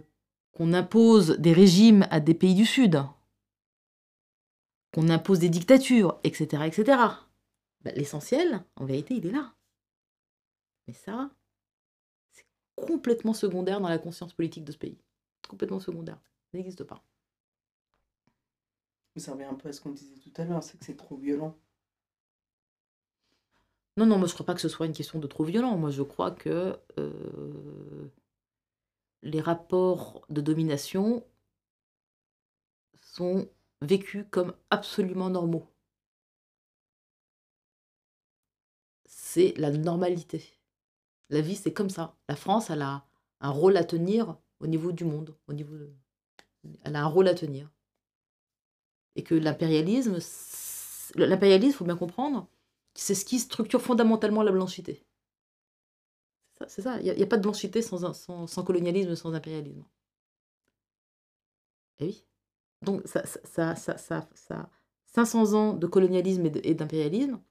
[0.51, 3.01] qu'on impose des régimes à des pays du Sud.
[4.93, 6.63] Qu'on impose des dictatures, etc.
[6.65, 6.83] etc.
[7.81, 9.53] Bah, L'essentiel, en vérité, il est là.
[10.87, 11.31] Mais ça,
[12.31, 14.97] c'est complètement secondaire dans la conscience politique de ce pays.
[15.47, 16.19] Complètement secondaire.
[16.51, 17.03] Ça n'existe pas.
[19.17, 21.17] Ça revient un peu à ce qu'on disait tout à l'heure, c'est que c'est trop
[21.17, 21.57] violent.
[23.97, 25.77] Non, non, moi je crois pas que ce soit une question de trop violent.
[25.77, 28.09] Moi je crois que euh,
[29.23, 31.25] les rapports de domination
[33.01, 33.47] sont
[33.81, 35.67] vécus comme absolument normaux.
[39.05, 40.43] C'est la normalité.
[41.29, 42.15] La vie, c'est comme ça.
[42.27, 43.05] La France, elle a
[43.39, 45.35] un rôle à tenir au niveau du monde.
[46.83, 47.69] Elle a un rôle à tenir.
[49.15, 50.19] Et que l'impérialisme,
[51.15, 52.47] l'impérialisme, il faut bien comprendre,
[52.93, 55.05] c'est ce qui structure fondamentalement la blanchité.
[56.67, 56.99] C'est ça.
[57.01, 59.83] Il n'y a, pas de blanchité sans, colonialisme, sans impérialisme.
[61.99, 62.25] Eh oui.
[62.83, 64.69] Donc, ça, ça, ça, ça, ça- ça-
[65.07, 67.41] 500 ans de colonialisme et et d'impérialisme,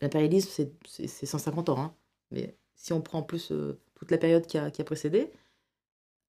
[0.00, 1.94] l'impérialisme, c'est- c'est c'est 150 ans, hein.
[2.30, 5.30] mais si on prend en plus euh, toute la période qui a, qui a précédé,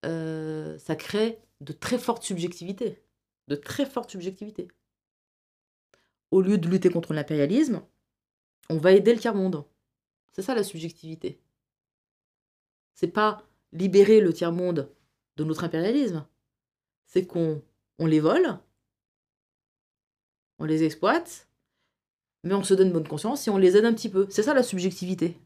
[0.05, 3.01] euh, ça crée de très fortes subjectivités.
[3.47, 4.67] De très fortes subjectivités.
[6.29, 7.81] Au lieu de lutter contre l'impérialisme,
[8.69, 9.65] on va aider le tiers-monde.
[10.35, 11.39] C'est ça la subjectivité.
[12.93, 13.41] C'est pas
[13.71, 14.91] libérer le tiers-monde
[15.37, 16.27] de notre impérialisme.
[17.05, 17.63] C'est qu'on
[17.99, 18.59] on les vole,
[20.59, 21.47] on les exploite,
[22.43, 24.27] mais on se donne bonne conscience et on les aide un petit peu.
[24.29, 25.39] C'est ça la subjectivité.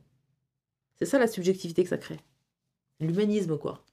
[0.97, 2.19] C'est ça la subjectivité que ça crée.
[2.99, 3.85] L'humanisme, quoi.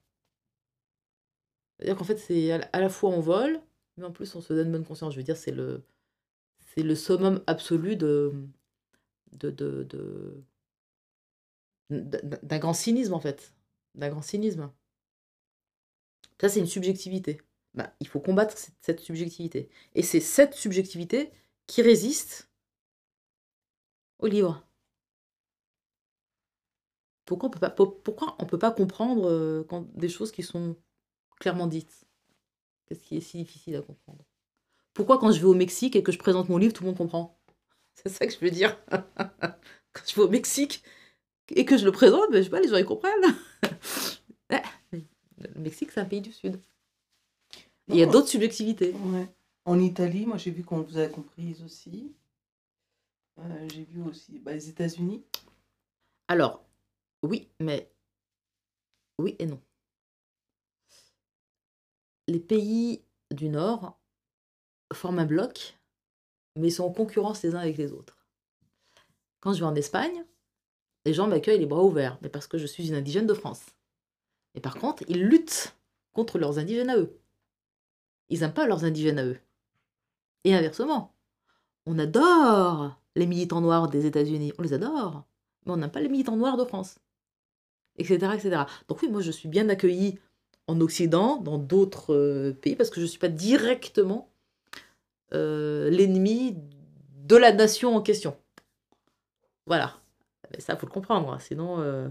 [1.79, 3.61] C'est-à-dire qu'en fait, c'est à la- fois on vole,
[3.99, 5.13] mais en plus on se donne bonne conscience.
[5.13, 5.83] Je veux dire, c'est le,
[6.79, 8.33] le summum absolu de,
[9.33, 9.83] de-
[11.91, 13.53] d'un grand cynisme, en fait.
[13.95, 14.71] D'un grand cynisme.
[16.41, 17.41] Ça, c'est une subjectivité.
[17.75, 19.69] Bah, il faut combattre cette, subjectivité.
[19.95, 21.31] Et c'est cette subjectivité
[21.67, 22.49] qui résiste
[24.19, 24.63] au livre.
[27.25, 30.43] Pourquoi on peut pas, pour- pourquoi on peut pas comprendre euh, quand, des choses qui
[30.43, 30.77] sont
[31.41, 32.07] clairement dites?
[32.87, 34.25] Qu'est-ce qui est si difficile à comprendre?
[34.95, 36.99] Pourquoi quand je vais au Mexique et que je présente mon livre, tout le monde
[36.99, 37.39] comprend?
[37.95, 38.79] C'est ça que je veux dire.
[38.91, 40.83] quand je vais au Mexique
[41.51, 43.35] et que je le présente, ben, je sais pas, les gens ils comprennent.
[45.39, 46.61] Le Mexique, c'est un pays du Sud.
[47.89, 48.93] Il y a d'autres subjectivités.
[48.93, 49.29] Ouais.
[49.65, 52.15] En Italie, moi j'ai vu qu'on vous a comprise aussi.
[53.39, 55.23] Euh, j'ai vu aussi bah, les États-Unis.
[56.29, 56.65] Alors,
[57.23, 57.91] oui, mais
[59.19, 59.61] oui et non.
[62.29, 63.99] Les pays du Nord
[64.93, 65.79] forment un bloc,
[66.57, 68.27] mais ils sont en concurrence les uns avec les autres.
[69.41, 70.25] Quand je vais en Espagne,
[71.07, 73.65] les gens m'accueillent les bras ouverts, mais parce que je suis une indigène de France.
[74.57, 75.77] Et par contre, ils luttent
[76.13, 77.17] contre leurs indigènes à eux.
[78.29, 79.39] Ils n'aiment pas leurs indigènes à eux.
[80.43, 81.15] Et inversement,
[81.87, 85.25] on adore les militants noirs des États-Unis, on les adore,
[85.65, 86.99] mais on n'aime pas les militants noirs de France,
[87.99, 88.63] etc., etc.
[88.89, 90.19] Donc oui, moi je suis bien accueillie
[90.67, 94.29] en Occident, dans d'autres euh, pays, parce que je ne suis pas directement
[95.33, 96.57] euh, l'ennemi
[97.23, 98.37] de la nation en question.
[99.67, 100.01] Voilà.
[100.53, 101.81] Mais ça, faut le comprendre, hein, sinon...
[101.81, 102.09] euh,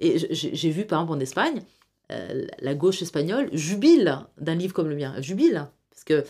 [0.00, 1.62] Et j'ai vu, par exemple, en Espagne,
[2.10, 5.20] euh, la gauche espagnole jubile d'un livre comme le mien.
[5.20, 5.66] Jubile.
[5.90, 6.24] Parce que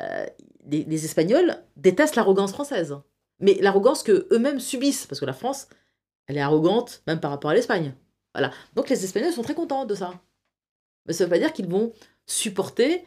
[0.00, 0.26] euh,
[0.66, 2.96] les, Espagnols détestent l'arrogance française.
[3.40, 5.06] Mais l'arrogance que eux-mêmes subissent.
[5.06, 5.68] Parce que la France,
[6.26, 7.94] elle est arrogante, même par rapport à l'Espagne.
[8.34, 8.52] Voilà.
[8.74, 10.12] Donc les Espagnols sont très contents de ça.
[11.06, 11.92] Mais ça ne veut pas dire qu'ils vont
[12.26, 13.04] supporter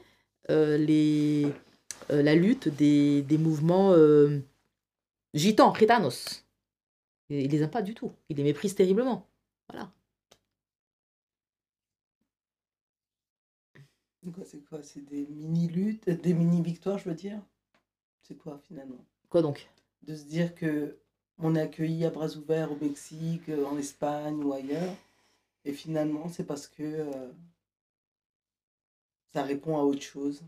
[0.48, 1.46] les,
[2.10, 3.94] la lutte des, des mouvements
[5.34, 6.44] gitans, gitanos.
[7.30, 8.12] Ils les aiment pas du tout.
[8.30, 9.28] Ils les méprisent terriblement.
[9.70, 9.92] Voilà.
[14.44, 17.42] C'est quoi, c'est des mini-luttes, des mini-victoires, je veux dire?
[18.22, 19.04] C'est quoi finalement?
[19.30, 19.70] Quoi donc?
[20.04, 20.98] De se dire que
[21.38, 24.94] on est accueilli à bras ouverts au Mexique, euh, en Espagne ou ailleurs,
[25.66, 27.32] et finalement c'est parce que euh,
[29.34, 30.44] ça répond à autre chose.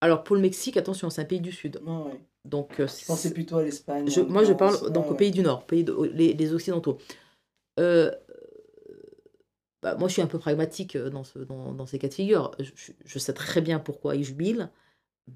[0.00, 1.80] Alors pour le Mexique, attention, c'est un pays du Sud.
[1.84, 2.20] Ouais.
[2.44, 4.08] Donc euh, Je pensais plutôt à l'Espagne.
[4.08, 5.18] Je- moi, je parle donc Ouais, au ouais.
[5.18, 6.98] pays du Nord, pays de- les, les Occidentaux.
[7.80, 8.10] Euh,
[9.82, 12.14] bah, moi, je suis un peu pragmatique euh, dans, ce, dans, dans ces cas de
[12.14, 12.50] figure.
[13.04, 14.70] Je, sais très bien pourquoi ils jubilent,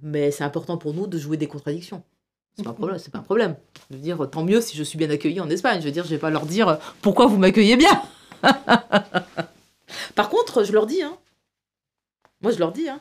[0.03, 2.03] mais c'est important pour nous de jouer des contradictions.
[2.57, 2.99] C'est pas un problème.
[2.99, 3.57] C'est pas un problème.
[3.91, 5.81] Je veux dire, tant mieux si je suis bien accueillie en Espagne.
[5.81, 8.03] Je veux dire, je vais pas leur dire pourquoi vous m'accueillez bien.
[10.15, 11.17] Par contre, je leur dis, hein.
[12.41, 13.01] Moi, je leur dis, hein.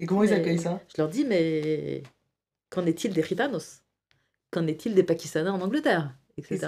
[0.00, 0.80] Et comment ils accueillent ça?
[0.94, 2.02] Je leur dis, mais
[2.70, 3.82] qu'en est-il des gitanos
[4.50, 6.14] Qu'en est-il des Pakistanais en Angleterre?
[6.36, 6.58] Etc.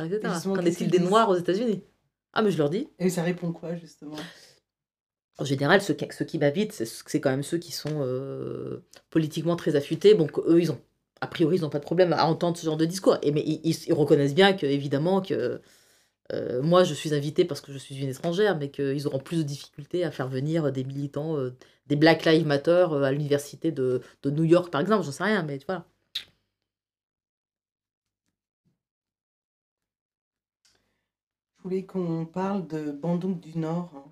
[0.45, 1.83] Qu'en est-il des Noirs aux États-Unis?
[2.33, 2.89] Ah, mais je leur dis.
[2.99, 4.17] Et ça répond quoi, justement?
[5.39, 8.85] En général, ceux qui, ceux qui m'invitent, c'est c'est quand même ceux qui sont euh,
[9.09, 10.15] politiquement très affûtés.
[10.15, 10.79] Donc, eux, ils ont,
[11.23, 13.17] a priori, ils n'ont pas de problème à entendre ce genre de discours.
[13.23, 15.61] Et, mais ils, ils- ils reconnaissent bien que, évidemment, que
[16.33, 19.39] euh, moi, je suis invitée parce que je suis une étrangère, mais qu'ils auront plus
[19.39, 23.73] de difficultés à faire venir des militants, euh, des Black Lives Matter euh, à l'université
[23.73, 25.05] de, de New York, par exemple.
[25.05, 25.87] J'en sais rien, mais voilà.
[31.57, 34.11] Je voulais qu'on parle de Bandung du Nord hein,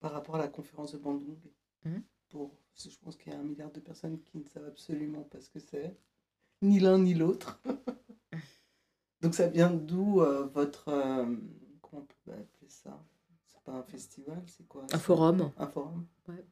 [0.00, 1.36] par rapport à la conférence de Bandung.
[1.84, 2.02] Mhm.
[2.28, 4.66] Pour, parce que je pense qu'il y a un milliard de personnes qui ne savent
[4.66, 5.96] absolument pas ce que c'est,
[6.62, 7.60] ni l'un ni l'autre.
[9.26, 10.86] Donc ça vient d'où euh, votre...
[10.86, 11.24] euh,
[11.82, 12.96] comment on peut appeler ça?
[13.44, 14.86] C'est pas un festival, c'est quoi?
[14.92, 15.50] Un forum.
[15.58, 16.44] Un forum Ouais.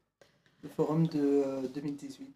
[0.61, 2.35] Le forum de euh, 2018.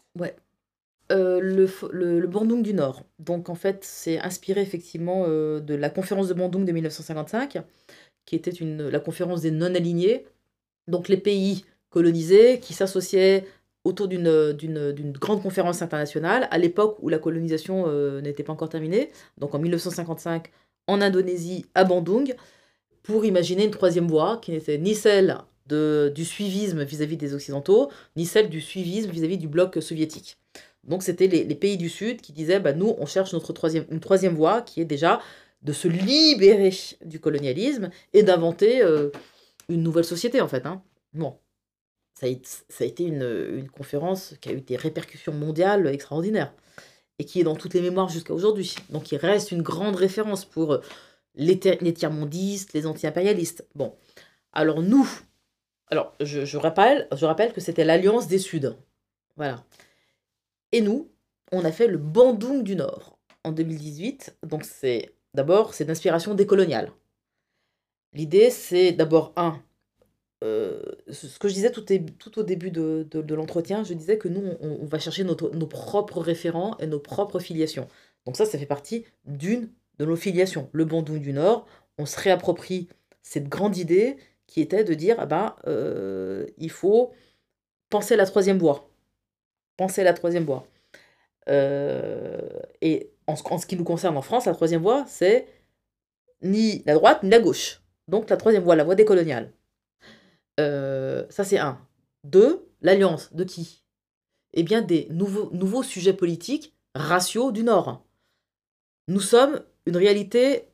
[1.11, 3.03] Euh, le, le, le Bandung du Nord.
[3.20, 7.61] Donc en fait, c'est inspiré effectivement euh, de la conférence de Bandung de 1955,
[8.26, 10.26] qui était une, la conférence des non-alignés.
[10.88, 13.45] Donc les pays colonisés qui s'associaient
[13.84, 18.53] autour d'une d'une- d'une grande conférence internationale à l'époque où la colonisation euh, n'était pas
[18.53, 20.51] encore terminée, donc en 1955
[20.88, 22.35] en Indonésie, à Bandung,
[23.03, 25.38] pour imaginer une troisième voie qui n'était ni celle
[25.68, 30.38] du suivisme vis-à-vis des Occidentaux, ni celle du suivisme vis-à-vis du bloc soviétique.
[30.84, 33.99] Donc c'était les, pays du Sud qui disaient, bah, nous, on cherche notre troisième, une
[33.99, 35.22] troisième voie qui est déjà
[35.61, 36.73] de se libérer
[37.06, 39.11] du colonialisme et d'inventer euh,
[39.68, 40.65] une nouvelle société, en fait.
[40.65, 40.81] hein.
[41.14, 41.35] Bon,
[42.19, 46.53] ça a, été- une, conférence qui a eu des répercussions mondiales extraordinaires
[47.17, 48.75] et qui est dans toutes les mémoires jusqu'à aujourd'hui.
[48.89, 50.81] Donc il reste une grande référence pour euh,
[51.35, 53.65] les, tiers-mondistes, les anti-impérialistes.
[53.75, 53.95] Bon,
[54.51, 55.09] alors nous,
[55.87, 58.75] alors je, je rappelle, je rappelle que c'était l'Alliance des Suds.
[59.37, 59.63] Voilà.
[60.73, 61.09] Et nous,
[61.53, 64.35] on a fait le Bandung du Nord en 2018.
[64.43, 66.91] Donc c'est d'abord, c'est d'inspiration décoloniale.
[68.13, 69.61] L'idée, c'est d'abord un,
[70.44, 74.86] euh, ce que je disais tout, au début de, l'entretien, je disais que nous, on,
[74.86, 75.36] va chercher nos
[75.68, 77.88] propres référents et nos propres filiations.
[78.26, 80.70] Donc ça, ça fait partie d'une de nos filiations.
[80.72, 81.66] Le Bandung du Nord,
[81.98, 82.88] on se réapproprie
[83.22, 84.18] cette grande idée
[84.48, 87.11] qui était de dire, ah ben, euh, il faut
[87.90, 88.90] penser la troisième voie.
[89.78, 90.68] Penser la troisième voie.
[91.49, 92.49] Euh,
[92.82, 95.48] et en, ce- en ce qui nous concerne en France, la troisième voie, c'est
[96.41, 97.82] ni la droite ni la gauche.
[98.07, 99.52] Donc la troisième voie, la voie décoloniale.
[100.60, 101.80] Euh, ça, c'est un.
[102.23, 103.84] Deux, l'alliance de qui?
[104.53, 108.06] Eh bien, des nouveaux, sujets politiques raciaux du Nord.
[109.07, 110.68] Nous sommes une réalité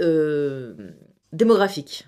[0.00, 0.92] euh,
[1.32, 2.06] démographique.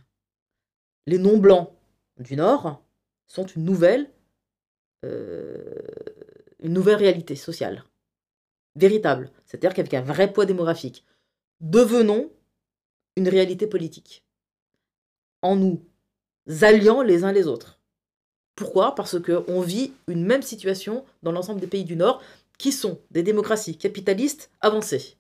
[1.06, 1.70] Les non-blancs
[2.18, 2.82] du Nord
[3.26, 4.10] sont une nouvelle,
[5.04, 5.74] euh,
[6.60, 7.84] une nouvelle réalité sociale.
[8.76, 9.32] Véritable.
[9.46, 11.04] C'est-à-dire qu'avec un vrai poids démographique.
[11.60, 12.30] Devenons
[13.16, 14.24] une réalité politique.
[15.42, 15.84] En nous
[16.60, 17.78] alliant les uns les autres.
[18.54, 18.94] Pourquoi?
[18.94, 22.22] Parce qu'on vit une même situation dans l'ensemble des pays du Nord
[22.58, 25.16] qui sont des démocraties capitalistes avancées.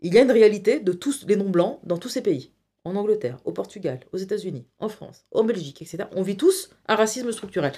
[0.00, 2.52] Il y a une réalité de tous les non-blancs dans tous ces pays.
[2.84, 6.04] En Angleterre, au Portugal, aux États-Unis, en France, en Belgique, etc.
[6.12, 7.72] On vit tous un racisme structurel.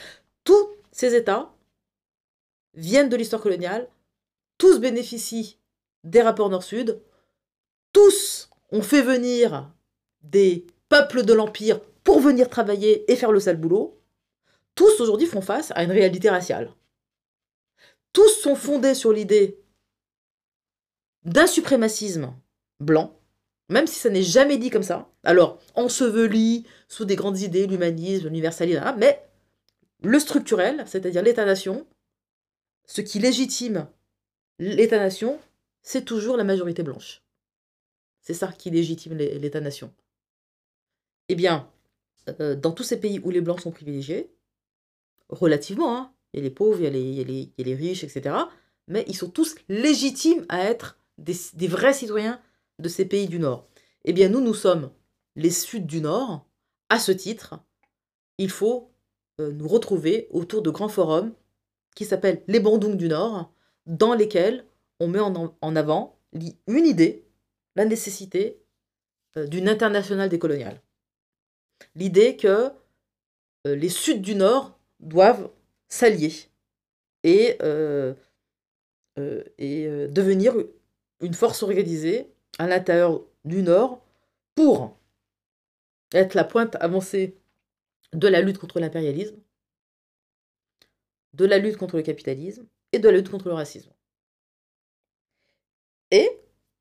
[0.44, 1.52] Tous ces États
[2.74, 3.89] viennent de l'histoire coloniale,
[4.59, 5.59] tous bénéficient
[6.05, 7.01] des rapports Nord-Sud,
[7.93, 9.73] tous ont fait venir
[10.23, 13.98] des peuples de l'Empire pour venir travailler et faire le sale boulot,
[14.74, 16.70] tous aujourd'hui font face à une réalité raciale.
[18.12, 19.59] Tous sont fondés sur l'idée
[21.24, 22.35] d'un suprémacisme
[22.78, 23.19] blanc,
[23.70, 25.10] même si ça n'est jamais dit comme ça.
[25.24, 29.23] Alors, enseveli sous des grandes idées, l'humanisme, l'universalisme, mais
[30.02, 31.86] le structurel, c'est-à-dire l'État-nation,
[32.85, 33.89] ce qui légitime
[34.59, 35.40] l'État-nation,
[35.81, 37.23] c'est toujours la majorité blanche.
[38.20, 39.90] C'est ça qui légitime l'É- l'État-nation.
[41.33, 41.67] Eh bien,
[42.41, 44.31] euh, dans tous ces pays où les blancs sont privilégiés,
[45.31, 48.37] relativement, hein, il y a les pauvres, il y a les, riches, etc.,
[48.87, 51.35] mais ils sont tous légitimes à être des,
[51.69, 52.39] vrais citoyens
[52.81, 53.67] de ces pays du Nord.
[54.05, 54.91] Eh bien, nous, nous sommes
[55.35, 56.47] les Suds du Nord.
[56.91, 57.59] À ce titre,
[58.37, 58.93] il faut
[59.41, 61.33] euh, nous retrouver autour de grands forums
[61.97, 63.51] qui s'appellent les Bandung du Nord,
[63.87, 64.67] dans lesquels
[65.01, 67.25] on met en, avant une idée,
[67.75, 68.63] la nécessité
[69.39, 70.83] euh, d'une internationale décoloniale.
[71.95, 72.73] L'idée que
[73.67, 75.51] euh, les Suds du Nord doivent
[75.89, 76.33] s'allier
[77.23, 78.15] et euh,
[79.19, 80.55] euh, devenir
[81.21, 82.29] une force organisée
[82.59, 84.05] à l'intérieur du Nord
[84.55, 84.97] pour
[86.13, 87.37] être la pointe avancée
[88.13, 89.37] de la lutte contre l'impérialisme,
[91.35, 93.91] de la lutte contre le capitalisme et de la lutte contre le racisme.
[96.11, 96.29] Et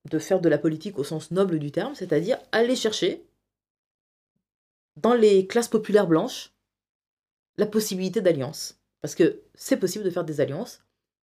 [0.10, 3.23] de faire de la politique au sens noble du terme, c'est-à-dire aller chercher
[4.95, 6.53] dans les classes populaires blanches
[7.57, 8.80] la possibilité d'alliance.
[9.01, 10.84] Parce que c'est possible de faire des alliances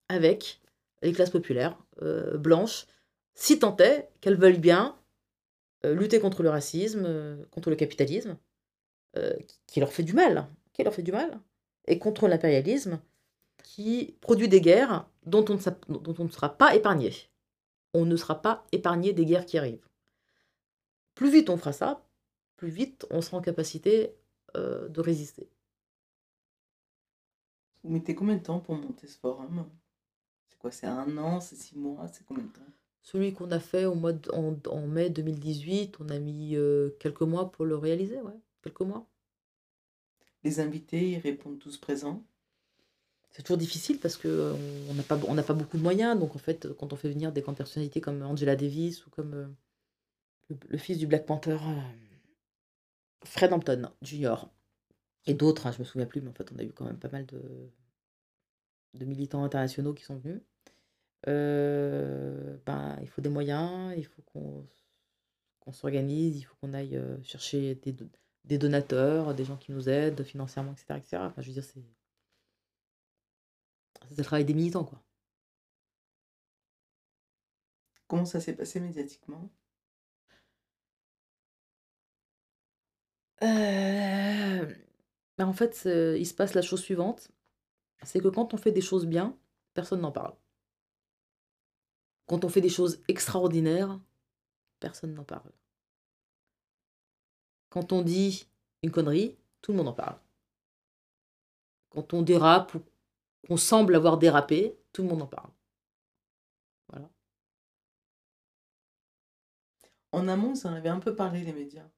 [0.08, 0.60] avec
[1.02, 2.86] les classes populaires euh, blanches,
[3.34, 4.96] si tant est qu'elles veulent bien
[5.84, 8.36] euh, lutter contre le racisme, euh, contre le capitalisme,
[9.66, 11.38] qui leur fait du mal, qui leur fait du mal,
[11.86, 12.98] et contre l'impérialisme,
[13.62, 17.12] qui produit des guerres dont on ne sera pas épargné.
[17.92, 19.86] On ne sera pas épargné des guerres qui arrivent.
[21.14, 22.02] Plus vite on fera ça,
[22.62, 24.14] plus vite on sera en capacité
[24.56, 25.48] euh, de résister.
[27.84, 29.64] Vous mettez combien de temps pour monter ce forum?
[30.48, 32.62] C'est quoi C'est un an C'est six mois C'est combien de temps?
[33.02, 36.90] Celui qu'on a fait au mois de- en, en mai 2018, on a mis euh,
[36.98, 39.06] quelques mois pour le réaliser, ouais, quelques mois.
[40.44, 42.22] Les invités, ils répondent tous présents?
[43.30, 44.54] C'est toujours difficile parce que euh,
[44.88, 46.18] on n'a pas, on n'a pas beaucoup de moyens.
[46.18, 49.34] Donc en fait, quand on fait venir des grandes personnalités comme Angela Davis ou comme
[49.34, 49.46] euh,
[50.50, 51.58] le, le fils du Black Panther,
[53.24, 54.48] Fred Hampton Jr.
[55.26, 56.98] et d'autres, hein, je me souviens plus, mais en fait, on a eu quand même
[56.98, 57.40] pas mal de,
[59.04, 60.40] militants internationaux qui sont venus.
[61.28, 67.20] Euh, ben, il faut des moyens, il faut qu'on s'organise, il faut qu'on aille euh,
[67.24, 68.08] chercher des, do-
[68.44, 70.98] des donateurs, des gens qui nous aident financièrement, etc.
[70.98, 71.26] etc.
[71.26, 71.82] Enfin, je veux dire, c'est
[74.10, 75.02] c'est le travail des militants, quoi.
[78.06, 79.50] Comment ça s'est passé médiatiquement?
[83.42, 84.74] Euh,
[85.38, 87.30] ben, en fait, il se passe la chose suivante,
[88.02, 89.36] c'est que quand on fait des choses bien,
[89.74, 90.34] personne n'en parle.
[92.26, 94.00] Quand on fait des choses extraordinaires,
[94.80, 95.50] personne n'en parle.
[97.70, 98.46] Quand on dit
[98.82, 100.18] une connerie, tout le monde en parle.
[101.90, 102.82] Quand on dérape ou
[103.46, 105.50] qu'on semble avoir dérapé, tout le monde en parle.
[106.88, 107.10] Voilà.
[110.12, 111.88] En amont, vous en avez un peu parlé, les médias.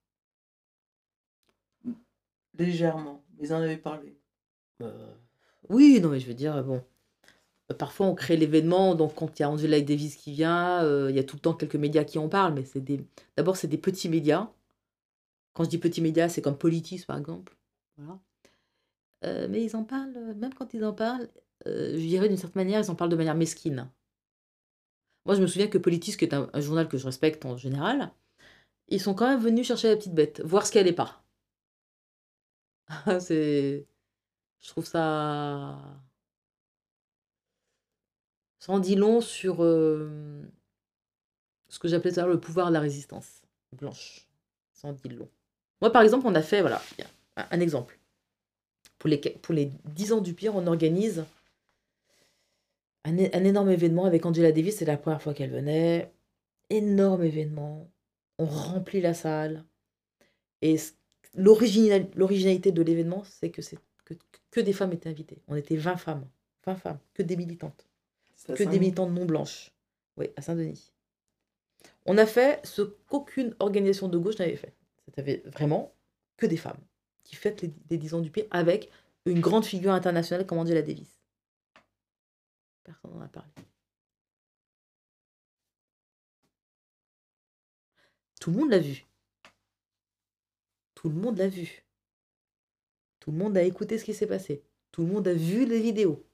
[2.58, 4.16] Légèrement, mais ils en avaient parlé.
[4.82, 5.14] Euh,
[5.68, 6.84] oui, non, mais je veux dire, bon.
[7.72, 11.10] euh, Parfois, on crée l'événement, donc quand il y a Angela Davis qui vient, euh,
[11.10, 13.06] il y a tout le temps quelques médias qui en parlent, mais c'est des.
[13.36, 14.52] D'abord, c'est des petits médias.
[15.54, 17.56] Quand je dis petits médias, c'est comme Politis, par exemple.
[17.96, 18.20] Voilà.
[19.24, 21.28] Euh, mais ils en parlent, même quand ils en parlent,
[21.66, 23.90] euh, je dirais d'une certaine manière, ils en parlent de manière mesquine.
[25.26, 27.56] Moi, je me souviens que Politis, qui est un, un journal que je respecte en
[27.58, 28.12] général,
[28.88, 31.23] ils sont quand même venus chercher la petite bête, voir ce qu'elle n'est pas.
[33.20, 33.86] c'est.
[34.60, 35.78] Je trouve ça.
[38.58, 39.62] Ça en dit long sur
[41.68, 43.42] ce que j'appelais tout le pouvoir de la résistance
[43.72, 44.26] blanche.
[44.72, 45.28] Ça en dit long.
[45.80, 46.80] Moi, par exemple, on a fait, voilà,
[47.36, 47.98] un, exemple.
[48.98, 51.24] Pour les, pour les 10 ans du pire, on organise
[53.04, 54.76] un, un énorme événement avec Angela Davis.
[54.76, 56.12] C'est la première fois qu'elle venait.
[56.70, 57.90] Énorme événement.
[58.38, 59.64] On remplit la salle.
[60.62, 60.94] Et c-
[61.34, 64.14] l'original- l'originalité de l'événement, c'est que, c'est que,
[64.50, 65.42] que des femmes étaient invitées.
[65.48, 66.26] On était 20 femmes.
[66.66, 66.98] 20 femmes.
[67.14, 67.86] Que des militantes
[68.46, 69.70] que des militantes non blanches.
[70.16, 70.92] Oui, à Saint-Denis.
[72.06, 74.74] On a fait ce qu'aucune organisation de gauche n'avait fait.
[75.06, 75.94] C'était vraiment
[76.36, 76.78] que des femmes
[77.22, 78.90] qui fêtent les, les 10 ans du pire avec
[79.24, 81.20] une grande figure internationale comme Angela Davis.
[82.82, 83.48] Personne n'en a parlé.
[88.40, 89.04] Tout le monde l'a vu.
[91.04, 91.84] Tout le monde l'a vu.
[93.20, 94.64] Tout le monde a écouté ce qui s'est passé.
[94.90, 96.24] Tout le monde a vu les vidéos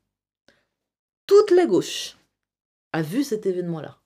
[1.30, 2.16] toute la gauche
[2.92, 4.02] a vu cet événement-là.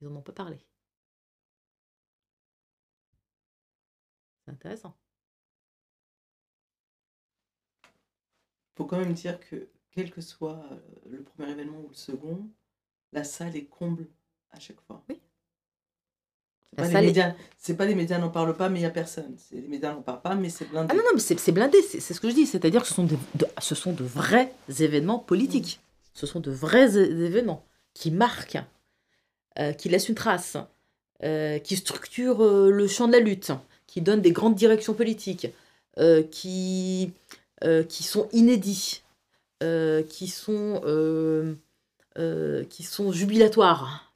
[0.00, 0.58] Ils n'en ont pas parlé.
[4.44, 4.96] C'est intéressant.
[8.74, 12.50] faut quand même dire que, quel que soit euh, le premier événement ou le second,
[13.12, 14.08] la salle est comble
[14.50, 15.04] à chaque fois.
[15.08, 15.20] Oui.
[16.76, 18.90] C'est pas, les médias, c'est pas les médias n'en parlent pas, mais il n'y a
[18.90, 19.36] personne.
[19.52, 20.88] Les médias n'en parlent pas, mais c'est blindé.
[20.92, 22.46] Ah non, non, mais c'est blindé, c'est ce que je dis.
[22.46, 25.80] C'est-à-dire que ce sont, de, de- ce sont de vrais événements politiques.
[26.14, 27.64] Ce sont de vrais événements
[27.94, 28.58] qui marquent,
[29.58, 30.56] euh, qui laissent une trace,
[31.24, 33.50] euh, qui structurent euh, le champ de la lutte,
[33.86, 35.48] qui donnent des grandes directions politiques,
[36.30, 37.10] qui,
[37.88, 39.02] qui sont inédits,
[39.60, 41.56] qui, sont,
[42.70, 44.14] qui sont jubilatoires,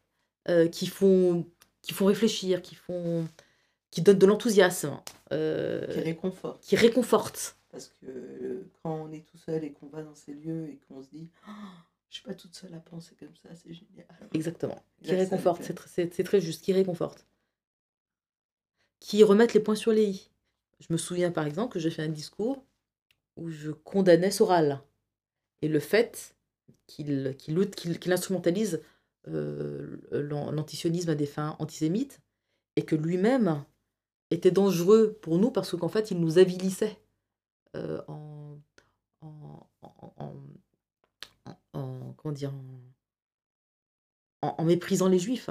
[0.70, 1.44] qui, font,
[1.82, 3.28] qui font réfléchir, qui, font,
[3.90, 4.98] qui donnent de l'enthousiasme.
[5.32, 6.62] euh, qui réconforte.
[6.62, 7.56] qui réconforte.
[7.70, 11.02] Parce que quand on est tout seul et qu'on va dans ces lieux et qu'on
[11.02, 11.52] se dit Ah,
[12.10, 14.06] Je suis pas toute seule à penser comme ça, c'est génial.
[14.34, 14.82] Exactement.
[15.02, 17.26] Qui réconforte, c'est tr- c'est c'est très juste, qui réconforte.
[19.00, 20.30] Qui remettent les points sur les i.
[20.80, 22.62] Je me souviens par exemple que j'ai fait un discours
[23.36, 24.80] où je condamnais Soral
[25.62, 26.34] et le fait
[26.86, 28.82] qu'il out- qu'il- qu'il instrumentalise
[29.26, 32.20] l'antisionisme à des fins antisémites
[32.76, 33.64] et que lui-même
[34.30, 36.98] était dangereux pour nous parce qu'en fait il nous avilissait
[37.76, 38.58] euh, en,
[39.22, 40.34] en, en- en-
[41.46, 42.52] en- en- comment dire
[44.42, 45.50] en, méprisant les juifs,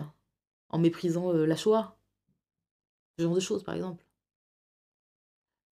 [0.70, 1.98] en méprisant euh, la Shoah,
[3.18, 4.06] ce genre de choses par exemple.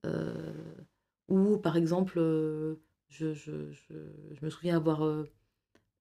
[0.05, 0.76] Euh,
[1.27, 2.76] ou par exemple, euh,
[3.09, 3.34] je,
[4.41, 5.30] me souviens avoir euh,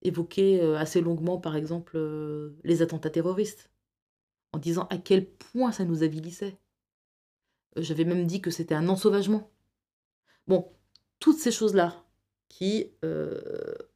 [0.03, 3.71] évoqué euh, assez longuement par exemple euh, les attentats terroristes,
[4.53, 6.59] en disant à quel point ça nous avilissait.
[7.77, 9.51] Euh, J'avais même dit que c'était un ensauvagement.
[10.47, 10.73] Bon,
[11.19, 12.05] toutes ces choses-là
[12.49, 12.91] qui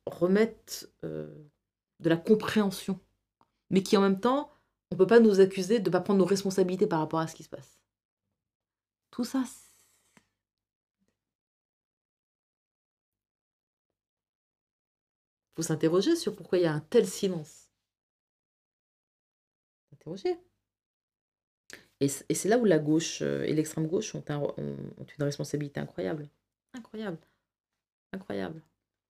[0.04, 3.00] remettent de la compréhension,
[3.70, 4.50] mais qui en même temps,
[4.90, 7.26] on ne peut pas nous accuser de ne pas prendre nos responsabilités par rapport à
[7.26, 7.80] ce qui se passe.
[9.10, 9.44] Tout ça,
[15.56, 17.70] faut s'interroger sur pourquoi il y a un tel silence.
[19.90, 20.38] S'interroger.
[22.00, 25.24] Et c'est là où la gauche euh, et l'extrême gauche ont, un- ont- ont une
[25.24, 26.28] responsabilité incroyable.
[26.74, 27.18] Incroyable.
[28.12, 28.62] Incroyable.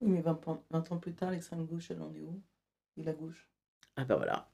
[0.03, 2.43] Oui, mais 20, ans- 20 ans plus tard, l'extrême gauche, elle en est où?
[2.99, 3.49] Et la gauche?
[3.97, 4.51] Ah ben voilà.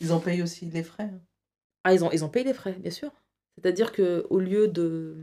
[0.00, 1.10] Ils en payent aussi les frais.
[1.12, 1.20] hein.
[1.84, 3.12] Ah, ils ont, ils ont payé les frais, bien sûr.
[3.56, 5.16] C'est-à-dire que au lieu de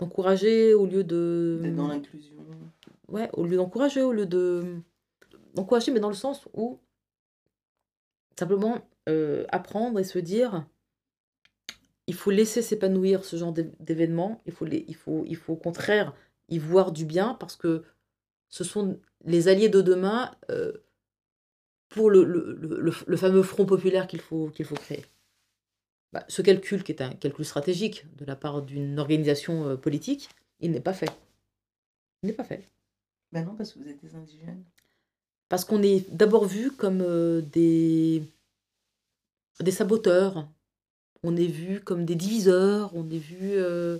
[0.00, 2.34] d'encourager, au lieu de D'être dans l'inclusion.
[3.08, 4.76] ouais, au lieu d'encourager, au lieu de
[5.54, 6.78] d'encourager, mais dans le sens où
[8.38, 8.78] simplement
[9.08, 10.66] euh, apprendre et se dire
[12.06, 15.52] il faut laisser s'épanouir ce genre d'é- d'événements, il faut, les, il, faut, il faut
[15.52, 16.12] au contraire
[16.48, 17.84] y voir du bien parce que
[18.48, 20.72] ce sont les alliés de demain euh,
[21.88, 25.04] pour le, le, le- le- le fameux front populaire qu'il faut, qu'il faut créer.
[26.12, 30.28] Bah, ce calcul, qui est un calcul stratégique de la part d'une organisation euh, politique,
[30.60, 31.10] il n'est pas fait.
[32.22, 32.66] Il n'est pas fait.
[33.32, 34.64] Ben non, parce que vous êtes des indigènes.
[35.48, 38.24] Parce qu'on est d'abord vu comme euh, des,
[39.60, 40.48] des saboteurs,
[41.22, 43.52] on est vu comme des diviseurs, on est vu.
[43.54, 43.98] euh,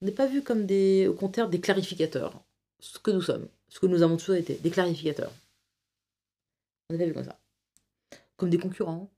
[0.00, 2.40] on n'est pas vu comme des, au contraire, des clarificateurs.
[2.80, 5.32] Ce que nous sommes, ce que nous avons toujours été, des clarificateurs.
[6.88, 7.38] On n'est pas vu comme ça.
[8.36, 9.10] Comme des concurrents.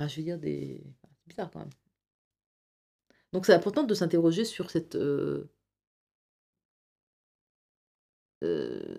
[0.00, 0.82] Je veux dire, des.
[1.18, 1.70] c'est bizarre quand même.
[3.32, 4.96] Donc c'est important de s'interroger sur cette.
[4.96, 5.48] euh,
[8.42, 8.96] euh,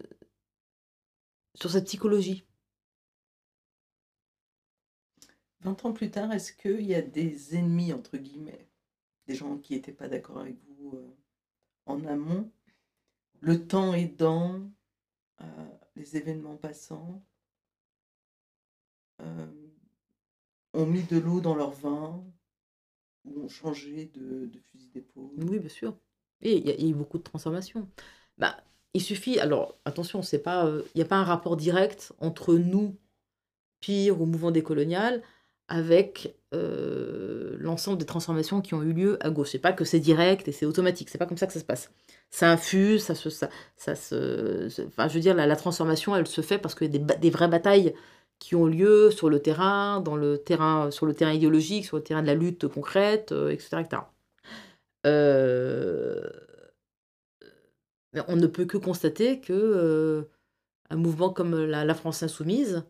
[1.56, 2.46] sur cette psychologie.
[5.62, 8.68] 20 ans plus tard, est-ce qu'il y a des ennemis, entre guillemets,
[9.28, 11.16] des gens qui n'étaient pas d'accord avec vous euh,
[11.86, 12.52] en amont,
[13.42, 14.62] le temps aidant,
[15.96, 17.24] les événements passants,
[20.78, 22.24] ont mis de l'eau dans leur vin
[23.26, 25.96] ou ont changé de, de fusil d'épaule Oui, bien sûr.
[26.42, 27.90] Et il y, a- eu beaucoup de transformations.
[28.38, 28.56] Bah,
[28.94, 32.96] il suffit, alors attention, euh, il n'y a pas un rapport direct entre nous,
[33.80, 35.24] pire ou mouvement décolonial,
[35.68, 39.50] avec euh, l'ensemble des transformations qui ont eu lieu à gauche.
[39.52, 41.66] C'est pas que c'est direct et c'est automatique, c'est pas comme ça que ça se
[41.66, 41.92] passe.
[42.30, 46.60] Ça infuse, ça se, ça, se, enfin, je veux dire, la, transformation, elle se fait
[46.60, 47.94] parce qu'il y a des vraies batailles
[48.40, 50.04] qui ont lieu sur le terrain,
[50.92, 54.02] sur le terrain idéologique, sur le terrain de la lutte concrète, euh, etc..
[55.06, 56.22] Euh,
[58.28, 60.24] on ne peut que constater que euh,
[60.90, 62.84] un mouvement comme la, France insoumise,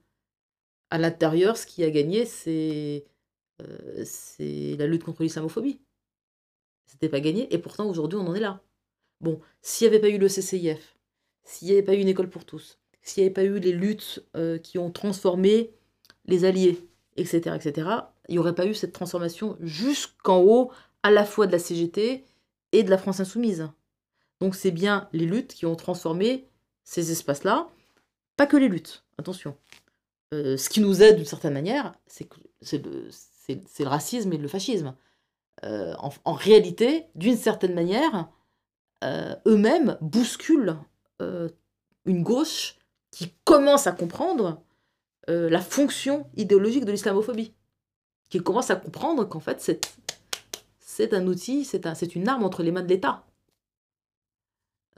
[0.90, 3.06] à l'intérieur, ce qui a gagné, c'est
[4.06, 5.82] c'est la lutte contre l'islamophobie.
[6.86, 8.62] C'était pas gagné, et pourtant aujourd'hui on en est là.
[9.22, 10.96] Bon, s'il n'y avait pas eu le CCIF,
[11.44, 13.72] s'il n'y avait pas eu une école pour tous, s'il n'y avait pas eu les
[13.72, 15.72] luttes euh, qui ont transformé
[16.26, 16.86] les alliés,
[17.16, 17.90] etc., etc.,
[18.28, 20.72] il n'y aurait pas eu cette transformation jusqu'en haut,
[21.04, 22.26] à la fois de la CGT
[22.74, 23.70] et de la France insoumise.
[24.42, 26.50] Donc c'est bien les luttes qui ont transformé
[26.84, 27.70] ces espaces-là,
[28.36, 29.56] pas que les luttes, attention.
[30.34, 32.28] Euh, ce qui nous aide d'une certaine manière, c'est
[32.74, 34.96] le, racisme et le fascisme.
[35.64, 38.30] Euh, en, réalité, d'une certaine manière,
[39.04, 40.78] eux-mêmes bousculent
[41.20, 42.77] une gauche
[43.12, 44.62] qui commence à comprendre
[45.30, 47.54] euh, la fonction idéologique de l'islamophobie,
[48.30, 49.62] qui commence à comprendre qu'en fait
[50.80, 53.26] c'est un outil, c'est un, c'est une arme entre les mains de l'État.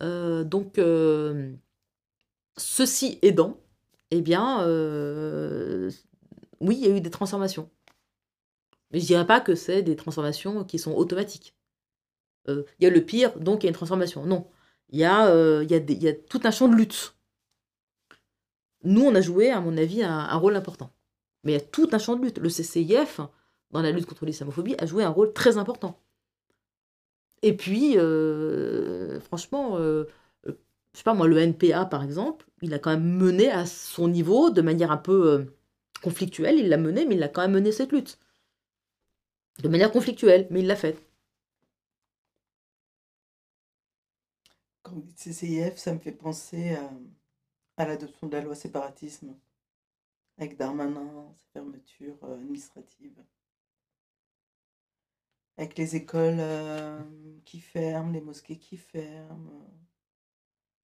[0.01, 1.51] Euh, donc, euh,
[2.57, 3.57] ceci aidant,
[4.11, 4.59] eh bien,
[6.59, 7.69] oui, il y a eu des transformations.
[8.91, 11.55] Mais je dirais pas que c'est des transformations qui sont automatiques.
[12.47, 14.25] il y a le pire, donc il y a une transformation.
[14.25, 14.47] Non,
[14.89, 17.18] il y a tout un champ de lutte.
[18.83, 20.91] Nous, on a joué, à mon avis, un, rôle important.
[21.43, 22.39] Mais il y a tout un champ de lutte.
[22.39, 23.21] Le CCIF,
[23.71, 25.99] dans la lutte contre l'islamophobie, a joué un rôle très important.
[27.41, 30.05] Et puis, euh, franchement, euh,
[30.47, 30.59] euh,
[30.93, 34.07] je sais pas moi, le NPA, par exemple, il a quand même mené à son
[34.07, 35.45] niveau, de manière un peu euh,
[36.01, 38.19] conflictuelle, il l'a mené, mais il a quand même mené cette lutte.
[39.61, 41.01] De manière conflictuelle, mais il l'a faite.
[44.83, 46.89] Quand vous dites CCIF, ça me fait penser à,
[47.79, 49.35] à l'adoption de la loi séparatisme,
[50.37, 53.23] avec Darmanin, ses fermetures euh, administratives,
[55.57, 56.99] avec les écoles euh,
[57.45, 59.77] qui ferment, les mosquées qui ferment, euh,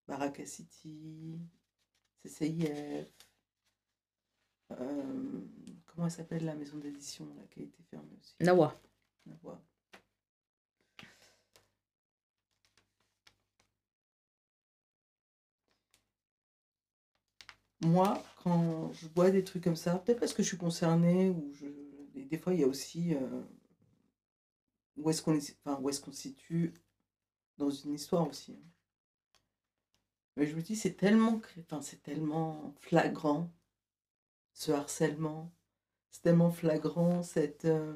[0.07, 1.39] Baraka City,
[2.23, 3.07] CCIF,
[4.71, 5.41] euh,
[5.85, 8.35] comment elle s'appelle la maison d'édition là, qui a été fermée aussi?
[8.39, 8.79] Nawa.
[9.25, 9.61] Nawa.
[17.85, 21.51] Moi, quand je vois des trucs comme ça, peut-être parce que je suis concernée, ou
[21.53, 21.65] je...
[22.19, 23.19] et des fois il y a aussi euh,
[24.97, 25.57] où est-ce qu'on est...
[25.65, 26.73] enfin, est-ce qu'on se situe
[27.57, 28.53] dans une histoire aussi.
[28.53, 28.69] hein.
[30.37, 31.41] Mais je me dis, c'est tellement,
[31.71, 33.49] enfin, tellement flagrant,
[34.53, 35.51] ce harcèlement,
[36.11, 37.95] c'est tellement flagrant, cette, euh,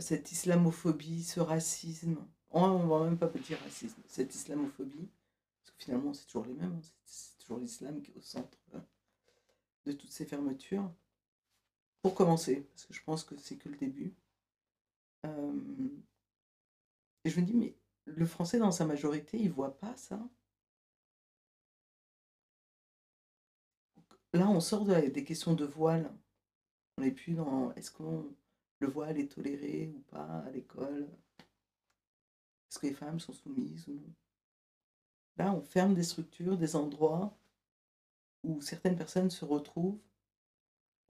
[0.00, 2.16] cette islamophobie, ce racisme.
[2.50, 5.10] On va même pas dire racisme, cette islamophobie,
[5.62, 6.88] parce que finalement c'est toujours les mêmes, hein,
[7.58, 8.80] l'islam qui est au centre euh,
[9.86, 10.92] de toutes ces fermetures.
[12.02, 14.12] Pour commencer, parce que je pense que c'est que le début.
[15.26, 15.88] Euh,
[17.24, 17.76] et je me dis, mais
[18.06, 20.18] le français dans sa majorité, il voit pas ça?
[24.32, 26.12] Là, on sort des questions de voile.
[26.96, 28.02] On n'est plus dans est-ce que
[28.80, 31.08] le voile est toléré ou pas à l'école?
[32.68, 34.14] Est-ce que les femmes sont soumises ou non?
[35.36, 37.36] Là, on ferme des structures, des endroits
[38.44, 40.00] où certaines personnes se retrouvent,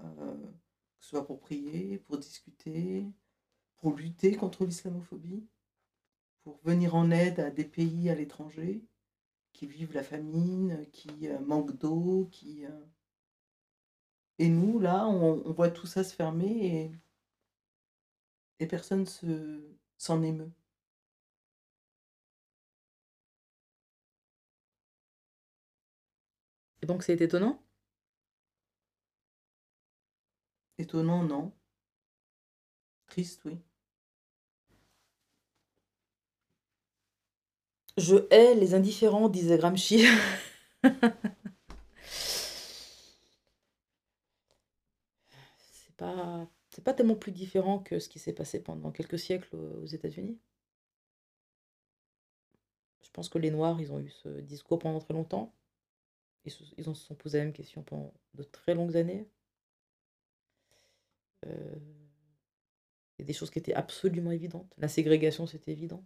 [0.00, 0.36] euh,
[0.98, 3.06] que ce soit pour prier, pour discuter,
[3.78, 5.46] pour lutter contre l'islamophobie,
[6.44, 8.84] pour venir en aide à des pays à l'étranger
[9.52, 12.64] qui vivent la famine, qui euh, manquent d'eau, qui...
[12.66, 12.84] euh,
[14.38, 16.92] Et nous, là, on, voit tout ça se fermer
[18.58, 19.62] et, et personne se,
[19.98, 20.52] s'en émeut.
[26.82, 27.62] Et donc c'est étonnant?
[30.76, 31.54] Étonnant, non
[33.06, 33.60] Triste, oui.
[37.96, 40.04] Je hais les indifférents, disait Gramsci.
[45.72, 49.54] c'est pas, c'est pas tellement plus différent que ce qui s'est passé pendant quelques siècles
[49.56, 50.38] aux États-Unis.
[53.02, 55.52] Je pense que les Noirs, ils ont eu ce discours pendant très longtemps.
[56.44, 59.28] Ils ils se sont posé la même question pendant de très longues années.
[61.46, 61.78] Euh,
[63.22, 64.72] a des choses qui étaient absolument évidentes.
[64.78, 66.04] La ségrégation, c'était évident.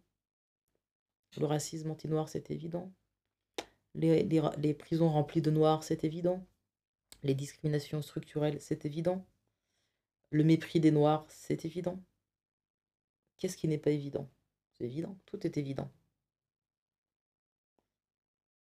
[1.38, 2.92] Le racisme anti-noir, c'est évident.
[3.94, 6.46] Les prisons remplies de noirs, c'est évident.
[7.22, 9.26] Les discriminations structurelles, c'est évident.
[10.30, 12.02] Le mépris des noirs, c'est évident.
[13.38, 14.28] Qu'est-ce qui n'est pas évident?
[14.72, 15.90] C'est évident, tout est évident.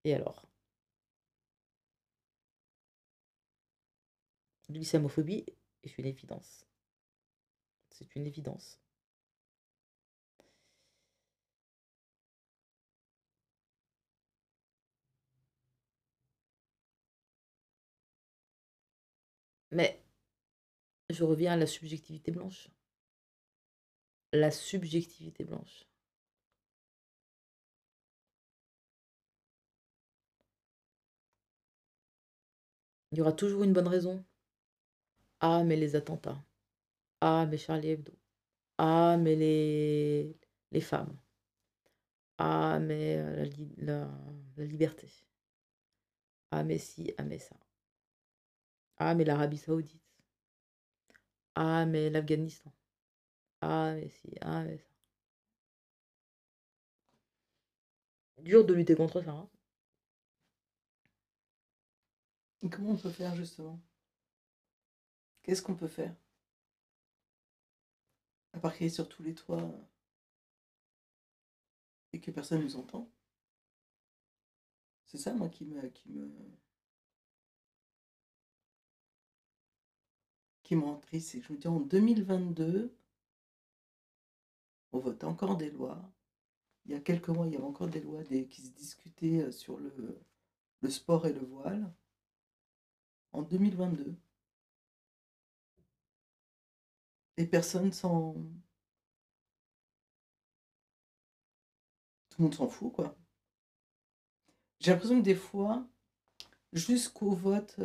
[0.05, 0.47] Et alors?
[4.69, 5.47] L'islamophobie
[5.85, 6.67] est une évidence.
[7.89, 8.79] C'est une évidence.
[19.71, 20.01] Mais
[21.09, 22.69] je reviens à la subjectivité blanche.
[24.35, 25.87] La subjectivité blanche.
[33.13, 34.23] Il y aura toujours une bonne raison.
[35.47, 36.45] Ah, mais les attentats.
[37.21, 38.13] Ah, mais Charlie Hebdo.
[38.79, 40.39] Ah, mais les,
[40.73, 41.19] les femmes.
[42.39, 44.09] Ah, mais euh, la, li- la,
[44.57, 45.09] la liberté.
[46.51, 47.57] Ah, mais si, ah, mais ça.
[48.99, 50.03] Ah, mais l'Arabie Saoudite.
[51.57, 52.73] Ah, mais l'Afghanistan.
[53.63, 54.91] Ah, mais si, ah, mais ça.
[58.45, 59.33] Dur de lutter contre ça.
[59.33, 59.49] hein.
[62.69, 63.81] Comment on peut faire justement?
[65.45, 66.13] Qu'est-ce qu'on peut faire?
[68.53, 69.85] À part crier sur tous les toits euh,
[72.13, 73.09] et que personne nous entend.
[75.07, 76.29] C'est ça, moi, qui me, qui me,
[80.65, 81.41] qui me rend triste.
[81.41, 82.93] Je me dis, en 2022,
[84.93, 86.11] on vote encore des lois
[86.87, 89.53] il y a quelques mois, il y avait encore des lois qui se discutaient euh,
[89.53, 89.93] sur le,
[90.81, 91.93] le sport et le voile.
[93.33, 94.15] En 2022,
[97.37, 98.35] les personnes s'en...
[102.31, 103.17] Tout le monde s'en fout, quoi.
[104.81, 105.87] J'ai l'impression que des fois,
[106.73, 107.79] jusqu'au vote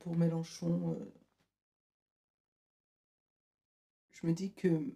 [0.00, 0.98] pour Mélenchon,
[4.10, 4.94] je me dis que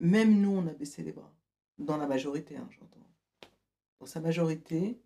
[0.00, 1.32] même nous, on a baissé les bras.
[1.78, 3.06] Dans la majorité, hein, j'entends.
[4.00, 5.00] Dans sa majorité,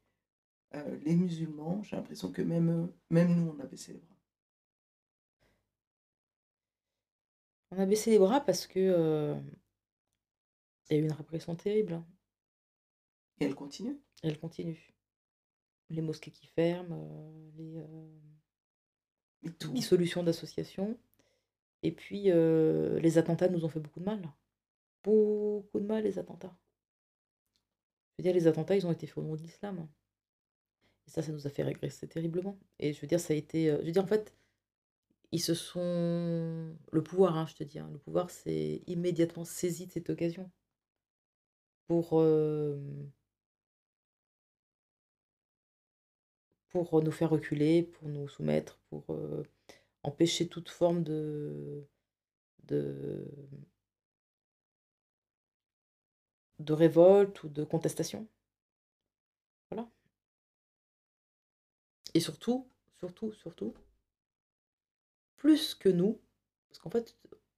[0.73, 4.12] les musulmans, j'ai l'impression que même, même nous, on a baissé les bras.
[7.73, 9.35] On a baissé les bras parce que euh,
[10.91, 11.95] il y a eu une répression terrible.
[11.95, 12.07] hein.
[13.41, 13.99] Et elle continue?
[14.23, 14.95] Et elle continue.
[15.91, 18.09] Les mosquées qui ferment, euh, les euh,
[19.43, 19.73] Mais tout.
[19.73, 20.99] dissolutions d'associations.
[21.83, 24.23] Et puis, euh, les attentats nous ont fait beaucoup de mal.
[25.03, 26.55] Beaucoup de mal, les attentats.
[28.13, 29.89] Je veux dire, les attentats, ils ont été faits au nom de l'islam.
[31.07, 32.59] Et ça, ça nous a fait régresser terriblement.
[32.79, 33.71] Et je veux dire, ça a été...
[33.71, 34.35] euh, je veux dire, en fait,
[35.33, 36.77] ils se sont...
[36.93, 40.51] Le pouvoir, hein, je te dis, hein, le pouvoir s'est immédiatement saisi de cette occasion
[41.87, 42.21] pour...
[42.21, 42.79] euh,
[46.69, 49.43] pour nous faire reculer, pour nous soumettre, pour euh,
[50.05, 51.87] empêcher toute forme de,
[52.65, 53.27] de,
[56.61, 58.27] de révolte ou de contestation.
[59.71, 59.87] Voilà.
[62.15, 62.67] Et surtout,
[63.01, 63.75] surtout, surtout,
[65.43, 66.21] plus que nous,
[66.69, 67.17] parce qu'en fait,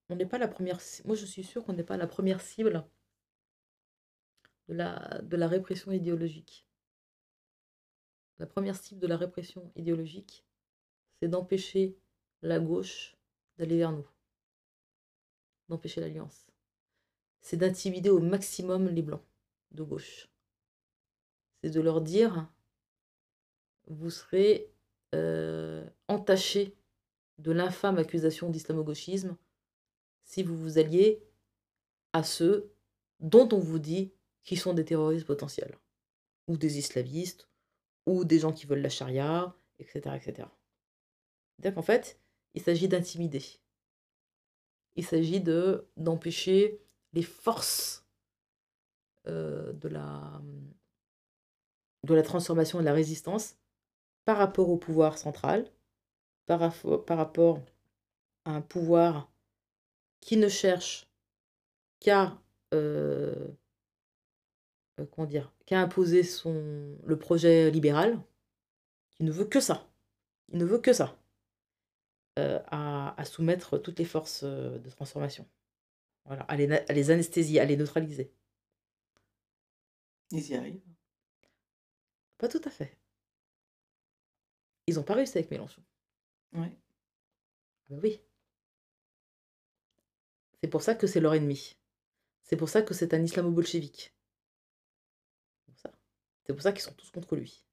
[0.08, 0.78] on n'est pas la première.
[1.04, 2.82] Moi, je suis sûre qu'on n'est pas la première cible
[4.68, 6.66] de la, de la répression idéologique.
[8.38, 10.46] La première cible de la répression idéologique,
[11.20, 11.98] c'est d'empêcher
[12.40, 13.18] la gauche
[13.58, 14.08] d'aller vers nous,
[15.68, 16.46] d'empêcher l'alliance.
[17.42, 19.26] C'est d'intimider au maximum les blancs
[19.72, 20.30] de gauche.
[21.62, 22.50] C'est de leur dire,
[23.88, 24.72] vous serez
[25.14, 26.78] euh, entachés
[27.38, 29.36] de l'infâme accusation d'islamo-gauchisme
[30.24, 31.22] si vous vous alliez
[32.12, 32.72] à ceux
[33.20, 34.12] dont on vous dit
[34.42, 35.78] qu'ils sont des terroristes potentiels,
[36.46, 37.48] ou des islamistes,
[38.06, 40.16] ou des gens qui veulent la charia, etc.
[40.16, 40.48] etc.
[41.56, 42.20] C'est-à-dire qu'en fait,
[42.54, 43.42] il s'agit d'intimider.
[44.96, 46.80] Il s'agit de d'empêcher
[47.12, 48.06] les forces
[49.26, 50.42] euh, de, la,
[52.02, 53.56] de la transformation et de la résistance
[54.24, 55.70] par rapport au pouvoir central,
[56.46, 57.60] par, raffo- par rapport
[58.46, 59.30] à un pouvoir
[60.20, 61.08] qui ne cherche
[62.00, 62.38] qu'à
[62.74, 63.48] euh,
[65.00, 68.18] euh, comment dire, qu'à imposer son, le projet libéral,
[69.10, 69.88] qui ne veut que ça.
[70.52, 71.18] Il ne veut que ça.
[72.38, 75.46] euh, à, à soumettre toutes les forces euh, de transformation.
[76.26, 78.32] Voilà, à les, à les anesthésier, à les neutraliser.
[80.30, 80.82] Ils y arrivent.
[82.38, 82.96] Pas tout à fait.
[84.86, 85.82] Ils n'ont pas réussi avec Mélenchon.
[86.54, 86.72] Ouais.
[86.72, 88.20] Ah bah oui.
[90.60, 91.76] C'est pour ça que c'est leur ennemi.
[92.42, 94.14] C'est pour ça que c'est un islamo-bolchevique.
[96.46, 96.72] C'est pour ça.
[96.72, 97.64] Qu'ils sont tous contre lui.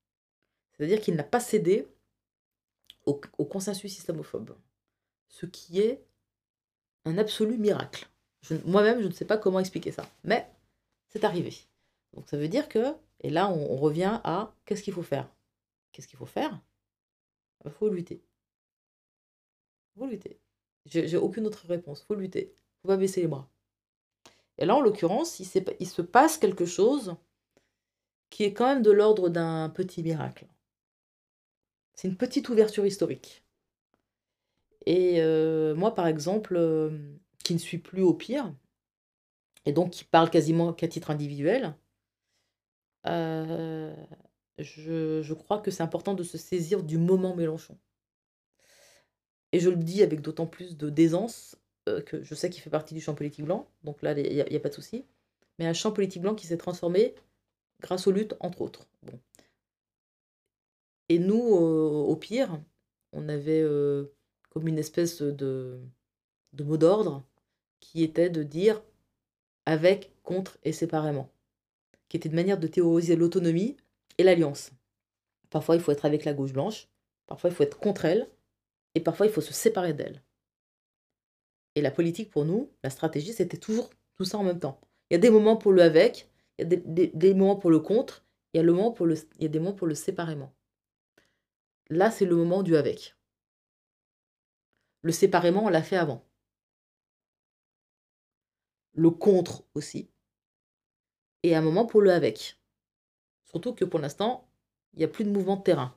[0.72, 1.88] C'est-à-dire qu'il n'a pas cédé
[3.06, 3.14] au,
[3.46, 4.58] consensus islamophobe.
[5.28, 6.04] Ce qui est
[7.06, 8.10] un absolu miracle.
[8.66, 10.10] Moi-même, je ne sais pas comment expliquer ça.
[10.24, 10.50] Mais
[11.10, 11.56] c'est arrivé.
[12.14, 15.30] Donc ça veut dire que, et là on revient à qu'est-ce qu'il faut faire?
[15.92, 16.60] Qu'est-ce qu'il faut faire?
[17.66, 18.22] Il faut lutter.
[19.98, 20.40] Faut lutter.
[20.86, 22.04] J'ai aucune autre réponse.
[22.04, 22.56] faut lutter.
[22.82, 23.50] faut pas baisser les bras.
[24.58, 27.16] Et là, en l'occurrence, il, se passe quelque chose
[28.30, 30.48] qui est quand même de l'ordre d'un petit miracle.
[31.96, 33.44] C'est une petite ouverture historique.
[34.86, 36.90] Et euh, moi, par exemple, euh,
[37.44, 38.54] qui ne suis plus au pire,
[39.66, 41.76] et donc qui parle quasiment qu'à titre individuel,
[43.08, 43.96] euh,
[44.60, 47.78] je crois que c'est important de se saisir du moment Mélenchon.
[49.52, 51.58] Et je le dis avec d'autant plus de d'aisance
[51.90, 54.42] euh, que je sais qu'il fait partie du champ politique blanc, donc là, il n'y
[54.42, 55.06] a, pas de souci.
[55.60, 57.16] Mais un champ politique blanc qui s'est transformé
[57.82, 58.88] grâce aux luttes, entre autres.
[59.04, 59.20] Bon.
[61.10, 62.62] Et nous, au pire,
[63.12, 64.06] on avait euh,
[64.50, 65.80] comme une espèce de,
[66.54, 67.26] de mot d'ordre
[67.80, 68.82] qui était de dire
[69.66, 71.30] avec, contre et séparément,
[72.08, 73.78] qui était une manière de théoriser l'autonomie
[74.18, 74.72] et l'alliance.
[75.50, 76.88] Parfois, il faut être avec la gauche blanche,
[77.28, 78.30] parfois, il faut être contre elle,
[78.96, 80.22] et parfois, il faut se séparer d'elle.
[81.76, 84.80] Et la politique, pour nous, la stratégie, c'était toujours tout ça en même temps.
[85.10, 86.78] Il y a des moments pour le avec, il y a
[87.14, 89.96] des, moments pour le contre, il y a, il y a des moments pour le
[89.96, 90.54] séparément.
[91.90, 93.16] Là, c'est le moment du avec.
[95.02, 96.26] Le séparément, on l'a fait avant.
[98.94, 100.10] Le contre aussi.
[101.44, 102.60] et un moment pour le avec.
[103.46, 104.50] Surtout que pour l'instant,
[104.94, 105.96] il n'y a plus de mouvement de terrain.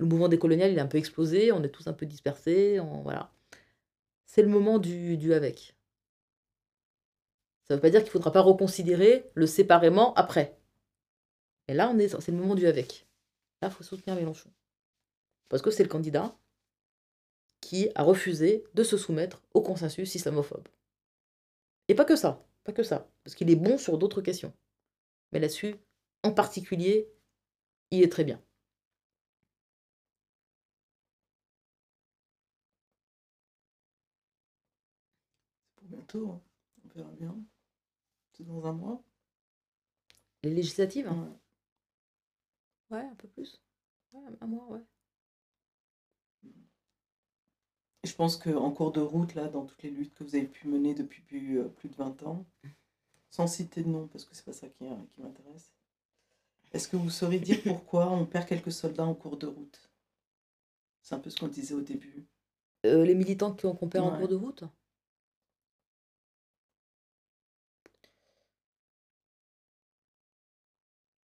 [0.00, 3.30] Le mouvement décolonial, il est un peu explosé, on est tous un peu dispersés, voilà.
[4.24, 5.76] C'est le moment du, du avec.
[7.68, 10.56] Ça ne veut pas dire qu'il ne faudra pas reconsidérer le séparément après.
[11.68, 13.06] Mais là, est, c'est le moment du avec.
[13.60, 14.50] Là, il faut soutenir Mélenchon.
[15.50, 16.34] Parce que c'est le candidat
[17.60, 20.66] qui a refusé de se soumettre au consensus islamophobe.
[21.88, 24.54] Et pas que ça, pas que ça, parce qu'il est bon sur d'autres questions.
[25.32, 25.76] Mais là-dessus,
[26.22, 27.12] en particulier,
[27.90, 28.40] il est très bien.
[36.10, 36.42] Bientôt, hein.
[36.84, 37.36] on verra bien.
[38.32, 39.02] C'est dans un mois.
[40.42, 41.36] Les législatives Ouais.
[42.90, 43.60] Ouais, un peu plus.
[44.12, 44.80] Ouais, un mois, ouais.
[48.02, 50.66] Je pense qu'en cours de route, là, dans toutes les luttes que vous avez pu
[50.68, 52.46] mener depuis plus, euh, plus de 20 ans,
[53.30, 55.72] sans citer de nom, parce que c'est pas ça qui, euh, qui m'intéresse,
[56.72, 59.90] est-ce que vous saurez dire pourquoi on perd quelques soldats en cours de route?
[61.02, 62.26] C'est un peu ce qu'on disait au début.
[62.86, 64.64] Euh, les militants qui ont qu'on perd en cours de route?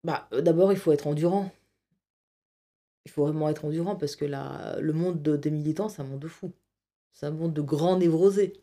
[0.05, 1.51] Bah, euh, d'abord, il faut être endurant.
[3.05, 6.05] Il faut vraiment être endurant parce que la, le monde de- des militants, c'est un
[6.05, 6.53] monde de fous.
[7.13, 8.53] C'est un monde de grands névrosés.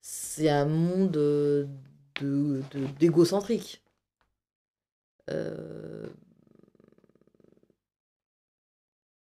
[0.00, 1.66] C'est un monde euh,
[2.20, 2.88] de, de-.
[5.30, 6.08] Euh,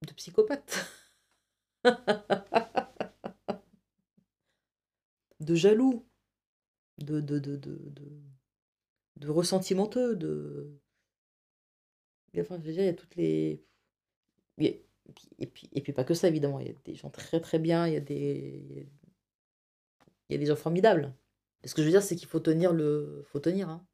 [0.07, 0.85] de psychopathes.
[5.39, 6.07] de jaloux,
[6.99, 8.23] de, de, de, de, de,
[9.17, 10.79] de ressentimenteux, de...
[12.41, 13.63] Enfin, je veux dire, il y a toutes les...
[14.57, 17.59] Et puis, et puis pas que ça, évidemment, il y a des gens très très
[17.59, 18.87] bien, il y a des...
[20.29, 21.13] Il y a des gens formidables.
[21.63, 23.23] Et ce que je veux dire, c'est qu'il faut tenir le...
[23.27, 23.85] faut tenir, hein.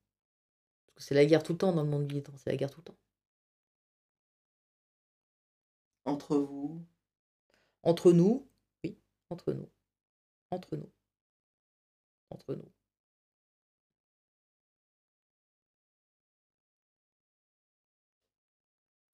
[0.87, 2.71] Parce que c'est la guerre tout le temps dans le monde militant, c'est la guerre
[2.71, 2.97] tout le temps.
[6.05, 6.83] Entre vous,
[7.83, 8.47] Entre nous,
[8.83, 8.97] oui,
[9.29, 9.69] entre nous.
[10.51, 10.89] Entre nous.
[12.29, 12.71] Entre nous.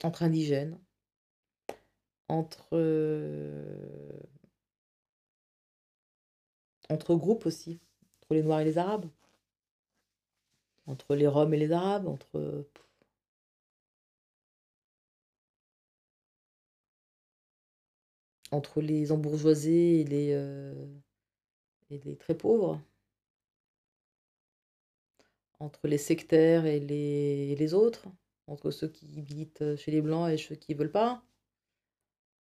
[0.03, 0.79] Entre indigènes.
[2.29, 2.69] Entre.
[2.73, 4.19] euh,
[6.89, 7.79] Entre groupes aussi.
[8.23, 9.05] Entre les Noirs et les Arabes.
[10.87, 12.07] Entre les Roms et les Arabes.
[12.07, 12.65] Entre.
[18.77, 20.73] Les embourgeoisés et les, euh,
[21.89, 22.81] et les très pauvres.
[25.59, 28.07] Entre les sectaires et les autres.
[28.47, 31.23] Entre ceux qui militent chez les Blancs et ceux qui ne veulent pas.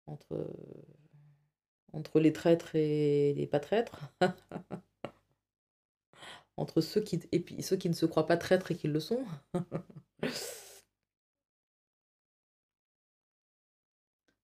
[0.08, 0.48] Entre,
[1.94, 4.00] entre les traîtres et les pas traîtres.
[6.58, 9.00] Entre ceux qui, et puis ceux qui ne se croient pas traîtres et qui le
[9.00, 9.24] sont.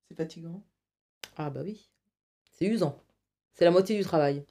[0.08, 0.64] c'est fatigant.
[1.38, 1.90] Ah bah oui,
[2.52, 3.04] c'est usant.
[3.56, 4.46] C'est la moitié du travail.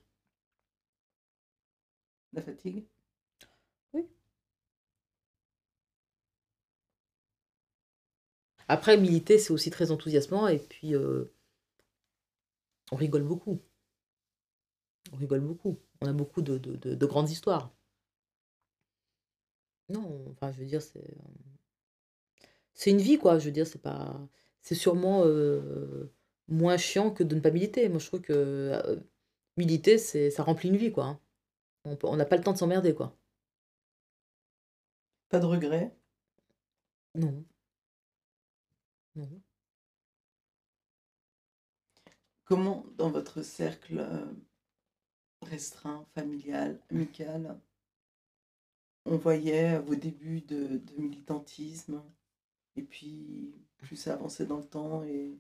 [2.33, 2.85] La fatigue
[8.69, 11.33] Après, militer, c'est aussi très enthousiasmant et puis euh,
[12.93, 13.61] on rigole beaucoup.
[15.13, 15.79] On rigole beaucoup.
[16.03, 17.73] On a beaucoup de, de- de- de grandes histoires.
[19.89, 21.23] Non, enfin, je veux dire, c'est euh,
[22.75, 23.39] c'est une vie, quoi.
[23.39, 24.19] Je veux dire, c'est pas,
[24.63, 26.13] c'est sûrement euh,
[26.49, 27.89] moins chiant que de ne pas militer.
[27.89, 28.97] Moi, je trouve que euh,
[29.57, 31.07] militer, c'est, ça remplit une vie, quoi.
[31.07, 31.21] hein.
[32.05, 33.17] On n'a pas le temps de s'emmerder, quoi.
[35.31, 35.93] Pas de regret
[37.15, 37.45] Non.
[39.15, 39.43] Non.
[42.45, 44.27] Comment, dans votre cercle euh,
[45.43, 47.61] restreint, familial, amical,
[49.05, 52.03] on voyait vos débuts de, de militantisme
[52.77, 55.39] et puis plus ça avançait dans le temps et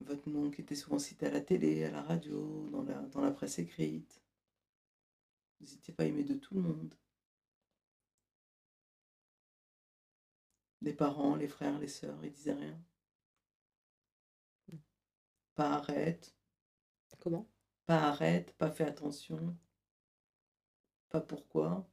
[0.00, 3.20] votre nom qui était souvent cité à la télé, à la radio, dans la, dans
[3.20, 4.22] la presse écrite.
[5.60, 6.94] Vous n'étiez pas aimé de tout le monde.
[10.84, 12.78] Les parents, les frères, les sœurs, ils disaient rien.
[15.56, 16.32] Pas arrête,
[17.20, 17.46] Comment?
[17.86, 19.56] pas arrête, pas fait attention,
[21.08, 21.86] pas pourquoi.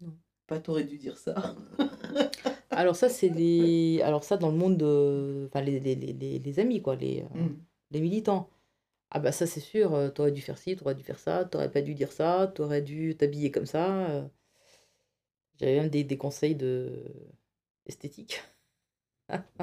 [0.00, 0.18] Non.
[0.46, 1.56] Pas t'aurais dû dire ça.
[2.70, 4.00] Alors ça, c'est les...
[4.02, 5.46] Alors ça, dans le monde de...
[5.48, 7.66] Enfin, les, les, les, les- les amis, quoi, les, euh, Mm.
[7.90, 8.50] les militants.
[9.10, 11.70] Ah bah ça, c'est sûr, euh, t'aurais dû faire ci, t'aurais dû faire ça, t'aurais
[11.72, 14.30] pas dû dire ça, t'aurais dû t'habiller comme ça.
[15.62, 17.04] J'avais même des, des conseils de...
[17.86, 18.42] esthétique.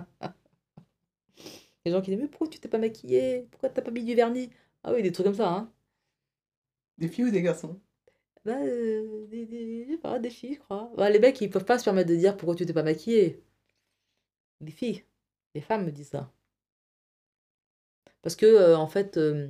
[1.86, 3.48] Les gens qui disaient, mais pourquoi tu t'es pas maquillée?
[3.52, 4.50] Pourquoi t'as pas mis du vernis?
[4.84, 5.72] Ah oui, des trucs comme ça, hein.
[7.00, 7.82] Des filles ou des garçons?
[8.46, 10.92] Bah, euh, des, des, je sais pas, des filles, je crois.
[10.98, 13.42] Bah, les mecs, ils peuvent pas se permettre de dire pourquoi tu t'es pas maquillée.
[14.62, 15.04] Les filles,
[15.54, 16.32] les femmes me disent ça.
[18.22, 19.48] Parce que, euh, en fait, euh,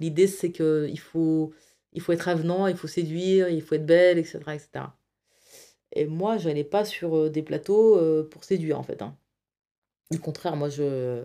[0.00, 1.52] l'idée, c'est que il faut,
[1.92, 4.96] il faut être avenant, il faut séduire, il faut être belle, etc., etc.
[5.92, 9.02] Et moi, je n'allais pas sur des plateaux pour séduire, en fait.
[9.02, 9.16] hein.
[10.14, 11.24] Au contraire, moi, je,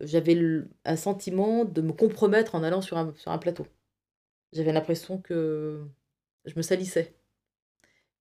[0.00, 0.38] j'avais
[0.84, 3.66] un sentiment de me compromettre en allant sur un, sur un plateau.
[4.52, 5.84] J'avais l'impression que
[6.44, 7.14] je me salissais.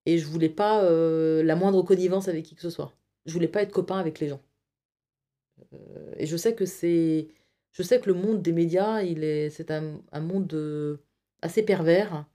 [0.05, 0.83] Et je voulais pas
[1.43, 2.93] la moindre connivence avec qui que ce soit.
[3.25, 4.41] Je voulais pas être copain avec les gens.
[6.17, 7.29] Et je sais que c'est,
[7.71, 10.99] je sais que le monde des médias, il est, c'est un, monde
[11.41, 12.25] assez pervers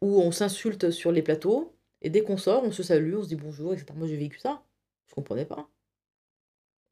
[0.00, 1.73] où on s'insulte sur les plateaux
[2.04, 3.86] et dès qu'on sort, on se salue, on se dit bonjour, etc.
[3.96, 4.62] Moi, j'ai vécu ça.
[5.06, 5.70] Je comprenais pas.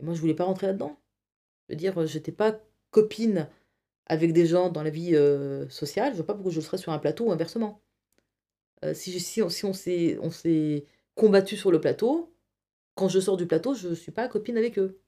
[0.00, 0.96] Et moi, je voulais pas rentrer là-dedans.
[1.68, 2.58] Je veux dire, j'étais pas
[2.90, 3.46] copine
[4.06, 6.12] avec des gens dans la vie euh, sociale.
[6.12, 7.82] Je vois pas pourquoi je le serais sur un plateau ou inversement.
[8.84, 12.34] Euh, si, si on, s'est combattu sur le plateau,
[12.94, 14.98] quand je sors du plateau, je suis pas copine avec eux.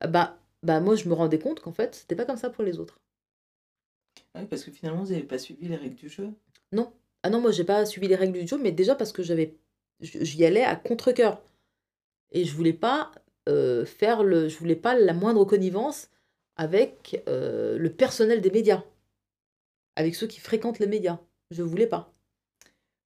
[0.00, 2.64] Ah Bah, bah moi, je me rendais compte qu'en fait, c'était pas comme ça pour
[2.64, 2.98] les autres.
[4.34, 6.32] Oui, parce que finalement, vous n'avez pas suivi les règles du jeu?
[6.72, 6.92] Non.
[7.22, 9.56] Ah non, moi, j'ai pas suivi les règles du jeu, mais déjà parce que j'avais,
[10.00, 11.42] j'y allais à contre-cœur.
[12.32, 13.12] Et je voulais pas
[13.48, 16.10] euh, faire le, je voulais pas la moindre connivence
[16.56, 18.84] avec euh, le personnel des médias,
[19.96, 21.18] avec ceux qui fréquentent les médias.
[21.50, 22.12] Je voulais pas.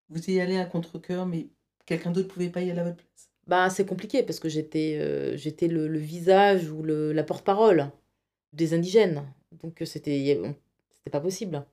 [0.09, 1.47] Vous y allez à contre-cœur, mais
[1.85, 3.29] quelqu'un d'autre ne pouvait pas y aller à votre place?
[3.47, 7.91] Bah, c'est compliqué parce que j'étais euh, j'étais le, le visage ou le, la porte-parole
[8.53, 9.23] des indigènes.
[9.63, 10.41] Donc c'était
[10.91, 11.65] c'était pas possible.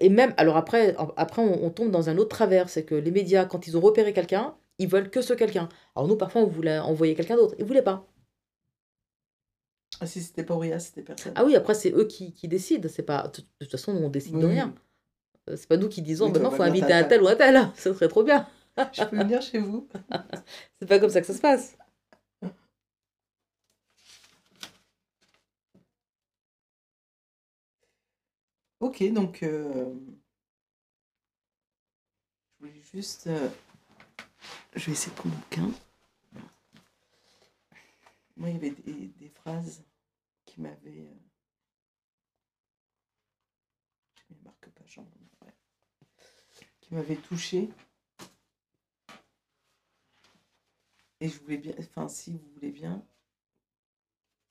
[0.00, 3.10] Et même, alors après, après on, on tombe dans un autre travers, c'est que les
[3.10, 5.68] médias, quand ils ont repéré quelqu'un, ils veulent que ce quelqu'un.
[5.96, 7.54] Alors nous, parfois, on voulait envoyer quelqu'un d'autre.
[7.58, 8.06] Ils voulaient pas.
[10.00, 11.32] Ah, si c'était pas Auréa, c'était personne.
[11.34, 12.88] Ah oui, après, c'est eux qui, qui décident.
[12.88, 14.74] C'est pas, de toute façon, on décide de rien.
[15.50, 17.34] Euh, C'est pas nous qui disons, Oui, maintenant, on faut inviter un tel ou un
[17.34, 17.68] tel.
[17.76, 18.46] Ce serait trop bien.
[18.92, 19.88] Je peux venir chez vous
[20.78, 21.76] C'est pas comme ça que ça se passe.
[28.80, 29.92] Ok, donc euh,
[32.60, 33.26] je voulais juste.
[33.26, 33.48] euh,
[34.74, 35.72] je vais essayer de prendre mon.
[38.36, 39.82] Moi, il y avait des, phrases
[40.44, 41.08] qui m'avaient.
[41.08, 41.14] euh,
[44.28, 45.02] Je ne marque pas, j'en
[45.44, 45.54] ouais.
[46.80, 47.68] Qui m'avaient touché.
[51.20, 51.74] Et je voulais bien.
[51.80, 53.04] Enfin, si vous voulez bien,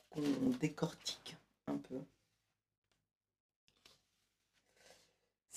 [0.10, 1.38] qu'on décortique
[1.68, 2.02] un peu.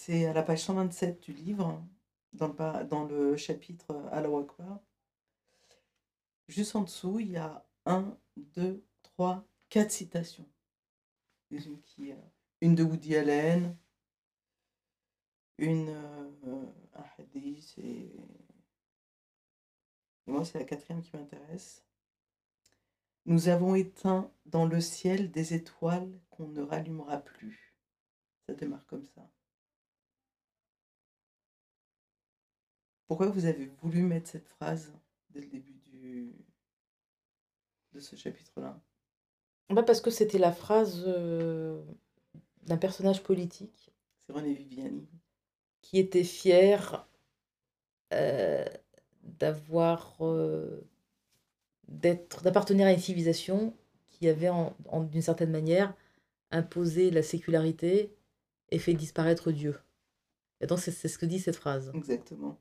[0.02, 1.86] C'est à la page 127 du livre,
[2.32, 4.80] dans le, chapitre Allah Akbar.
[6.48, 10.48] Juste en dessous, il y a un, deux, trois, quatre citations.
[11.52, 12.14] Euh,
[12.62, 13.76] une de Woody Allen,
[15.58, 16.64] une euh,
[16.94, 18.10] un hadith, et
[20.24, 21.84] moi c'est la quatrième qui m'intéresse.
[23.26, 27.76] Nous avons éteint dans le ciel des étoiles qu'on ne rallumera plus.
[28.46, 29.30] Ça démarre comme ça.
[33.10, 34.92] Pourquoi vous avez voulu mettre cette phrase
[35.30, 36.32] dès le début du...
[37.92, 38.80] de ce chapitre-là?
[39.68, 41.82] Bah parce que c'était la phrase euh,
[42.62, 45.08] d'un personnage politique C'est René Viviani.
[45.82, 47.04] qui était fier
[48.12, 48.64] euh,
[49.24, 50.80] d'avoir euh,
[51.88, 53.74] d'être d'appartenir à une civilisation
[54.10, 55.92] qui avait en, en- d'une certaine manière
[56.52, 58.14] imposé la sécularité
[58.70, 59.76] et fait disparaître Dieu.
[60.60, 61.90] Et donc c'est c'est ce que dit cette phrase.
[61.92, 62.56] Exactement.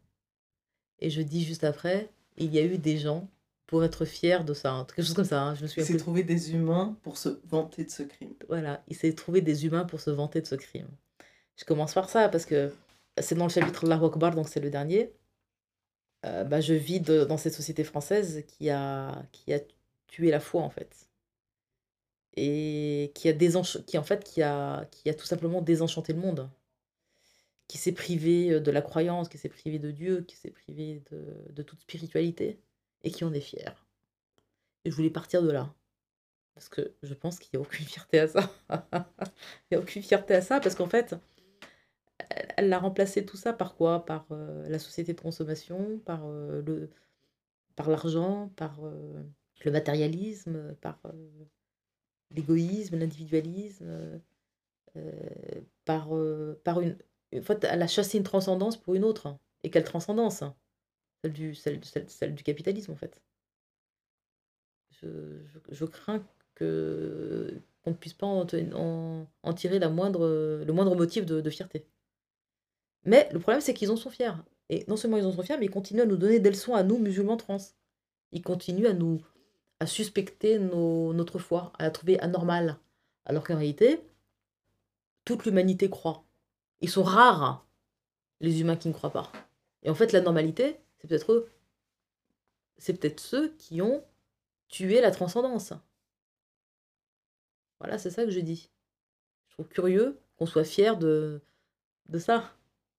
[1.02, 3.30] Et je dis juste après, il y a eu des gens
[3.68, 5.42] pour être fiers de ça, hein, quelque chose comme ça.
[5.44, 8.34] hein, je me Il s'est trouvé des humains pour se vanter de ce crime.
[8.48, 10.88] Voilà, il s'est trouvé des humains pour se vanter de ce crime.
[11.56, 12.74] Je commence par ça parce que
[13.20, 15.12] c'est dans le chapitre de la Akbar, donc c'est le dernier.
[16.26, 19.60] Euh, bah, je vis de- dans cette société française qui a, qui a
[20.08, 21.10] tué la foi en fait.
[22.36, 26.20] Et qui a, désench- qui, en fait, qui, a, qui a tout simplement désenchanté le
[26.20, 26.50] monde.
[27.70, 31.02] Qui s'est privé de la croyance, qui s'est privé de Dieu, qui s'est privé
[31.54, 32.60] de, toute spiritualité
[33.04, 33.88] et qui en est fier.
[34.84, 35.74] Et je voulais partir de là.
[36.56, 38.52] Parce que je pense qu'il n'y a aucune fierté à ça.
[39.72, 41.16] Il n'y a aucune fierté à ça parce qu'en fait,
[42.58, 44.06] elle, a remplacé tout ça par quoi?
[44.06, 46.90] Par euh, la société de consommation, par euh, le,
[47.76, 49.24] par l'argent, par euh,
[49.64, 51.46] le matérialisme, par euh,
[52.32, 54.18] l'égoïsme, l'individualisme, euh,
[54.98, 56.98] euh, par, euh, par une...
[57.36, 59.38] En fait, elle a chassé une transcendance pour une autre.
[59.64, 60.44] Et quelle transcendance
[61.22, 63.22] celle du, celle, du capitalisme, en fait.
[65.02, 66.26] Je, crains
[66.56, 71.86] que qu'on ne puisse pas en, tirer le moindre motif de, fierté.
[73.06, 74.34] Mais le problème, c'est qu'ils en sont fiers.
[74.70, 76.74] Et non seulement ils en sont fiers, mais ils continuent à nous donner des leçons
[76.74, 77.58] à nous, musulmans trans.
[78.32, 79.22] Ils continuent à nous
[79.80, 82.78] à suspecter notre foi, à la trouver anormale.
[83.26, 84.02] Alors qu'en réalité,
[85.24, 86.26] toute l'humanité croit.
[86.82, 87.68] Ils sont rares,
[88.40, 89.32] les humains qui ne croient pas.
[89.84, 91.50] Et en fait, la normalité, c'est peut-être eux.
[92.78, 94.04] C'est peut-être ceux qui ont
[94.70, 95.74] tué la transcendance.
[97.80, 98.70] Voilà, c'est ça que je dis.
[99.48, 101.42] Je trouve curieux qu'on soit fier de,
[102.08, 102.56] de ça.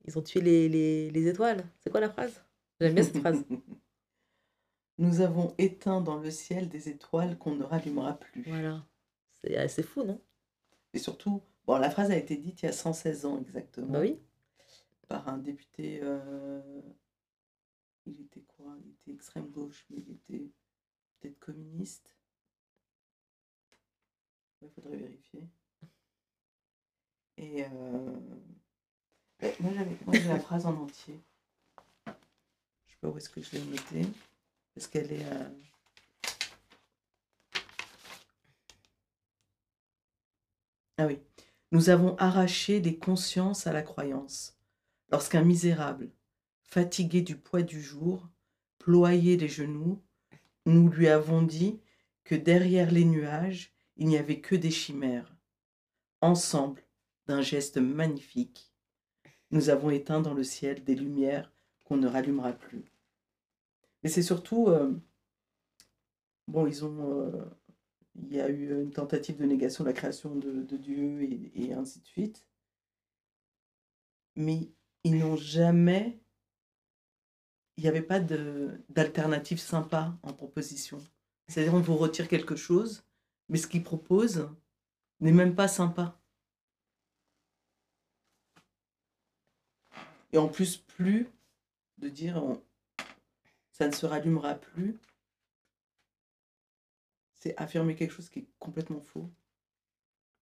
[0.07, 1.65] Ils ont tué les, les, les étoiles.
[1.81, 2.43] C'est quoi la phrase?
[2.81, 3.45] J'aime bien cette phrase.
[4.99, 8.43] Nous avons éteint dans le ciel des étoiles qu'on ne rallumera plus.
[8.47, 8.85] Voilà.
[9.43, 10.21] C'est assez fou, non?
[10.93, 13.89] Et surtout, bon, la phrase a été dite il y a 116 ans exactement.
[13.89, 14.19] Bah oui.
[15.09, 16.01] Par un député.
[16.03, 16.81] euh,
[18.07, 18.77] Il était quoi?
[18.85, 20.51] Il était extrême gauche, mais il était
[21.21, 22.17] peut-être communiste.
[24.63, 25.49] Il faudrait vérifier.
[27.39, 27.65] Et.
[27.65, 28.21] euh,
[29.43, 31.19] ouais, Moi, j'avais- la phrase en entier.
[32.87, 34.07] Je sais pas où est-ce que je l'ai notée.
[34.75, 35.25] Parce qu'elle est.
[35.25, 35.49] euh,
[40.99, 41.19] Ah oui.
[41.73, 44.59] Nous avons arraché des consciences à la croyance.
[45.11, 46.11] Lorsqu'un misérable,
[46.63, 48.29] fatigué du poids du jour,
[48.79, 50.03] ployait les genoux,
[50.67, 51.81] nous lui avons dit
[52.25, 55.37] que derrière les nuages, il n'y avait que des chimères.
[56.21, 56.83] Ensemble,
[57.27, 58.73] d'un geste magnifique,
[59.53, 61.53] nous avons éteint dans le ciel des lumières
[61.85, 62.93] qu'on ne rallumera plus.
[64.03, 64.93] Mais c'est surtout, euh,
[66.49, 67.45] bon, ils ont, euh,
[68.23, 71.23] il y a eu une tentative de négation de la création de, de Dieu
[71.55, 72.47] et, ainsi de suite.
[74.37, 74.71] Mais
[75.05, 76.21] ils n'ont jamais,
[77.77, 80.99] il n'y avait pas d'alternative sympa en proposition.
[81.49, 83.05] C'est-à-dire, on vous retire quelque chose,
[83.49, 84.49] mais ce qu'ils proposent
[85.21, 86.21] n'est même pas sympa.
[90.33, 91.29] Et en plus, plus
[91.99, 92.43] de dire
[93.73, 94.99] ça ne se rallumera plus,
[97.41, 99.31] c'est affirmer quelque chose qui est complètement faux.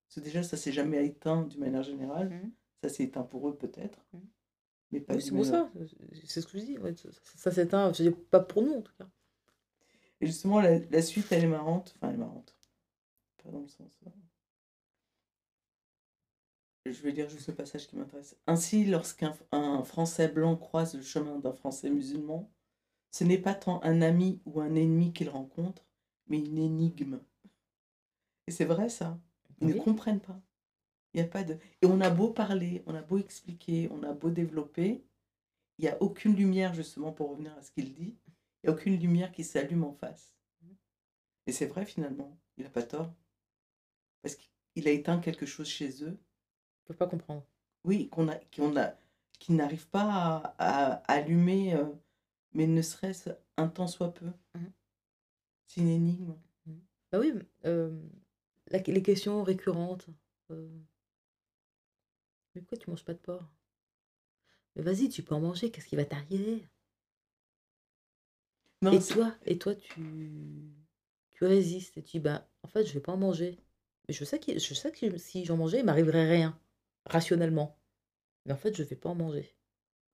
[0.07, 2.31] Parce que déjà, ça s'est jamais éteint d'une manière générale.
[2.31, 2.53] Mhm.
[2.83, 4.21] Ça s'est éteint pour eux peut-être, Mhm.
[4.93, 5.71] mais pas c'est pour ça.
[6.25, 6.79] C'est ce que je dis.
[6.79, 7.93] ouais, ça ça s'éteint.
[7.93, 9.09] Je dis pas pour nous, en tout cas.
[10.21, 11.93] Et justement, la, la suite, elle est marrante.
[11.97, 12.57] Enfin, elle est marrante.
[13.45, 13.93] Pas dans le sens.
[14.07, 14.11] euh,
[16.87, 18.37] Je vais lire juste le passage qui m'intéresse.
[18.49, 22.51] Ainsi, lorsqu'un un Français blanc croise le chemin d'un Français musulman,
[23.13, 25.88] ce n'est pas tant un ami ou un ennemi qu'il rencontre,
[26.29, 27.21] mais une énigme.
[28.47, 29.19] Et c'est vrai ça.
[29.61, 29.75] Ils Oui.
[29.75, 30.41] ne comprennent pas.
[31.15, 31.55] Il y a pas de.
[31.83, 35.05] Et on a beau parler, on a beau expliquer, on a beau développer,
[35.79, 38.17] il n'y a aucune lumière justement pour revenir à ce qu'il dit.
[38.63, 40.35] Il n'y a aucune lumière qui s'allume en face.
[41.47, 43.13] Et c'est vrai finalement, il n'a pas tort.
[44.23, 47.45] Parce qu'il a éteint quelque chose chez eux, Ils peuvent pas comprendre.
[47.85, 48.95] oui, qu'on a, qu'on a,
[49.39, 51.87] qui n'arrive pas à, à allumer, euh,
[52.53, 54.31] mais ne serait-ce un temps soit peu.
[54.55, 54.73] Mhm.
[55.69, 56.35] C'est une énigme.
[57.13, 57.33] Bah oui,
[57.67, 57.91] euh,
[58.69, 60.07] la- les questions récurrentes.
[60.51, 60.69] euh,
[62.55, 63.49] Mais pourquoi tu manges pas de porc?
[64.77, 66.67] Mais vas-y, tu peux en manger, qu'est-ce qui va t'arriver?
[68.83, 70.73] Non, Et toi, et toi, tu,
[71.31, 73.59] tu résistes et tu dis, bah, en fait, je vais pas en manger.
[74.09, 76.59] Mais je sais, qu'il- je sais que si j'en mangeais, il m'arriverait rien,
[77.07, 77.79] rationnellement.
[78.47, 79.57] Mais en fait, je vais pas en manger.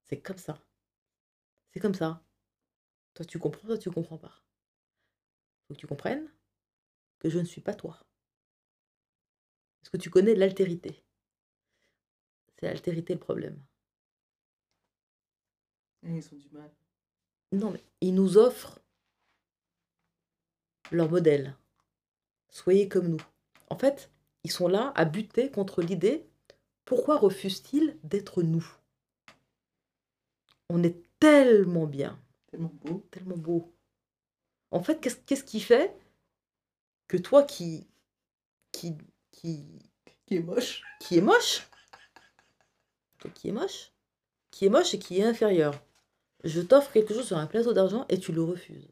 [0.04, 0.58] C'est comme ça.
[1.72, 2.22] C'est comme ça.
[3.14, 4.44] Toi, tu comprends, toi, tu comprends pas.
[5.66, 6.28] Faut que tu comprennes
[7.18, 7.98] que je ne suis pas toi.
[9.80, 11.02] Parce que tu connais l'altérité.
[12.58, 13.62] C'est l'altérité le problème.
[16.02, 16.70] Ils ont du mal.
[17.52, 18.80] Non, mais ils nous offrent
[20.90, 21.56] leur modèle.
[22.50, 23.22] Soyez comme nous.
[23.70, 24.10] En fait,
[24.44, 26.26] ils sont là à buter contre l'idée
[26.84, 28.66] pourquoi refusent-ils d'être nous?
[30.68, 32.18] On est tellement bien,
[32.50, 33.06] Tellement beau.
[33.10, 33.73] tellement beau.
[34.74, 35.94] En fait, qu'est-ce qui fait
[37.06, 37.86] que toi qui,
[38.72, 38.98] qui,
[39.30, 39.64] qui,
[40.26, 40.82] Qui est moche.
[40.98, 41.68] qui est moche,
[43.18, 43.92] toi qui est moche,
[44.50, 45.80] qui est moche et qui est inférieur,
[46.42, 48.88] je t'offre quelque chose sur un plateau d'argent et tu le refuses.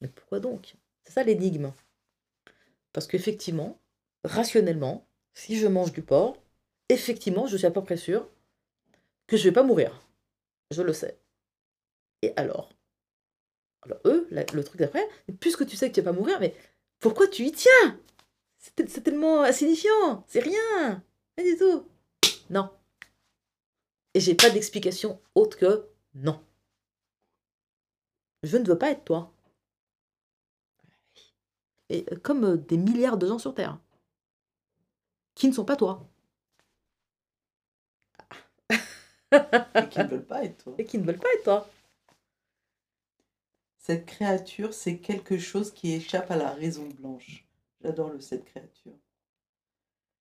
[0.00, 0.76] Mais pourquoi donc?
[1.02, 1.72] C'est ça l'énigme.
[2.92, 3.80] Parce qu'effectivement,
[4.22, 5.04] rationnellement,
[5.34, 6.36] si je mange du porc,
[6.88, 8.28] effectivement, je suis à peu près sûre
[9.26, 10.00] que je vais pas mourir.
[10.70, 11.18] Je le sais.
[12.22, 12.70] Et alors?
[13.82, 15.06] Alors eux, la- le truc d'après,
[15.40, 16.54] puisque tu sais que tu vas pas mourir, mais
[17.00, 17.98] pourquoi tu y tiens?
[18.58, 21.02] C'est tel- c'est tellement insignifiant, c'est rien,
[21.38, 21.84] rien du tout.
[22.50, 22.70] Non.
[24.12, 26.38] Et j'ai pas d'explication autre que non.
[28.42, 29.32] Je ne veux pas être toi.
[31.90, 33.78] et comme euh, des milliards de gens sur Terre,
[35.34, 36.06] qui ne sont pas toi.
[39.74, 40.74] Et qui ne veulent pas être toi.
[40.78, 41.68] Et qui ne veulent pas être toi.
[43.88, 47.48] Cette créature, c'est quelque chose qui échappe à la raison blanche.
[47.80, 48.92] J'adore le cette créature.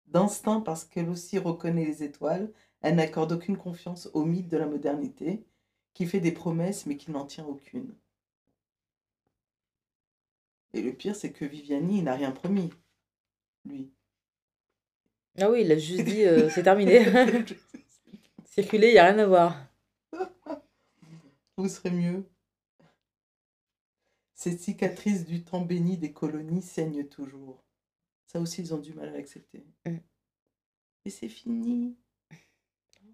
[0.05, 2.49] D'instinct, parce qu'elle aussi reconnaît les étoiles,
[2.79, 5.43] elle n'accorde aucune confiance au mythe de la modernité,
[5.93, 7.93] qui fait des promesses mais qui n'en tient aucune.
[10.71, 12.69] Et le pire, c'est que Viviani, il n'a rien promis.
[13.65, 13.91] Lui.
[15.41, 17.03] Ah oui, il a juste dit euh, c'est terminé.
[18.45, 19.57] Circuler, il n'y a rien à voir.
[21.57, 22.23] Vous serez mieux.
[24.37, 27.65] Ces cicatrices du temps béni des colonies saignent toujours.
[28.27, 29.65] Ça aussi, ils ont du mal à l'accepter.
[29.87, 29.97] Mm.
[31.05, 31.97] Et c'est fini.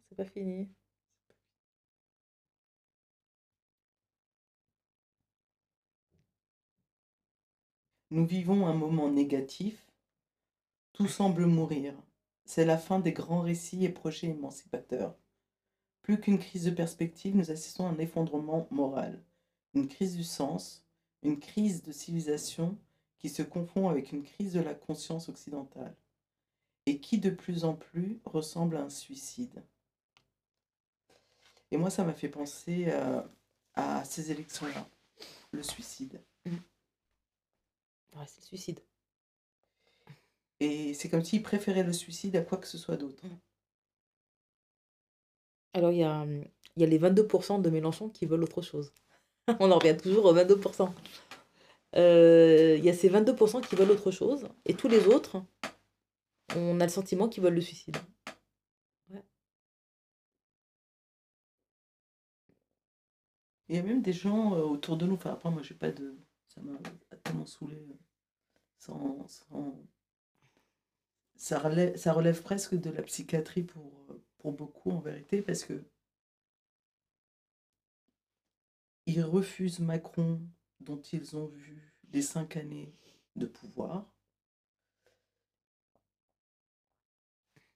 [0.10, 0.70] C'est pas fini.
[8.12, 9.90] Nous vivons un moment négatif.
[10.92, 11.96] Tout semble mourir.
[12.44, 15.16] C'est la fin des grands récits et projets émancipateurs.
[16.02, 19.24] Plus qu'une crise de perspective, nous assistons à un effondrement moral,
[19.74, 20.83] une crise du sens,
[21.24, 22.78] une crise de civilisation
[23.18, 25.96] qui se confond avec une crise de la conscience occidentale
[26.86, 29.64] et qui de plus en plus ressemble à un suicide.
[31.72, 33.22] Et moi, ça m'a fait penser euh,
[33.76, 34.88] à ces élections-là,
[35.52, 36.22] le suicide.
[38.16, 38.80] Ouais, c'est le suicide.
[40.60, 43.24] Et c'est comme s'ils préféraient le suicide à quoi que ce soit d'autre.
[45.74, 46.44] Alors, il y a, hum,
[46.76, 48.94] il y a les 22% de Mélenchon qui veulent autre chose.
[49.60, 50.94] On en revient toujours aux 22%.
[51.96, 54.48] Euh, Il y a ces 22% qui veulent autre chose.
[54.66, 55.44] Et tous les autres,
[56.56, 57.98] on a le sentiment qu'ils veulent le suicide.
[63.68, 65.92] Il y a même des gens euh, autour de nous, enfin après moi j'ai pas
[65.92, 66.16] de...
[66.48, 66.78] Ça m'a
[67.24, 67.76] tellement saoulé.
[68.90, 69.72] euh,
[71.36, 75.84] Ça, relève, presque de la psychiatrie pour beaucoup en vérité, parce que
[79.06, 80.42] ils refusent Macron
[80.80, 82.94] dont ils ont vu les cinq années
[83.36, 84.14] de pouvoir.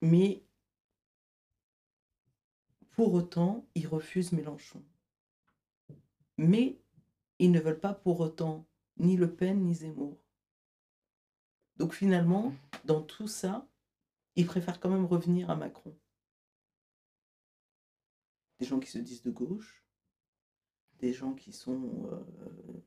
[0.02, 0.44] Mais
[2.92, 4.84] pour autant, ils refusent Mélenchon.
[6.38, 6.80] Mais
[7.40, 8.68] ils ne veulent pas pour autant
[8.98, 10.18] ni Le Pen ni Zemmour.
[11.78, 12.54] Donc finalement,
[12.86, 13.68] dans tout ça,
[14.36, 15.96] ils préfèrent quand même revenir à Macron.
[18.60, 19.87] Des gens qui se disent de gauche,
[21.00, 22.84] des gens qui sont, euh,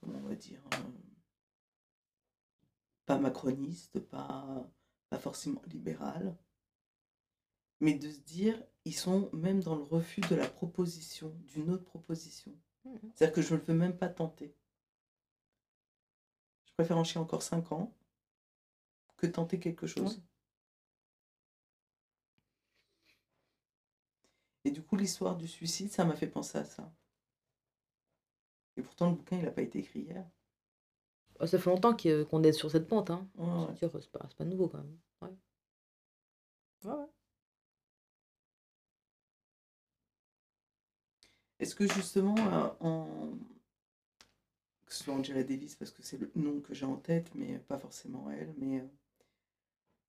[0.00, 0.78] comment on va dire, euh,
[3.06, 4.70] pas macronistes, pas,
[5.10, 6.36] pas forcément libéral,
[7.80, 11.84] mais de se dire, ils sont même dans le refus de la proposition, d'une autre
[11.84, 12.56] proposition.
[13.14, 14.54] C'est-à-dire que je ne veux même pas tenter.
[16.66, 17.94] Je préfère en chier encore 5 ans
[19.16, 20.22] que tenter quelque chose.
[24.64, 26.92] Et du coup, l'histoire du suicide, ça m'a fait penser à ça.
[28.76, 30.26] Et pourtant, le bouquin, il n'a pas été écrit hier.
[31.40, 33.10] Oh, Ça fait longtemps que- qu'on est sur cette pente.
[33.10, 33.28] Hein.
[33.36, 34.98] Ouais, C'est pas, pas nouveau quand même.
[35.20, 35.28] Ouais.
[36.84, 37.06] Ouais, ouais.
[41.58, 43.06] Est-ce que justement, euh, en...
[44.86, 47.58] que ce soit Angela Davis, parce que c'est le nom que j'ai en tête, mais
[47.58, 48.84] pas forcément elle, mais euh,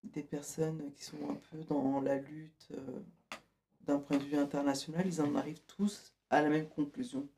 [0.04, 3.00] des personnes qui sont un peu dans la lutte euh,
[3.86, 7.28] d'un point de vue international, ils en arrivent tous à la même conclusion,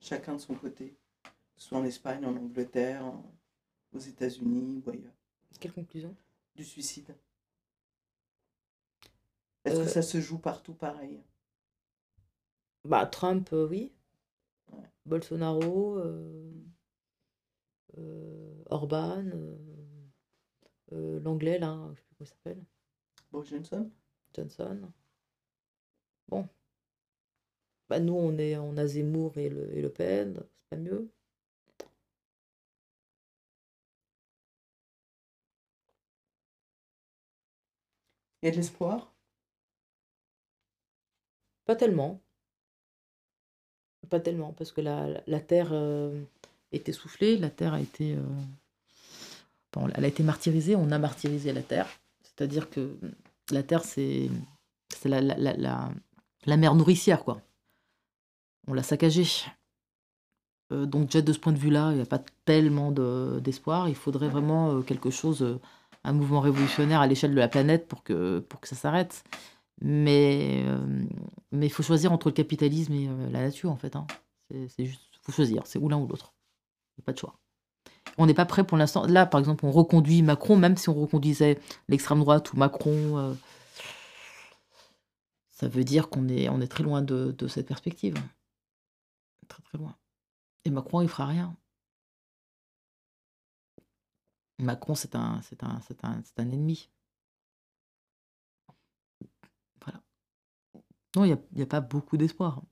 [0.00, 0.96] chacun de son côté,
[1.56, 3.24] soit en Espagne, en Angleterre, en-
[3.94, 5.14] aux États-Unis ou ailleurs,
[5.60, 6.14] Quelle conclusion?
[6.56, 7.14] Du suicide.
[9.64, 11.20] Est-ce Euh, que ça se joue partout pareil?
[12.84, 13.92] Bah, Trump, euh, oui.
[14.72, 14.88] Ouais.
[15.06, 16.50] Bolsonaro, euh,
[17.98, 19.56] euh, Orban, euh,
[20.92, 22.64] euh, l'anglais, là, je sais plus comment il s'appelle,
[23.32, 23.90] Boris Johnson?
[24.34, 24.92] Johnson.
[26.28, 26.48] Bon.
[27.88, 31.08] Bah, nous, on, est, on a Zemmour et Le, et le Pen, c'est pas mieux.
[38.42, 39.12] Il y a de l'espoir?
[41.64, 42.20] Pas tellement.
[44.10, 46.22] Pas tellement, parce que la, terre euh,
[46.72, 48.22] est essoufflée, la terre a été, euh,
[49.72, 51.88] bon, elle a été martyrisée, on a martyrisé la terre.
[52.22, 52.98] C'est-à-dire que
[53.50, 54.28] la terre, c'est
[54.90, 55.90] c'est la, la, la,
[56.46, 57.40] la, mère nourricière, quoi.
[58.66, 59.26] On l'a saccagée.
[60.72, 63.88] Euh, donc déjà de ce point de vue-là, il n'y a pas tellement de- d'espoir.
[63.88, 65.60] il faudrait vraiment euh, quelque chose, euh,
[66.04, 69.24] un mouvement révolutionnaire à l'échelle de la planète pour que, pour que ça s'arrête.
[69.80, 70.64] Mais
[71.50, 73.96] mais il faut choisir entre le capitalisme et la nature, en fait.
[73.96, 74.06] Hein.
[74.50, 76.32] C'est juste, faut choisir, c'est ou l'un ou l'autre.
[76.96, 77.34] Il n'y a pas de choix.
[78.18, 79.06] On n'est pas prêt pour l'instant.
[79.06, 81.58] Là, par exemple, on reconduit Macron, même si on reconduisait
[81.88, 83.34] l'extrême droite ou Macron,
[85.62, 88.16] ça veut dire qu'on est, on est très loin de, de cette perspective.
[89.46, 89.96] Très très loin.
[90.64, 91.56] Et Macron, il fera rien.
[94.58, 96.90] Macron, c'est un, c'est un, c'est un, c'est un ennemi.
[99.80, 100.02] Voilà.
[101.14, 102.64] Non, il n'y a, a pas beaucoup d'espoir.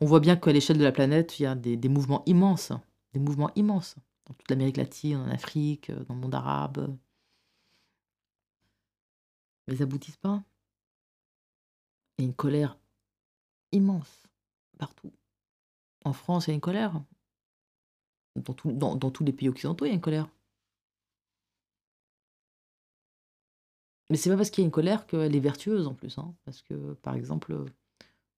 [0.00, 2.72] On voit bien qu'à l'échelle de la planète, il y a des, des mouvements immenses,
[3.12, 6.96] des mouvements immenses, dans toute l'Amérique latine, en Afrique, dans le monde arabe.
[9.66, 10.42] Mais ils n'aboutissent pas.
[12.18, 12.78] Il y a une colère
[13.72, 14.26] immense
[14.78, 15.12] partout.
[16.04, 17.02] En France, il y a une colère.
[18.64, 20.28] Dans, tous les pays occidentaux, il y a une colère.
[24.10, 26.16] Mais c'est pas parce qu'il y a une colère qu'elle est vertueuse en plus.
[26.18, 26.34] hein.
[26.44, 27.64] Parce que, par exemple,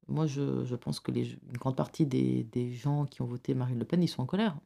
[0.08, 4.02] moi, je, pense que une grande partie des gens qui ont voté Marine Le Pen,
[4.02, 4.58] ils sont en colère.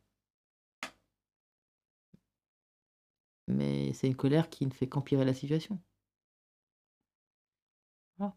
[3.46, 5.78] Mais c'est une colère qui ne fait qu'empirer la situation.
[8.16, 8.34] Voilà.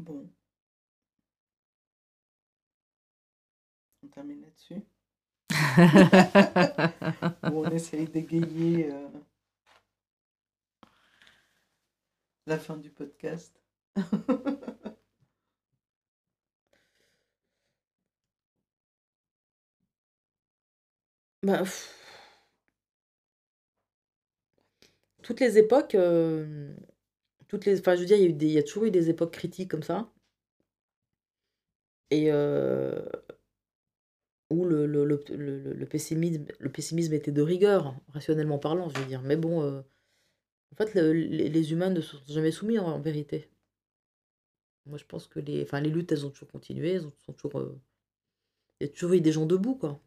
[0.00, 0.30] Bon.
[4.02, 4.82] On termine là-dessus.
[7.52, 9.08] Ou on essaye d'égayer euh,
[12.46, 13.58] la fin du podcast.
[21.42, 21.64] Bah.
[25.22, 26.74] Toutes les époques, euh,
[27.50, 29.82] toutes les, enfin, je veux dire, il y a toujours eu des époques critiques comme
[29.82, 30.08] ça.
[32.10, 33.02] Et euh,
[34.50, 35.06] où le,
[35.86, 39.22] pessimisme, était de rigueur, rationnellement parlant, je veux dire.
[39.22, 39.82] Mais bon, euh,
[40.72, 43.48] en fait, le- les, humains ne se sont jamais soumis en, vérité.
[44.86, 47.32] Moi, je pense que les, enfin, les luttes, elles ont toujours continué, elles ont, sont
[47.32, 47.80] toujours, euh,
[48.80, 50.00] il y a toujours eu des gens debout, quoi.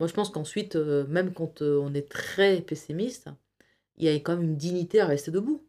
[0.00, 3.30] Moi, je pense qu'ensuite, même quand on est très pessimiste,
[3.96, 5.67] il y a quand même une dignité à rester debout.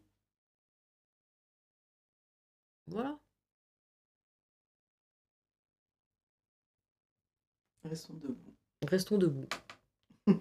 [2.90, 3.18] Voilà.
[7.84, 8.54] Restons debout.
[8.88, 9.48] Restons debout.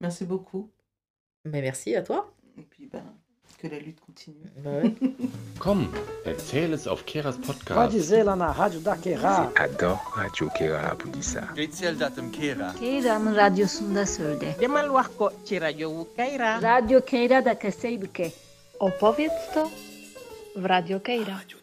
[0.00, 0.70] Merci beaucoup.
[1.44, 2.34] Mais merci à toi.
[2.58, 3.04] Et puis, ben,
[3.58, 4.50] que la lutte continue.
[4.58, 4.94] Bah ouais.
[5.60, 5.88] Komm,
[6.24, 7.92] erzähl es auf Keras Pode Podcast.
[7.92, 9.52] dizer lá na rádio da Querá.
[9.56, 11.40] Adore Radio Kera bu di sa.
[11.54, 12.74] Getseldatum Kera.
[12.80, 14.56] Keira'nın radyosunda söyle.
[14.60, 16.60] Demal wahko ci radio Kaira.
[16.62, 18.32] Radyo Keira da Kaseybuke.
[18.80, 19.68] Opowiedz to
[20.56, 21.55] w Radio Keira.